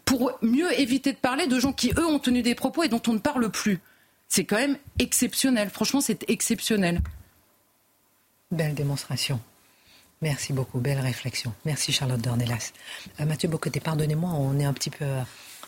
pour 0.05 0.33
mieux 0.43 0.73
éviter 0.79 1.13
de 1.13 1.19
parler 1.19 1.47
de 1.47 1.59
gens 1.59 1.73
qui, 1.73 1.93
eux, 1.97 2.07
ont 2.07 2.19
tenu 2.19 2.43
des 2.43 2.55
propos 2.55 2.83
et 2.83 2.89
dont 2.89 3.03
on 3.07 3.15
ne 3.15 3.19
parle 3.19 3.51
plus. 3.51 3.81
C'est 4.29 4.45
quand 4.45 4.57
même 4.57 4.79
exceptionnel. 4.99 5.71
Franchement, 5.71 6.01
c'est 6.01 6.29
exceptionnel. 6.29 7.01
Belle 8.53 8.75
démonstration. 8.75 9.41
Merci 10.23 10.53
beaucoup, 10.53 10.79
belle 10.79 11.01
réflexion. 11.01 11.53
Merci 11.65 11.91
Charlotte 11.91 12.21
Dornelas. 12.21 12.73
Euh, 13.19 13.25
Mathieu 13.25 13.49
Bocoté, 13.49 13.81
pardonnez-moi, 13.81 14.31
on 14.31 14.61
est 14.61 14.65
un 14.65 14.73
petit 14.73 14.89
peu 14.89 15.05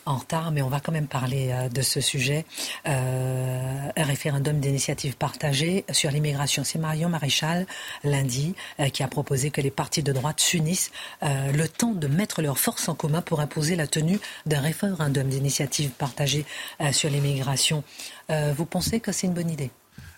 en 0.05 0.15
retard, 0.15 0.51
mais 0.51 0.61
on 0.61 0.69
va 0.69 0.79
quand 0.79 0.93
même 0.93 1.07
parler 1.07 1.49
euh, 1.51 1.67
de 1.67 1.81
ce 1.81 1.99
sujet. 1.99 2.45
Euh, 2.87 3.89
un 3.97 4.03
référendum 4.05 4.61
d'initiative 4.61 5.17
partagée 5.17 5.83
sur 5.91 6.09
l'immigration. 6.09 6.63
C'est 6.63 6.79
Marion 6.79 7.09
Maréchal, 7.09 7.67
lundi, 8.05 8.55
qui 8.93 9.03
a 9.03 9.09
proposé 9.09 9.51
que 9.51 9.59
les 9.59 9.71
partis 9.71 10.01
de 10.01 10.13
droite 10.13 10.39
s'unissent 10.39 10.91
le 11.21 11.67
temps 11.67 11.91
de 11.91 12.07
mettre 12.07 12.41
leurs 12.41 12.59
forces 12.59 12.87
en 12.87 12.95
commun 12.95 13.21
pour 13.21 13.41
imposer 13.41 13.75
la 13.75 13.87
tenue 13.87 14.21
d'un 14.45 14.61
référendum 14.61 15.27
d'initiative 15.27 15.89
partagée 15.89 16.45
sur 16.91 17.09
l'immigration. 17.09 17.83
vous 18.29 18.65
pensez 18.65 19.01
que 19.01 19.11
c'est 19.11 19.27
une 19.27 19.33
bonne 19.33 19.51
idée? 19.51 19.69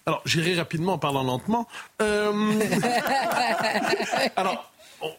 Alors, 0.06 0.22
j'irai 0.26 0.56
rapidement 0.56 0.94
en 0.94 0.98
parlant 0.98 1.24
lentement. 1.24 1.68
Euh, 2.02 2.32
Alors, 4.36 4.72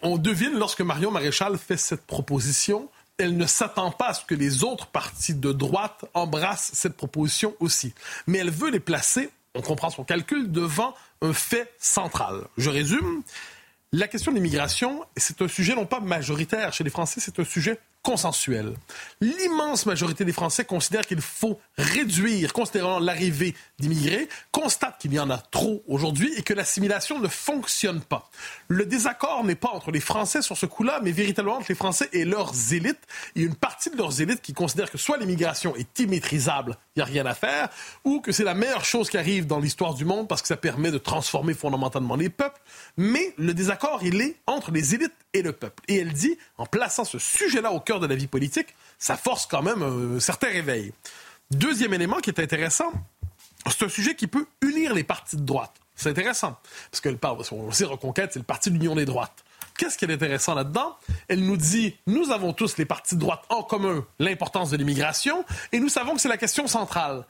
on, 0.03 0.17
devine 0.17 0.59
lorsque 0.59 0.81
Marion 0.81 1.11
Maréchal 1.11 1.57
fait 1.57 1.77
cette 1.77 2.05
proposition, 2.07 2.89
elle 3.19 3.37
ne 3.37 3.47
s'attend 3.47 3.91
pas 3.93 4.09
à 4.09 4.15
ce 4.15 4.25
que 4.25 4.35
les 4.35 4.65
autres 4.65 4.87
partis 4.87 5.35
de 5.35 5.53
droite 5.53 6.05
embrassent 6.15 6.71
cette 6.75 6.97
proposition 6.97 7.55
aussi. 7.61 7.95
Mais 8.27 8.39
elle 8.39 8.51
veut 8.51 8.71
les 8.71 8.81
placer, 8.81 9.31
on 9.55 9.63
comprend 9.63 9.91
son 9.91 10.03
calcul, 10.03 10.51
devant 10.51 10.95
un 11.21 11.33
fait 11.33 11.73
central. 11.79 12.45
Je 12.57 12.71
résume. 12.71 13.23
La 13.95 14.09
question 14.09 14.33
de 14.33 14.37
l'immigration, 14.37 15.05
c'est 15.19 15.43
un 15.43 15.49
sujet 15.49 15.75
non 15.75 15.85
pas 15.85 16.01
majoritaire 16.01 16.73
chez 16.73 16.83
les 16.83 16.91
Français, 16.91 17.21
c'est 17.21 17.39
un 17.39 17.45
sujet 17.45 17.79
consensuel. 18.03 18.75
L'immense 19.21 19.87
majorité 19.87 20.25
des 20.25 20.33
Français 20.33 20.65
considèrent 20.65 21.07
qu'il 21.07 21.21
faut 21.21 21.61
réduire, 21.79 22.53
considérant 22.53 22.99
l'arrivée 22.99 23.55
d'immigrés, 23.79 24.29
constate 24.51 24.99
qu'il 24.99 25.13
y 25.15 25.21
en 25.21 25.31
a 25.31 25.39
trop 25.39 25.83
aujourd'hui 25.87 26.33
et 26.37 26.43
que 26.43 26.53
l'assimilation 26.53 27.21
ne 27.21 27.29
fonctionne 27.29 28.01
pas. 28.01 28.31
Le 28.69 28.87
désaccord 28.87 29.45
n'est 29.45 29.55
pas 29.55 29.71
entre 29.71 29.91
les 29.91 30.01
Français 30.01 30.43
sur 30.43 30.57
ce 30.57 30.67
coup-là, 30.67 31.01
mais 31.03 31.13
véritablement 31.13 31.59
entre 31.59 31.71
les 31.71 31.77
Français 31.77 32.09
et 32.13 32.25
leurs 32.25 32.53
élites. 32.73 33.01
A 33.37 33.41
une 33.41 33.55
partie 33.55 33.91
de 33.91 33.97
leurs 33.97 34.21
élites 34.21 34.43
qui 34.43 34.53
considèrent 34.53 34.91
que 34.91 34.99
soit 34.99 35.17
l'immigration 35.19 35.77
est 35.77 35.99
immaîtrisable, 36.01 36.77
il 36.97 36.99
n'y 36.99 37.03
a 37.03 37.07
rien 37.07 37.27
à 37.27 37.35
faire, 37.35 37.69
ou 38.05 38.21
que 38.21 38.33
c'est 38.33 38.45
la 38.45 38.55
meilleure 38.55 38.85
chose 38.85 39.11
qui 39.11 39.19
arrive 39.19 39.47
dans 39.47 39.61
l'histoire 39.61 39.95
du 39.95 40.05
monde 40.05 40.29
parce 40.29 40.43
que 40.43 40.49
ça 40.49 40.57
permet 40.57 40.91
de 40.91 40.99
transformer 40.99 41.55
fondamentalement 41.55 42.17
les 42.17 42.29
peuples. 42.29 42.61
Mais 42.97 43.35
le 43.39 43.55
désaccord, 43.55 44.01
il 44.03 44.21
est 44.21 44.37
entre 44.47 44.73
les 44.73 44.95
élites 44.95 45.13
et 45.35 45.43
le 45.43 45.53
peuple. 45.53 45.83
Et 45.89 45.99
elle 45.99 46.13
dit, 46.13 46.37
en 46.59 46.67
plaçant 46.67 47.05
ce 47.05 47.19
sujet-là 47.19 47.73
au 47.73 47.81
cœur 47.81 47.92
de 48.01 48.07
la 48.07 48.15
vie 48.15 48.27
politique, 48.27 48.75
ça 48.99 49.17
force 49.17 49.47
quand 49.47 49.63
même 49.63 49.83
un 49.83 50.21
certain 50.21 50.49
réveil. 50.49 50.93
Deuxième 51.51 51.95
élément 51.95 52.19
qui 52.19 52.31
est 52.31 52.41
intéressant, 52.41 52.93
c'est 53.71 53.85
un 53.85 53.89
sujet 53.89 54.15
qui 54.15 54.27
peut 54.27 54.47
unir 54.63 54.95
les 54.95 55.05
partis 55.05 55.37
de 55.37 55.43
droite. 55.43 55.75
C'est 55.95 56.11
intéressant, 56.11 56.59
parce 56.91 57.01
que 57.01 57.09
on 57.53 57.71
sait 57.71 57.85
Reconquête, 57.85 58.31
c'est 58.33 58.39
le 58.39 58.45
parti 58.45 58.71
de 58.71 58.75
l'union 58.75 58.95
des 58.95 59.05
droites. 59.05 59.45
Qu'est-ce 59.79 59.97
qui 59.97 60.05
est 60.05 60.13
intéressant 60.13 60.55
là-dedans? 60.55 60.97
Elle 61.29 61.45
nous 61.45 61.57
dit, 61.57 61.97
nous 62.07 62.31
avons 62.31 62.53
tous 62.53 62.77
les 62.77 62.85
partis 62.85 63.15
de 63.15 63.21
droite 63.21 63.43
en 63.49 63.63
commun 63.63 64.05
l'importance 64.19 64.71
de 64.71 64.77
l'immigration 64.77 65.45
et 65.73 65.81
nous 65.81 65.89
savons 65.89 66.15
que 66.15 66.21
c'est 66.21 66.29
la 66.29 66.37
question 66.37 66.67
centrale 66.67 67.25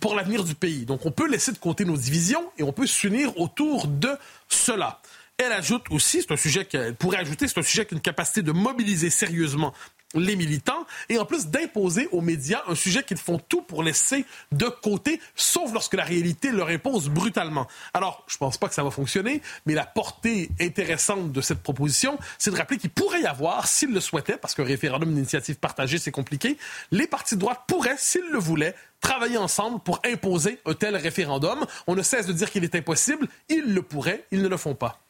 pour 0.00 0.14
l'avenir 0.14 0.44
du 0.44 0.54
pays. 0.54 0.84
Donc 0.84 1.04
on 1.06 1.10
peut 1.10 1.28
laisser 1.28 1.52
de 1.52 1.58
côté 1.58 1.84
nos 1.84 1.96
divisions 1.96 2.50
et 2.58 2.62
on 2.62 2.72
peut 2.72 2.86
s'unir 2.86 3.38
autour 3.38 3.86
de 3.86 4.10
cela. 4.48 5.00
Elle 5.38 5.52
ajoute 5.52 5.84
aussi, 5.90 6.22
c'est 6.22 6.32
un 6.32 6.36
sujet 6.36 6.64
qu'elle 6.64 6.94
pourrait 6.94 7.18
ajouter, 7.18 7.48
c'est 7.48 7.58
un 7.58 7.62
sujet 7.62 7.84
qui 7.86 7.94
a 7.94 7.96
une 7.96 8.02
capacité 8.02 8.42
de 8.42 8.52
mobiliser 8.52 9.10
sérieusement 9.10 9.74
les 10.14 10.36
militants 10.36 10.86
et 11.08 11.18
en 11.18 11.24
plus 11.24 11.46
d'imposer 11.48 12.08
aux 12.12 12.20
médias 12.20 12.62
un 12.68 12.74
sujet 12.74 13.02
qu'ils 13.02 13.18
font 13.18 13.38
tout 13.38 13.62
pour 13.62 13.82
laisser 13.82 14.24
de 14.52 14.66
côté, 14.66 15.20
sauf 15.34 15.72
lorsque 15.72 15.94
la 15.94 16.04
réalité 16.04 16.50
leur 16.50 16.68
impose 16.68 17.08
brutalement. 17.08 17.66
Alors, 17.94 18.24
je 18.26 18.36
pense 18.36 18.58
pas 18.58 18.68
que 18.68 18.74
ça 18.74 18.82
va 18.82 18.90
fonctionner, 18.90 19.42
mais 19.66 19.74
la 19.74 19.86
portée 19.86 20.50
intéressante 20.60 21.32
de 21.32 21.40
cette 21.40 21.62
proposition, 21.62 22.18
c'est 22.38 22.50
de 22.50 22.56
rappeler 22.56 22.78
qu'il 22.78 22.90
pourrait 22.90 23.22
y 23.22 23.26
avoir, 23.26 23.66
s'ils 23.66 23.92
le 23.92 24.00
souhaitaient, 24.00 24.36
parce 24.36 24.54
qu'un 24.54 24.64
référendum 24.64 25.12
d'initiative 25.12 25.56
partagée, 25.56 25.98
c'est 25.98 26.10
compliqué, 26.10 26.56
les 26.90 27.06
partis 27.06 27.34
de 27.34 27.40
droite 27.40 27.62
pourraient, 27.66 27.96
s'ils 27.98 28.28
le 28.30 28.38
voulaient, 28.38 28.74
travailler 29.00 29.38
ensemble 29.38 29.80
pour 29.80 30.00
imposer 30.04 30.60
un 30.64 30.74
tel 30.74 30.96
référendum. 30.96 31.66
On 31.86 31.94
ne 31.94 32.02
cesse 32.02 32.26
de 32.26 32.32
dire 32.32 32.50
qu'il 32.50 32.64
est 32.64 32.74
impossible, 32.74 33.28
ils 33.48 33.74
le 33.74 33.82
pourraient, 33.82 34.24
ils 34.30 34.42
ne 34.42 34.48
le 34.48 34.56
font 34.56 34.74
pas. 34.74 35.00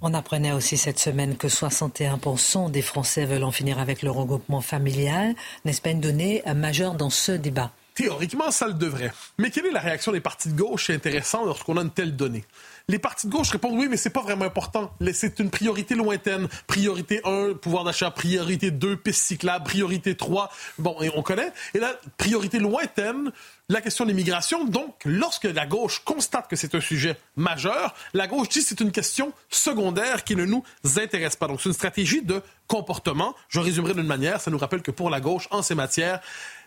On 0.00 0.14
apprenait 0.14 0.52
aussi 0.52 0.76
cette 0.76 1.00
semaine 1.00 1.36
que 1.36 1.48
61% 1.48 2.70
des 2.70 2.82
Français 2.82 3.24
veulent 3.24 3.42
en 3.42 3.50
finir 3.50 3.80
avec 3.80 4.02
le 4.02 4.12
regroupement 4.12 4.60
familial. 4.60 5.34
N'est-ce 5.64 5.82
pas 5.82 5.90
une 5.90 6.00
donnée 6.00 6.42
majeure 6.54 6.94
dans 6.94 7.10
ce 7.10 7.32
débat 7.32 7.72
Théoriquement, 7.94 8.52
ça 8.52 8.68
le 8.68 8.74
devrait. 8.74 9.12
Mais 9.38 9.50
quelle 9.50 9.66
est 9.66 9.72
la 9.72 9.80
réaction 9.80 10.12
des 10.12 10.20
partis 10.20 10.50
de 10.50 10.56
gauche 10.56 10.86
C'est 10.86 10.94
intéressant 10.94 11.44
lorsqu'on 11.44 11.76
a 11.78 11.82
une 11.82 11.90
telle 11.90 12.14
donnée? 12.14 12.44
Les 12.90 12.98
partis 12.98 13.26
de 13.26 13.32
gauche 13.32 13.50
répondent 13.50 13.78
oui, 13.78 13.86
mais 13.90 13.98
c'est 13.98 14.08
pas 14.08 14.22
vraiment 14.22 14.46
important. 14.46 14.90
C'est 15.12 15.40
une 15.40 15.50
priorité 15.50 15.94
lointaine. 15.94 16.48
Priorité 16.66 17.20
1, 17.22 17.52
pouvoir 17.60 17.84
d'achat. 17.84 18.10
Priorité 18.10 18.70
2, 18.70 18.96
piste 18.96 19.24
cyclable. 19.24 19.66
Priorité 19.66 20.16
3, 20.16 20.50
bon, 20.78 20.96
on 21.14 21.22
connaît. 21.22 21.52
Et 21.74 21.80
là, 21.80 21.94
priorité 22.16 22.58
lointaine, 22.58 23.30
la 23.68 23.82
question 23.82 24.06
de 24.06 24.10
l'immigration. 24.10 24.64
Donc, 24.64 24.94
lorsque 25.04 25.44
la 25.44 25.66
gauche 25.66 26.02
constate 26.02 26.48
que 26.48 26.56
c'est 26.56 26.74
un 26.74 26.80
sujet 26.80 27.18
majeur, 27.36 27.94
la 28.14 28.26
gauche 28.26 28.48
dit 28.48 28.62
c'est 28.62 28.80
une 28.80 28.90
question 28.90 29.34
secondaire 29.50 30.24
qui 30.24 30.34
ne 30.34 30.46
nous 30.46 30.64
intéresse 30.96 31.36
pas. 31.36 31.46
Donc, 31.46 31.60
c'est 31.60 31.68
une 31.68 31.74
stratégie 31.74 32.22
de 32.22 32.42
comportement. 32.68 33.34
Je 33.50 33.60
résumerai 33.60 33.92
d'une 33.92 34.06
manière, 34.06 34.40
ça 34.40 34.50
nous 34.50 34.56
rappelle 34.56 34.80
que 34.80 34.90
pour 34.90 35.10
la 35.10 35.20
gauche, 35.20 35.46
en 35.50 35.60
ces 35.60 35.74
matières, 35.74 36.20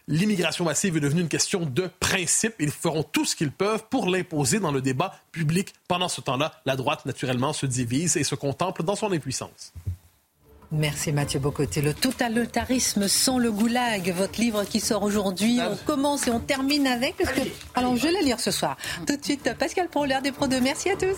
l'immigration 0.08 0.66
massive 0.66 0.98
est 0.98 1.00
devenue 1.00 1.22
une 1.22 1.30
question 1.30 1.66
de 1.66 1.90
principe. 2.00 2.56
Ils 2.60 2.72
feront 2.72 3.04
tout 3.04 3.26
ce 3.26 3.36
qu'ils 3.36 3.52
peuvent 3.52 3.86
pour 3.90 4.08
l'imposer 4.08 4.60
dans 4.60 4.72
le 4.72 4.82
débat 4.82 5.16
public. 5.32 5.74
Pendant 5.88 6.10
ce 6.10 6.22
temps-là, 6.22 6.54
la 6.66 6.76
droite, 6.76 7.06
naturellement, 7.06 7.54
se 7.54 7.66
divise 7.66 8.18
et 8.18 8.24
se 8.24 8.36
contemple 8.36 8.84
dans 8.84 8.96
son 8.96 9.12
impuissance. 9.12 9.74
Merci 10.72 11.12
Mathieu 11.12 11.40
Bocoté. 11.40 11.82
Le 11.82 11.94
totalitarisme 11.94 13.10
sans 13.10 13.38
le 13.38 13.52
goulag, 13.52 14.14
votre 14.16 14.40
livre 14.40 14.64
qui 14.64 14.80
sort 14.80 15.04
aujourd'hui. 15.04 15.60
On 15.62 15.76
commence 15.86 16.28
et 16.28 16.32
on 16.32 16.40
termine 16.40 16.88
avec. 16.88 17.16
Alors, 17.76 17.98
je 17.98 18.04
vais 18.04 18.14
le 18.14 18.24
lire 18.24 18.40
ce 18.40 18.52
soir. 18.52 18.78
Tout 19.06 19.18
de 19.18 19.24
suite, 19.24 19.54
Pascal 19.60 19.90
pour 19.90 20.06
l'heure 20.06 20.22
des 20.22 20.32
Pro 20.32 20.48
2. 20.48 20.62
Merci 20.62 20.90
à 20.90 20.96
tous. 20.96 21.18